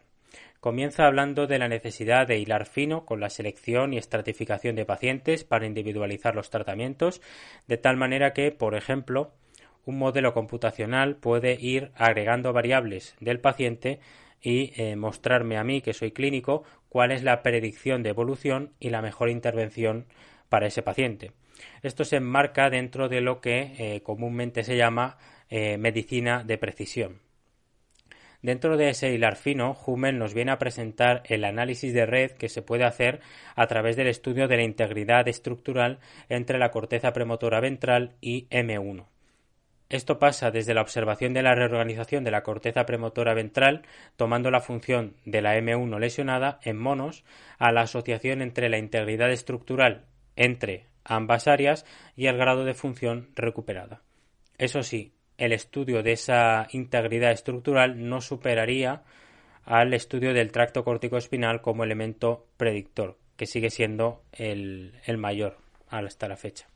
Comienza 0.61 1.07
hablando 1.07 1.47
de 1.47 1.59
la 1.59 1.69
necesidad 1.69 2.27
de 2.27 2.39
hilar 2.39 2.67
fino 2.67 3.07
con 3.07 3.19
la 3.19 3.31
selección 3.31 3.95
y 3.95 3.99
estratificación 3.99 4.77
de 4.77 4.85
pacientes 4.85 5.43
para 5.43 5.67
individualizar 5.67 6.35
los 6.35 6.51
tratamientos, 6.51 7.23
de 7.67 7.79
tal 7.79 7.97
manera 7.97 8.35
que, 8.35 8.53
por 8.53 8.75
ejemplo, 8.75 9.33
un 9.87 9.99
modelo 9.99 10.35
computacional 10.35 11.17
puede 11.17 11.57
ir 11.59 11.91
agregando 11.97 12.53
variables 12.53 13.17
del 13.21 13.41
paciente 13.41 14.01
y 14.43 14.73
eh, 14.77 14.97
mostrarme 14.97 15.57
a 15.57 15.65
mí, 15.65 15.81
que 15.81 15.95
soy 15.95 16.13
clínico, 16.13 16.65
cuál 16.91 17.13
es 17.13 17.23
la 17.23 17.43
predicción 17.43 18.03
de 18.03 18.11
evolución 18.11 18.75
y 18.79 18.91
la 18.91 19.01
mejor 19.01 19.31
intervención 19.31 20.05
para 20.51 20.67
ese 20.67 20.83
paciente. 20.83 21.33
Esto 21.83 22.05
se 22.05 22.17
enmarca 22.17 22.69
dentro 22.69 23.09
de 23.09 23.23
lo 23.23 23.41
que 23.41 23.73
eh, 23.79 24.03
comúnmente 24.03 24.65
se 24.65 24.77
llama 24.77 25.17
eh, 25.49 25.79
medicina 25.79 26.45
de 26.45 26.59
precisión. 26.59 27.21
Dentro 28.43 28.77
de 28.77 28.89
ese 28.89 29.13
hilar 29.13 29.37
fino, 29.37 29.77
Hummel 29.87 30.19
nos 30.19 30.33
viene 30.33 30.51
a 30.51 30.59
presentar 30.59 31.23
el 31.27 31.45
análisis 31.45 31.93
de 31.93 32.07
red 32.07 32.33
que 32.33 32.49
se 32.49 32.63
puede 32.63 32.85
hacer 32.85 33.21
a 33.55 33.67
través 33.67 33.97
del 33.97 34.07
estudio 34.07 34.49
de 34.49 34.57
la 34.57 34.63
integridad 34.63 35.29
estructural 35.29 36.01
entre 36.29 36.59
la 36.59 36.71
corteza 36.71 37.13
premotora 37.13 37.61
ventral 37.61 38.17
y 38.23 38.47
M1. 38.49 39.07
Esto 39.91 40.21
pasa 40.21 40.53
desde 40.53 40.73
la 40.73 40.83
observación 40.83 41.35
de 41.35 41.43
la 41.43 41.57
reorganización 41.57 42.23
de 42.23 42.31
la 42.31 42.45
corteza 42.45 42.87
premotora 42.87 43.35
ventral, 43.35 43.83
tomando 44.17 44.51
la 44.53 44.61
función 44.61 45.17
de 45.25 45.43
la 45.43 45.57
M1 45.59 45.99
lesionada 45.99 46.61
en 46.63 46.79
monos, 46.79 47.25
a 47.59 47.73
la 47.73 47.83
asociación 47.83 48.41
entre 48.41 48.69
la 48.69 48.79
integridad 48.79 49.31
estructural 49.31 50.07
entre 50.37 50.87
ambas 51.05 51.49
áreas 51.49 51.85
y 52.17 52.27
el 52.27 52.37
grado 52.37 52.65
de 52.65 52.75
función 52.75 53.31
recuperada. 53.35 54.03
Eso 54.59 54.83
sí, 54.83 55.13
el 55.39 55.53
estudio 55.53 56.03
de 56.05 56.13
esa 56.13 56.69
integridad 56.71 57.33
estructural 57.33 58.09
no 58.09 58.21
superaría 58.21 59.03
al 59.65 59.93
estudio 59.93 60.33
del 60.33 60.53
tracto 60.53 60.85
córtico-espinal 60.85 61.63
como 61.63 61.83
elemento 61.83 62.47
predictor, 62.57 63.19
que 63.37 63.47
sigue 63.47 63.71
siendo 63.71 64.23
el, 64.33 64.95
el 65.05 65.19
mayor 65.19 65.59
hasta 65.89 66.29
la 66.29 66.37
fecha. 66.37 66.69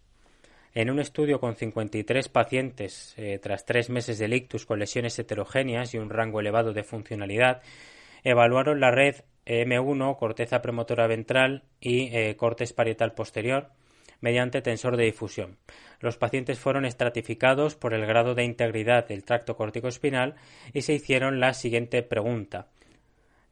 En 0.75 0.91
un 0.91 0.99
estudio 0.99 1.39
con 1.39 1.55
53 1.55 2.29
pacientes 2.29 3.15
eh, 3.17 3.39
tras 3.41 3.65
tres 3.65 3.91
meses 3.91 4.19
de 4.19 4.27
ictus 4.35 4.67
con 4.67 4.81
lesiones 4.81 5.17
heterogéneas 5.17 5.95
y 5.95 5.99
un 5.99 6.11
rango 6.11 6.41
elevado 6.41 6.73
de 6.73 6.83
funcionalidad, 6.83 7.63
evaluaron 8.25 8.81
la 8.81 8.91
red 8.91 9.17
M1, 9.47 10.19
corteza 10.19 10.63
premotora 10.63 11.07
ventral 11.07 11.63
y 11.81 12.09
eh, 12.17 12.35
cortes 12.37 12.73
parietal 12.73 13.13
posterior 13.13 13.71
mediante 14.21 14.63
tensor 14.63 14.97
de 14.97 15.05
difusión. 15.05 15.59
Los 16.01 16.17
pacientes 16.17 16.59
fueron 16.59 16.87
estratificados 16.87 17.77
por 17.77 17.95
el 17.95 18.05
grado 18.07 18.35
de 18.35 18.43
integridad 18.43 19.07
del 19.07 19.23
tracto 19.23 19.57
córtico-espinal 19.57 20.35
y 20.73 20.83
se 20.83 20.95
hicieron 20.95 21.39
la 21.39 21.55
siguiente 21.55 22.03
pregunta. 22.03 22.67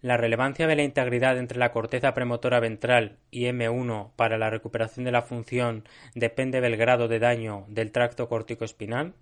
La 0.02 0.16
relevancia 0.16 0.66
de 0.66 0.74
la 0.74 0.82
integridad 0.82 1.38
entre 1.38 1.60
la 1.60 1.70
corteza 1.70 2.12
premotora 2.12 2.58
ventral 2.58 3.18
y 3.30 3.44
M1 3.44 4.10
para 4.16 4.36
la 4.36 4.50
recuperación 4.50 5.04
de 5.04 5.12
la 5.12 5.22
función 5.22 5.84
depende 6.16 6.60
del 6.60 6.76
grado 6.76 7.06
de 7.06 7.20
daño 7.20 7.66
del 7.68 7.92
tracto 7.92 8.28
córtico-espinal? 8.28 9.14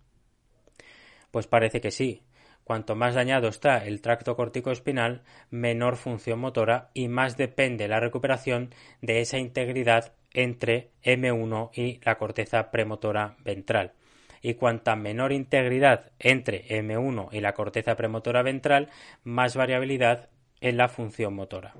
Pues 1.30 1.46
parece 1.46 1.82
que 1.82 1.90
sí. 1.90 2.22
Cuanto 2.64 2.94
más 2.94 3.14
dañado 3.14 3.48
está 3.48 3.84
el 3.84 4.00
tracto 4.00 4.36
córtico-espinal, 4.36 5.22
menor 5.50 5.96
función 5.96 6.38
motora 6.38 6.88
y 6.94 7.08
más 7.08 7.36
depende 7.36 7.86
la 7.86 8.00
recuperación 8.00 8.74
de 9.02 9.20
esa 9.20 9.36
integridad 9.36 10.14
entre 10.32 10.92
M1 11.04 11.72
y 11.74 12.00
la 12.02 12.16
corteza 12.16 12.70
premotora 12.70 13.36
ventral. 13.44 13.92
Y 14.40 14.54
cuanta 14.54 14.96
menor 14.96 15.32
integridad 15.32 16.12
entre 16.18 16.66
M1 16.68 17.28
y 17.32 17.40
la 17.40 17.52
corteza 17.52 17.96
premotora 17.96 18.42
ventral, 18.42 18.88
más 19.24 19.54
variabilidad 19.56 20.30
en 20.60 20.76
la 20.76 20.88
función 20.88 21.34
motora. 21.34 21.74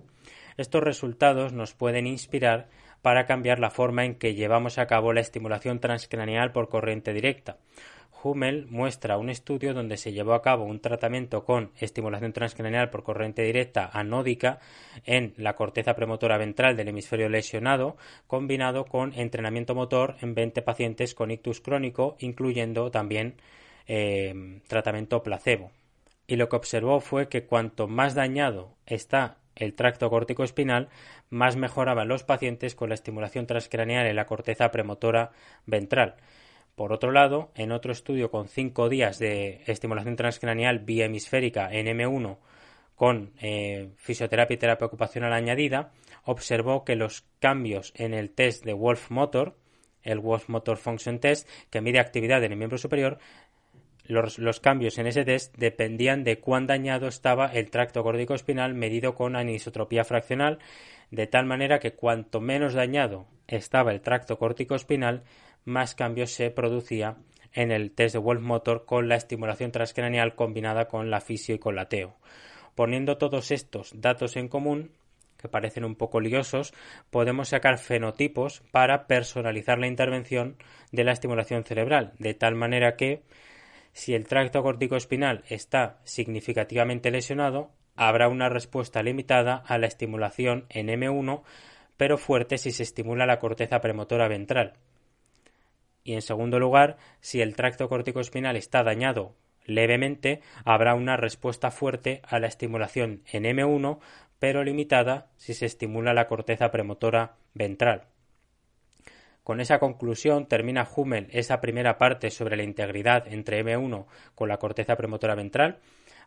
Estos 0.57 0.83
resultados 0.83 1.53
nos 1.53 1.74
pueden 1.74 2.07
inspirar 2.07 2.68
para 3.03 3.26
cambiar 3.26 3.59
la 3.59 3.70
forma 3.70 4.05
en 4.05 4.14
que 4.14 4.35
llevamos 4.35 4.78
a 4.78 4.87
cabo 4.87 5.12
la 5.12 5.20
estimulación 5.20 5.81
transcraneal 5.81 6.53
por 6.53 6.68
corriente 6.68 7.12
directa. 7.12 7.57
Hummel 8.22 8.66
muestra 8.68 9.16
un 9.16 9.31
estudio 9.31 9.72
donde 9.72 9.97
se 9.97 10.12
llevó 10.12 10.35
a 10.35 10.43
cabo 10.43 10.64
un 10.64 10.81
tratamiento 10.81 11.45
con 11.45 11.70
estimulación 11.78 12.33
transcraneal 12.33 12.91
por 12.91 13.03
corriente 13.03 13.43
directa 13.43 13.89
anódica 13.93 14.59
en 15.07 15.33
la 15.39 15.57
corteza 15.57 15.95
premotora 15.95 16.37
ventral 16.37 16.76
del 16.76 16.89
hemisferio 16.89 17.28
lesionado, 17.28 17.97
combinado 18.26 18.85
con 18.85 19.14
entrenamiento 19.14 19.74
motor 19.74 20.16
en 20.20 20.35
20 20.35 20.61
pacientes 20.62 21.14
con 21.14 21.31
ictus 21.31 21.61
crónico, 21.61 22.16
incluyendo 22.18 22.91
también 22.91 23.37
eh, 23.87 24.61
tratamiento 24.68 25.22
placebo. 25.22 25.70
Y 26.31 26.37
lo 26.37 26.49
que 26.49 26.55
observó 26.55 27.01
fue 27.01 27.28
que 27.28 27.45
cuanto 27.45 27.89
más 27.89 28.14
dañado 28.14 28.76
está 28.87 29.39
el 29.57 29.74
tracto 29.74 30.09
córtico 30.11 30.45
espinal, 30.45 30.89
más 31.28 31.57
mejoraban 31.57 32.07
los 32.07 32.22
pacientes 32.22 32.76
con 32.76 32.91
la 32.91 32.95
estimulación 32.95 33.49
transcraneal 33.49 34.07
en 34.07 34.14
la 34.14 34.26
corteza 34.26 34.70
premotora 34.70 35.33
ventral. 35.66 36.14
Por 36.76 36.93
otro 36.93 37.11
lado, 37.11 37.51
en 37.57 37.72
otro 37.72 37.91
estudio 37.91 38.31
con 38.31 38.47
cinco 38.47 38.89
días 38.89 39.18
de 39.18 39.64
estimulación 39.66 40.14
transcraneal 40.14 40.78
bihemisférica 40.78 41.68
en 41.72 41.89
M1 41.99 42.39
con 42.95 43.33
eh, 43.41 43.91
fisioterapia 43.97 44.55
y 44.55 44.59
terapia 44.59 44.87
ocupacional 44.87 45.33
añadida, 45.33 45.91
observó 46.22 46.85
que 46.85 46.95
los 46.95 47.24
cambios 47.41 47.93
en 47.97 48.14
el 48.14 48.31
test 48.31 48.64
de 48.64 48.72
Wolf 48.72 49.11
Motor, 49.11 49.57
el 50.05 50.20
Wolf 50.20 50.49
Motor 50.49 50.76
Function 50.76 51.18
Test, 51.18 51.49
que 51.70 51.81
mide 51.81 51.99
actividad 51.99 52.45
en 52.45 52.53
el 52.53 52.59
miembro 52.59 52.78
superior, 52.78 53.18
los, 54.11 54.61
cambios 54.61 54.98
en 54.98 55.06
ese 55.06 55.24
test 55.24 55.56
dependían 55.56 56.24
de 56.24 56.38
cuán 56.38 56.66
dañado 56.66 57.08
estaba 57.08 57.46
el 57.46 57.70
tracto 57.70 58.02
córtico 58.02 58.34
espinal 58.34 58.74
medido 58.74 59.14
con 59.14 59.36
anisotropía 59.36 60.04
fraccional, 60.04 60.58
de 61.11 61.26
tal 61.26 61.46
manera 61.46 61.78
que 61.78 61.94
cuanto 61.94 62.40
menos 62.40 62.74
dañado 62.74 63.26
estaba 63.46 63.92
el 63.92 64.00
tracto 64.00 64.38
córtico 64.38 64.74
espinal, 64.74 65.22
más 65.64 65.94
cambios 65.94 66.32
se 66.32 66.50
producía 66.50 67.16
en 67.52 67.72
el 67.72 67.92
test 67.92 68.14
de 68.14 68.20
Wolf 68.20 68.42
Motor 68.42 68.84
con 68.84 69.08
la 69.08 69.16
estimulación 69.16 69.72
transcraneal 69.72 70.34
combinada 70.34 70.86
con 70.86 71.11
la 71.11 71.20
fisio 71.20 71.54
y 71.54 71.58
con 71.58 71.74
la 71.74 71.88
TEO. 71.88 72.16
Poniendo 72.74 73.18
todos 73.18 73.50
estos 73.50 74.00
datos 74.00 74.36
en 74.36 74.48
común, 74.48 74.92
que 75.40 75.48
parecen 75.48 75.84
un 75.84 75.96
poco 75.96 76.20
liosos, 76.20 76.74
podemos 77.11 77.48
sacar 77.48 77.78
fenotipos 77.78 78.62
para 78.70 79.06
personalizar 79.06 79.78
la 79.78 79.86
intervención 79.86 80.56
de 80.92 81.04
la 81.04 81.12
estimulación 81.12 81.64
cerebral, 81.64 82.12
de 82.18 82.34
tal 82.34 82.54
manera 82.54 82.96
que 82.96 83.22
si 83.93 84.14
el 84.14 84.26
tracto 84.26 84.62
corticoespinal 84.62 85.45
está 85.49 85.99
significativamente 86.05 87.11
lesionado, 87.11 87.70
habrá 87.97 88.28
una 88.28 88.49
respuesta 88.49 89.03
limitada 89.03 89.62
a 89.66 89.78
la 89.78 89.86
estimulación 89.86 90.66
en 90.68 90.88
M1, 90.88 91.43
pero 91.97 92.18
fuerte 92.18 92.59
si 92.59 92.70
se 92.70 92.82
estimula 92.82 93.26
la 93.26 93.38
corteza 93.38 93.80
premotora 93.80 94.28
ventral, 94.28 94.74
y 96.05 96.14
en 96.14 96.22
segundo 96.22 96.59
lugar, 96.59 96.97
si 97.20 97.41
el 97.41 97.55
tracto 97.55 97.88
corticoespinal 97.88 98.57
está 98.57 98.82
dañado 98.82 99.34
levemente, 99.64 100.41
habrá 100.64 100.95
una 100.95 101.16
respuesta 101.16 101.70
fuerte 101.70 102.22
a 102.24 102.38
la 102.38 102.47
estimulación 102.47 103.22
en 103.30 103.45
M1, 103.45 103.99
pero 104.38 104.64
limitada 104.64 105.28
si 105.36 105.55
se 105.55 105.66
estimula 105.66 106.14
la 106.14 106.26
corteza 106.26 106.70
premotora 106.70 107.36
ventral. 107.55 108.07
Con 109.45 109.61
esa 109.61 109.78
conclusión 109.78 110.47
termina 110.47 110.88
Hummel 110.95 111.28
esa 111.30 111.61
primera 111.61 111.99
parte 111.99 112.30
sobre 112.30 112.57
la 112.57 112.62
integridad 112.62 113.26
entre 113.32 113.64
M1 113.64 114.07
con 114.34 114.49
la 114.49 114.59
corteza 114.59 114.97
premotora 114.97 115.34
ventral. 115.34 115.78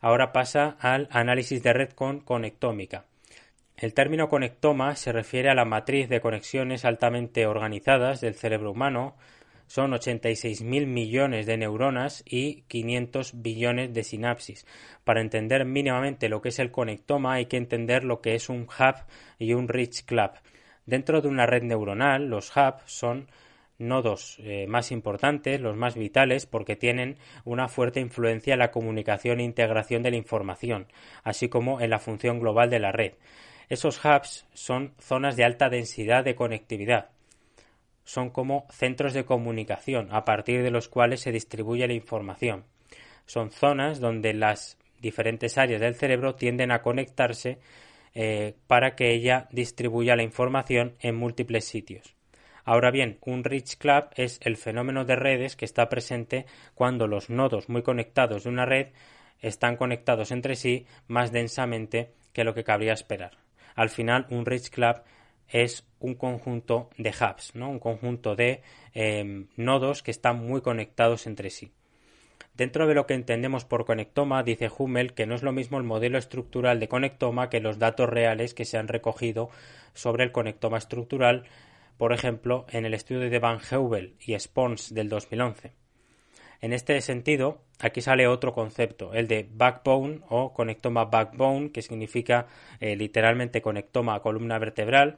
Ahora 0.01 0.33
pasa 0.33 0.75
al 0.79 1.07
análisis 1.11 1.63
de 1.63 1.73
red 1.73 1.91
con 1.91 2.19
conectómica. 2.19 3.05
El 3.77 3.93
término 3.93 4.29
conectoma 4.29 4.95
se 4.95 5.11
refiere 5.11 5.49
a 5.49 5.55
la 5.55 5.65
matriz 5.65 6.09
de 6.09 6.21
conexiones 6.21 6.85
altamente 6.85 7.45
organizadas 7.47 8.21
del 8.21 8.35
cerebro 8.35 8.71
humano, 8.71 9.15
son 9.67 9.91
86.000 9.91 10.85
millones 10.85 11.45
de 11.45 11.57
neuronas 11.57 12.23
y 12.27 12.61
500 12.67 13.41
billones 13.41 13.93
de 13.93 14.03
sinapsis. 14.03 14.67
Para 15.03 15.21
entender 15.21 15.65
mínimamente 15.65 16.29
lo 16.29 16.41
que 16.41 16.49
es 16.49 16.59
el 16.59 16.69
conectoma 16.69 17.33
hay 17.33 17.47
que 17.47 17.57
entender 17.57 18.03
lo 18.03 18.21
que 18.21 18.35
es 18.35 18.49
un 18.49 18.63
hub 18.63 18.95
y 19.39 19.53
un 19.53 19.67
rich 19.67 20.05
club. 20.05 20.31
Dentro 20.85 21.21
de 21.21 21.27
una 21.27 21.45
red 21.45 21.63
neuronal, 21.63 22.27
los 22.27 22.51
hubs 22.55 22.83
son 22.85 23.27
nodos 23.77 24.37
eh, 24.39 24.65
más 24.67 24.91
importantes, 24.91 25.59
los 25.59 25.75
más 25.75 25.95
vitales, 25.95 26.45
porque 26.45 26.75
tienen 26.75 27.17
una 27.45 27.67
fuerte 27.67 27.99
influencia 27.99 28.53
en 28.53 28.59
la 28.59 28.71
comunicación 28.71 29.39
e 29.39 29.43
integración 29.43 30.03
de 30.03 30.11
la 30.11 30.17
información, 30.17 30.87
así 31.23 31.49
como 31.49 31.81
en 31.81 31.89
la 31.89 31.99
función 31.99 32.39
global 32.39 32.69
de 32.69 32.79
la 32.79 32.91
red. 32.91 33.13
Esos 33.69 34.03
hubs 34.03 34.45
son 34.53 34.93
zonas 34.99 35.35
de 35.35 35.45
alta 35.45 35.69
densidad 35.69 36.23
de 36.23 36.35
conectividad 36.35 37.09
son 38.03 38.29
como 38.29 38.67
centros 38.69 39.13
de 39.13 39.25
comunicación 39.25 40.09
a 40.11 40.25
partir 40.25 40.61
de 40.63 40.71
los 40.71 40.89
cuales 40.89 41.21
se 41.21 41.31
distribuye 41.31 41.87
la 41.87 41.93
información. 41.93 42.65
Son 43.25 43.51
zonas 43.51 43.99
donde 43.99 44.33
las 44.33 44.77
diferentes 44.99 45.57
áreas 45.57 45.81
del 45.81 45.95
cerebro 45.95 46.35
tienden 46.35 46.71
a 46.71 46.81
conectarse 46.81 47.59
eh, 48.13 48.55
para 48.67 48.95
que 48.95 49.11
ella 49.11 49.47
distribuya 49.51 50.15
la 50.15 50.23
información 50.23 50.95
en 50.99 51.15
múltiples 51.15 51.65
sitios. 51.65 52.15
Ahora 52.65 52.91
bien, 52.91 53.17
un 53.21 53.43
rich 53.43 53.77
club 53.77 54.05
es 54.15 54.39
el 54.41 54.55
fenómeno 54.55 55.03
de 55.03 55.15
redes 55.15 55.55
que 55.55 55.65
está 55.65 55.89
presente 55.89 56.45
cuando 56.75 57.07
los 57.07 57.29
nodos 57.29 57.67
muy 57.67 57.81
conectados 57.81 58.43
de 58.43 58.49
una 58.49 58.65
red 58.65 58.87
están 59.39 59.75
conectados 59.75 60.31
entre 60.31 60.55
sí 60.55 60.85
más 61.07 61.31
densamente 61.31 62.13
que 62.31 62.43
lo 62.43 62.53
que 62.53 62.63
cabría 62.63 62.93
esperar. 62.93 63.31
Al 63.75 63.89
final, 63.89 64.27
un 64.29 64.45
rich 64.45 64.69
club 64.69 65.01
es 65.49 65.85
un 65.99 66.15
conjunto 66.15 66.89
de 66.97 67.09
hubs, 67.09 67.53
¿no? 67.55 67.69
un 67.69 67.79
conjunto 67.79 68.35
de 68.35 68.61
em, 68.93 69.47
nodos 69.57 70.01
que 70.01 70.11
están 70.11 70.37
muy 70.37 70.61
conectados 70.61 71.27
entre 71.27 71.49
sí. 71.49 71.71
Dentro 72.55 72.85
de 72.85 72.93
lo 72.93 73.07
que 73.07 73.15
entendemos 73.15 73.65
por 73.65 73.83
conectoma, 73.85 74.43
dice 74.43 74.69
Hummel 74.77 75.13
que 75.13 75.25
no 75.25 75.33
es 75.33 75.41
lo 75.41 75.51
mismo 75.51 75.79
el 75.79 75.83
modelo 75.83 76.19
estructural 76.19 76.79
de 76.79 76.87
conectoma 76.87 77.49
que 77.49 77.59
los 77.59 77.79
datos 77.79 78.07
reales 78.07 78.53
que 78.53 78.65
se 78.65 78.77
han 78.77 78.87
recogido 78.87 79.49
sobre 79.95 80.23
el 80.23 80.31
conectoma 80.31 80.77
estructural, 80.77 81.45
por 81.97 82.13
ejemplo, 82.13 82.67
en 82.69 82.85
el 82.85 82.93
estudio 82.93 83.27
de 83.29 83.39
Van 83.39 83.59
Heuvel 83.71 84.15
y 84.19 84.37
Spons 84.37 84.93
del 84.93 85.09
2011. 85.09 85.73
En 86.61 86.73
este 86.73 87.01
sentido, 87.01 87.61
aquí 87.79 88.01
sale 88.01 88.27
otro 88.27 88.53
concepto, 88.53 89.13
el 89.13 89.27
de 89.27 89.49
backbone 89.51 90.21
o 90.29 90.53
conectoma 90.53 91.05
backbone, 91.05 91.71
que 91.71 91.81
significa 91.81 92.47
eh, 92.79 92.95
literalmente 92.95 93.61
conectoma 93.63 94.15
a 94.15 94.21
columna 94.21 94.59
vertebral, 94.59 95.17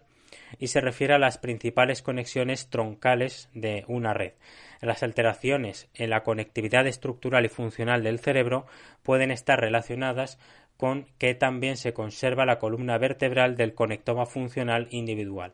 y 0.60 0.68
se 0.68 0.82
refiere 0.82 1.14
a 1.14 1.20
las 1.20 1.38
principales 1.38 2.02
conexiones 2.02 2.70
troncales 2.70 3.50
de 3.54 3.84
una 3.88 4.14
red. 4.14 4.34
Las 4.82 5.04
alteraciones 5.04 5.90
en 5.94 6.10
la 6.10 6.24
conectividad 6.24 6.88
estructural 6.88 7.46
y 7.46 7.50
funcional 7.50 8.04
del 8.04 8.20
cerebro 8.20 8.66
pueden 9.04 9.32
estar 9.32 9.60
relacionadas 9.60 10.40
con 10.78 11.06
que 11.18 11.36
también 11.36 11.78
se 11.78 11.94
conserva 11.94 12.46
la 12.46 12.60
columna 12.60 12.98
vertebral 12.98 13.56
del 13.56 13.74
conectoma 13.74 14.26
funcional 14.26 14.88
individual. 14.92 15.54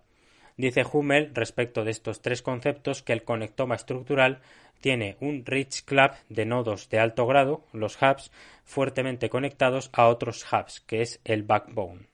Dice 0.57 0.83
Hummel 0.91 1.31
respecto 1.33 1.83
de 1.83 1.91
estos 1.91 2.21
tres 2.21 2.41
conceptos 2.41 3.01
que 3.01 3.13
el 3.13 3.23
conectoma 3.23 3.75
estructural 3.75 4.41
tiene 4.81 5.15
un 5.19 5.45
rich 5.45 5.85
club 5.85 6.11
de 6.29 6.45
nodos 6.45 6.89
de 6.89 6.99
alto 6.99 7.25
grado, 7.27 7.63
los 7.71 7.97
hubs, 8.01 8.31
fuertemente 8.63 9.29
conectados 9.29 9.89
a 9.93 10.07
otros 10.07 10.45
hubs, 10.51 10.81
que 10.81 11.01
es 11.01 11.21
el 11.23 11.43
backbone. 11.43 12.10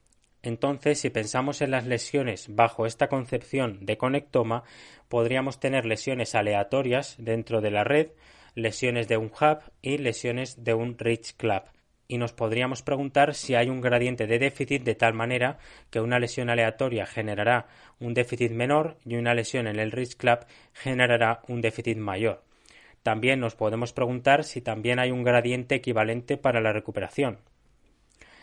Entonces, 0.47 1.01
si 1.01 1.09
pensamos 1.09 1.61
en 1.61 1.71
las 1.71 1.85
lesiones 1.85 2.55
bajo 2.55 2.85
esta 2.85 3.09
concepción 3.09 3.85
de 3.85 3.97
conectoma, 3.97 4.63
podríamos 5.09 5.59
tener 5.59 5.85
lesiones 5.85 6.35
aleatorias 6.35 7.17
dentro 7.19 7.59
de 7.59 7.69
la 7.69 7.83
red, 7.83 8.11
lesiones 8.55 9.09
de 9.09 9.17
un 9.17 9.25
hub 9.25 9.59
y 9.81 9.97
lesiones 9.97 10.63
de 10.63 10.73
un 10.73 10.97
rich 10.97 11.35
club. 11.35 11.63
Y 12.07 12.17
nos 12.17 12.31
podríamos 12.31 12.81
preguntar 12.81 13.35
si 13.35 13.55
hay 13.55 13.67
un 13.67 13.81
gradiente 13.81 14.25
de 14.25 14.39
déficit 14.39 14.83
de 14.83 14.95
tal 14.95 15.13
manera 15.13 15.57
que 15.89 15.99
una 15.99 16.17
lesión 16.17 16.49
aleatoria 16.49 17.05
generará 17.05 17.67
un 17.99 18.13
déficit 18.13 18.53
menor 18.53 18.95
y 19.03 19.17
una 19.17 19.33
lesión 19.33 19.67
en 19.67 19.79
el 19.79 19.91
rich 19.91 20.15
club 20.15 20.45
generará 20.71 21.41
un 21.49 21.59
déficit 21.59 21.97
mayor. 21.97 22.41
También 23.03 23.41
nos 23.41 23.55
podemos 23.55 23.91
preguntar 23.91 24.45
si 24.45 24.61
también 24.61 24.99
hay 24.99 25.11
un 25.11 25.25
gradiente 25.25 25.75
equivalente 25.75 26.37
para 26.37 26.61
la 26.61 26.71
recuperación. 26.71 27.39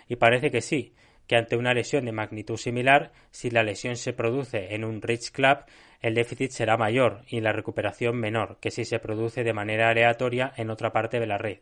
Y 0.06 0.16
parece 0.16 0.50
que 0.50 0.60
sí, 0.60 0.92
que 1.26 1.36
ante 1.36 1.56
una 1.56 1.74
lesión 1.74 2.04
de 2.04 2.12
magnitud 2.12 2.56
similar, 2.56 3.12
si 3.30 3.50
la 3.50 3.62
lesión 3.62 3.96
se 3.96 4.12
produce 4.12 4.74
en 4.74 4.84
un 4.84 5.00
rich 5.02 5.30
club, 5.30 5.58
el 6.00 6.14
déficit 6.14 6.50
será 6.50 6.76
mayor 6.76 7.22
y 7.28 7.40
la 7.40 7.52
recuperación 7.52 8.16
menor 8.16 8.58
que 8.60 8.70
si 8.70 8.84
se 8.84 8.98
produce 8.98 9.42
de 9.42 9.54
manera 9.54 9.88
aleatoria 9.88 10.52
en 10.56 10.70
otra 10.70 10.92
parte 10.92 11.18
de 11.18 11.26
la 11.26 11.38
red. 11.38 11.58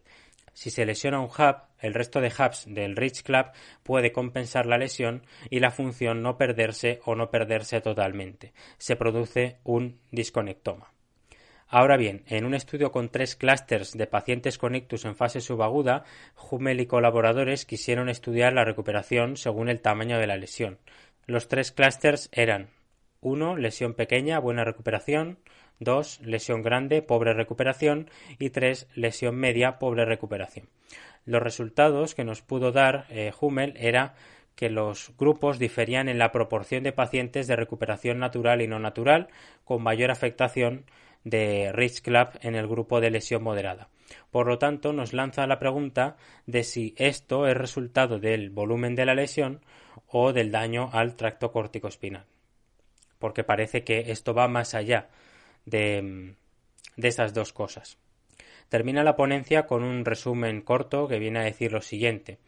Si 0.54 0.70
se 0.70 0.84
lesiona 0.84 1.20
un 1.20 1.26
hub, 1.26 1.56
el 1.80 1.94
resto 1.94 2.20
de 2.20 2.28
hubs 2.28 2.66
del 2.66 2.96
Rich 2.96 3.22
Club 3.22 3.46
puede 3.82 4.12
compensar 4.12 4.66
la 4.66 4.78
lesión 4.78 5.22
y 5.48 5.60
la 5.60 5.70
función 5.70 6.22
no 6.22 6.36
perderse 6.36 7.00
o 7.04 7.14
no 7.14 7.30
perderse 7.30 7.80
totalmente. 7.80 8.52
Se 8.78 8.96
produce 8.96 9.58
un 9.64 9.98
disconectoma. 10.10 10.91
Ahora 11.74 11.96
bien, 11.96 12.22
en 12.26 12.44
un 12.44 12.52
estudio 12.52 12.92
con 12.92 13.08
tres 13.08 13.34
clústeres 13.34 13.92
de 13.92 14.06
pacientes 14.06 14.58
con 14.58 14.74
ictus 14.74 15.06
en 15.06 15.16
fase 15.16 15.40
subaguda, 15.40 16.04
Hummel 16.36 16.80
y 16.80 16.86
colaboradores 16.86 17.64
quisieron 17.64 18.10
estudiar 18.10 18.52
la 18.52 18.66
recuperación 18.66 19.38
según 19.38 19.70
el 19.70 19.80
tamaño 19.80 20.18
de 20.18 20.26
la 20.26 20.36
lesión. 20.36 20.76
Los 21.24 21.48
tres 21.48 21.72
clústeres 21.72 22.28
eran 22.30 22.68
1. 23.22 23.56
Lesión 23.56 23.94
pequeña, 23.94 24.38
buena 24.38 24.64
recuperación. 24.64 25.38
2. 25.80 26.20
Lesión 26.20 26.60
grande, 26.60 27.00
pobre 27.00 27.32
recuperación. 27.32 28.10
Y 28.38 28.50
3. 28.50 28.88
Lesión 28.94 29.36
media, 29.36 29.78
pobre 29.78 30.04
recuperación. 30.04 30.68
Los 31.24 31.42
resultados 31.42 32.14
que 32.14 32.24
nos 32.24 32.42
pudo 32.42 32.72
dar 32.72 33.06
eh, 33.08 33.32
Hummel 33.40 33.72
era 33.78 34.14
que 34.56 34.68
los 34.68 35.12
grupos 35.16 35.58
diferían 35.58 36.10
en 36.10 36.18
la 36.18 36.32
proporción 36.32 36.82
de 36.82 36.92
pacientes 36.92 37.46
de 37.46 37.56
recuperación 37.56 38.18
natural 38.18 38.60
y 38.60 38.68
no 38.68 38.78
natural, 38.78 39.28
con 39.64 39.82
mayor 39.82 40.10
afectación 40.10 40.84
de 41.24 41.70
Rich 41.72 42.02
Club 42.02 42.28
en 42.40 42.54
el 42.54 42.66
grupo 42.66 43.00
de 43.00 43.10
lesión 43.10 43.42
moderada. 43.42 43.88
Por 44.30 44.46
lo 44.46 44.58
tanto, 44.58 44.92
nos 44.92 45.12
lanza 45.12 45.46
la 45.46 45.58
pregunta 45.58 46.16
de 46.46 46.64
si 46.64 46.94
esto 46.96 47.46
es 47.46 47.56
resultado 47.56 48.18
del 48.18 48.50
volumen 48.50 48.94
de 48.94 49.06
la 49.06 49.14
lesión 49.14 49.60
o 50.06 50.32
del 50.32 50.50
daño 50.50 50.90
al 50.92 51.16
tracto 51.16 51.52
córtico-espinal. 51.52 52.26
Porque 53.18 53.44
parece 53.44 53.84
que 53.84 54.10
esto 54.10 54.34
va 54.34 54.48
más 54.48 54.74
allá 54.74 55.08
de, 55.64 56.34
de 56.96 57.08
esas 57.08 57.34
dos 57.34 57.52
cosas. 57.52 57.98
Termina 58.68 59.04
la 59.04 59.16
ponencia 59.16 59.66
con 59.66 59.82
un 59.82 60.04
resumen 60.04 60.62
corto 60.62 61.06
que 61.06 61.18
viene 61.18 61.40
a 61.40 61.44
decir 61.44 61.72
lo 61.72 61.82
siguiente. 61.82 62.38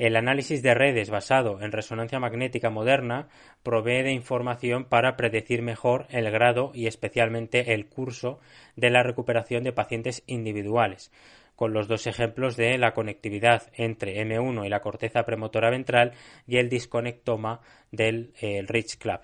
El 0.00 0.16
análisis 0.16 0.62
de 0.62 0.72
redes 0.72 1.10
basado 1.10 1.60
en 1.60 1.72
resonancia 1.72 2.18
magnética 2.18 2.70
moderna 2.70 3.28
provee 3.62 4.02
de 4.02 4.12
información 4.12 4.86
para 4.86 5.14
predecir 5.14 5.60
mejor 5.60 6.06
el 6.08 6.30
grado 6.30 6.72
y 6.72 6.86
especialmente 6.86 7.74
el 7.74 7.86
curso 7.86 8.40
de 8.76 8.88
la 8.88 9.02
recuperación 9.02 9.62
de 9.62 9.74
pacientes 9.74 10.22
individuales, 10.26 11.12
con 11.54 11.74
los 11.74 11.86
dos 11.86 12.06
ejemplos 12.06 12.56
de 12.56 12.78
la 12.78 12.94
conectividad 12.94 13.64
entre 13.74 14.16
M1 14.24 14.64
y 14.64 14.70
la 14.70 14.80
corteza 14.80 15.24
premotora 15.24 15.68
ventral 15.68 16.12
y 16.46 16.56
el 16.56 16.70
disconectoma 16.70 17.60
del 17.90 18.32
Rich 18.40 18.96
Club. 18.96 19.20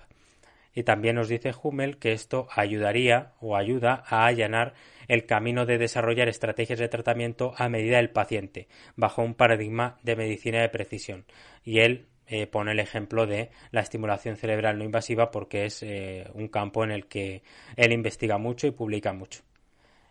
Y 0.75 0.83
también 0.83 1.15
nos 1.15 1.27
dice 1.27 1.53
Hummel 1.59 1.97
que 1.97 2.11
esto 2.11 2.47
ayudaría 2.55 3.31
o 3.41 3.57
ayuda 3.57 4.03
a 4.05 4.27
allanar 4.27 4.75
el 5.07 5.25
camino 5.25 5.65
de 5.65 5.77
desarrollar 5.77 6.29
estrategias 6.29 6.79
de 6.79 6.89
tratamiento 6.89 7.53
a 7.57 7.69
medida 7.69 7.97
del 7.97 8.09
paciente, 8.09 8.67
bajo 8.95 9.21
un 9.21 9.35
paradigma 9.35 9.99
de 10.03 10.15
medicina 10.15 10.61
de 10.61 10.69
precisión. 10.69 11.25
Y 11.63 11.79
él 11.79 12.07
eh, 12.27 12.45
pone 12.47 12.73
el 12.73 12.79
ejemplo 12.79 13.25
de 13.25 13.51
la 13.71 13.81
estimulación 13.81 14.35
cerebral 14.35 14.77
no 14.77 14.83
invasiva 14.83 15.31
porque 15.31 15.65
es 15.65 15.81
eh, 15.83 16.29
un 16.33 16.49
campo 16.49 16.83
en 16.83 16.91
el 16.91 17.07
que 17.07 17.41
él 17.77 17.93
investiga 17.93 18.37
mucho 18.37 18.67
y 18.67 18.71
publica 18.71 19.13
mucho. 19.13 19.41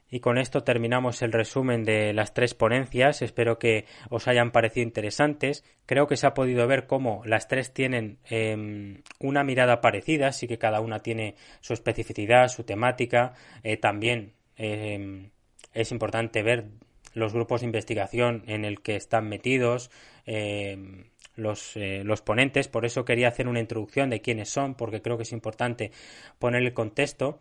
Y 0.09 0.21
con 0.21 0.39
esto 0.39 0.63
terminamos 0.63 1.21
el 1.23 1.33
resumen 1.33 1.85
de 1.85 2.13
las 2.13 2.33
tres 2.33 2.55
ponencias. 2.55 3.23
Espero 3.23 3.59
que 3.59 3.87
os 4.09 4.29
hayan 4.29 4.53
parecido 4.53 4.85
interesantes. 4.85 5.65
Creo 5.85 6.07
que 6.07 6.17
se 6.17 6.29
ha 6.29 6.35
podido 6.35 6.67
ver 6.69 6.87
cómo 6.87 7.23
las 7.25 7.49
tres 7.49 7.73
tienen 7.75 8.19
em, 8.31 9.03
una 9.19 9.43
mirada 9.43 9.81
parecida, 9.81 10.29
así 10.29 10.47
que 10.47 10.59
cada 10.59 10.81
una 10.81 11.01
tiene 11.01 11.35
su 11.61 11.73
especificidad, 11.73 12.49
su 12.49 12.63
temática. 12.63 13.35
Eh, 13.65 13.77
también 13.79 14.36
em, 14.57 15.31
es 15.73 15.93
importante 15.93 16.43
ver 16.43 16.67
los 17.15 17.33
grupos 17.33 17.61
de 17.61 17.67
investigación 17.67 18.43
en 18.47 18.65
el 18.65 18.81
que 18.81 18.97
están 18.97 19.29
metidos. 19.29 19.91
Em, 20.27 21.05
los, 21.35 21.77
eh, 21.77 22.03
los, 22.05 22.23
ponentes, 22.23 22.69
por 22.69 22.87
eso 22.87 23.05
quería 23.05 23.29
hacer 23.29 23.47
una 23.47 23.61
introducción 23.61 24.09
de 24.09 24.21
quiénes 24.23 24.49
son, 24.49 24.75
porque 24.75 25.03
creo 25.03 25.17
que 25.19 25.25
es 25.25 25.33
importante 25.33 25.93
poner 26.39 26.63
el 26.63 26.73
contexto 26.73 27.41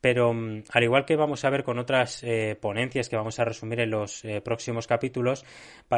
pero 0.00 0.32
mm, 0.32 0.64
al 0.70 0.82
igual 0.82 1.04
que 1.04 1.16
vamos 1.16 1.44
a 1.44 1.50
ver 1.50 1.64
con 1.64 1.78
otras 1.78 2.22
eh, 2.22 2.56
ponencias 2.60 3.08
que 3.08 3.16
vamos 3.16 3.38
a 3.38 3.44
resumir 3.44 3.80
en 3.80 3.90
los 3.90 4.24
eh, 4.24 4.40
próximos 4.40 4.86
capítulos, 4.86 5.44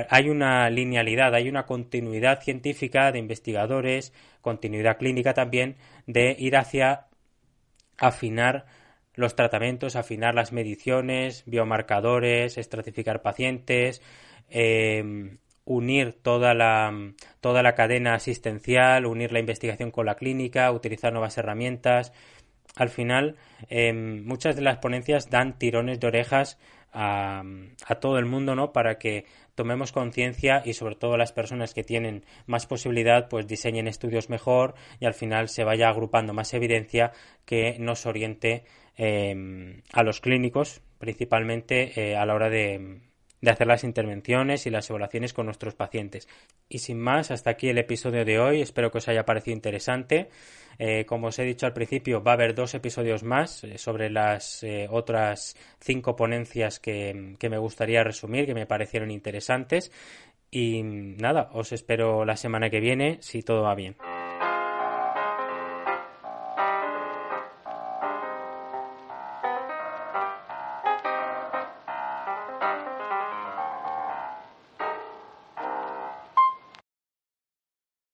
hay 0.08 0.28
una 0.28 0.68
linealidad, 0.70 1.34
hay 1.34 1.48
una 1.48 1.66
continuidad 1.66 2.42
científica 2.42 3.12
de 3.12 3.18
investigadores, 3.18 4.12
continuidad 4.40 4.98
clínica 4.98 5.34
también, 5.34 5.76
de 6.06 6.36
ir 6.38 6.56
hacia 6.56 7.06
afinar 7.98 8.66
los 9.14 9.36
tratamientos, 9.36 9.96
afinar 9.96 10.34
las 10.34 10.52
mediciones, 10.52 11.44
biomarcadores, 11.46 12.58
estratificar 12.58 13.22
pacientes, 13.22 14.02
em, 14.48 15.38
unir 15.64 16.18
toda 16.22 16.54
la, 16.54 16.92
toda 17.40 17.62
la 17.62 17.74
cadena 17.74 18.14
asistencial, 18.14 19.06
unir 19.06 19.32
la 19.32 19.40
investigación 19.40 19.90
con 19.90 20.06
la 20.06 20.16
clínica, 20.16 20.70
utilizar 20.72 21.12
nuevas 21.12 21.38
herramientas, 21.38 22.12
al 22.76 22.88
final 22.88 23.36
em, 23.68 24.24
muchas 24.24 24.56
de 24.56 24.62
las 24.62 24.78
ponencias 24.78 25.28
dan 25.30 25.58
tirones 25.58 26.00
de 26.00 26.06
orejas 26.06 26.58
a, 26.92 27.42
a, 27.86 27.94
todo 27.96 28.18
el 28.18 28.26
mundo, 28.26 28.54
¿no? 28.54 28.72
Para 28.72 28.98
que 28.98 29.24
tomemos 29.54 29.92
conciencia 29.92 30.62
y 30.64 30.74
sobre 30.74 30.96
todo 30.96 31.16
las 31.16 31.32
personas 31.32 31.74
que 31.74 31.84
tienen 31.84 32.24
más 32.46 32.66
posibilidad, 32.66 33.28
pues 33.28 33.46
diseñen 33.46 33.88
estudios 33.88 34.30
mejor 34.30 34.74
y 35.00 35.06
al 35.06 35.14
final 35.14 35.48
se 35.48 35.64
vaya 35.64 35.88
agrupando 35.88 36.32
más 36.32 36.52
evidencia 36.54 37.12
que 37.44 37.76
nos 37.78 38.06
oriente 38.06 38.64
em, 38.96 39.82
a 39.92 40.02
los 40.02 40.20
clínicos, 40.20 40.82
principalmente 40.98 41.92
eh, 42.00 42.16
a 42.16 42.26
la 42.26 42.34
hora 42.34 42.50
de, 42.50 43.00
de 43.42 43.50
hacer 43.50 43.66
las 43.66 43.84
intervenciones 43.84 44.66
y 44.66 44.70
las 44.70 44.88
evaluaciones 44.88 45.34
con 45.34 45.46
nuestros 45.46 45.74
pacientes. 45.74 46.28
Y 46.68 46.78
sin 46.78 46.98
más, 46.98 47.30
hasta 47.30 47.50
aquí 47.50 47.68
el 47.68 47.76
episodio 47.76 48.24
de 48.24 48.38
hoy. 48.38 48.62
Espero 48.62 48.90
que 48.90 48.98
os 48.98 49.08
haya 49.08 49.26
parecido 49.26 49.54
interesante. 49.54 50.30
Eh, 50.78 51.04
como 51.04 51.26
os 51.26 51.38
he 51.38 51.42
dicho 51.42 51.66
al 51.66 51.74
principio, 51.74 52.22
va 52.22 52.32
a 52.32 52.34
haber 52.34 52.54
dos 52.54 52.72
episodios 52.74 53.24
más 53.24 53.64
eh, 53.64 53.78
sobre 53.78 54.08
las 54.10 54.62
eh, 54.62 54.86
otras 54.90 55.56
cinco 55.80 56.14
ponencias 56.16 56.78
que, 56.78 57.34
que 57.38 57.50
me 57.50 57.58
gustaría 57.58 58.04
resumir, 58.04 58.46
que 58.46 58.54
me 58.54 58.66
parecieron 58.66 59.10
interesantes. 59.10 59.90
Y 60.50 60.82
nada, 60.82 61.50
os 61.52 61.72
espero 61.72 62.24
la 62.24 62.36
semana 62.36 62.70
que 62.70 62.80
viene 62.80 63.18
si 63.20 63.42
todo 63.42 63.62
va 63.62 63.74
bien. 63.74 63.96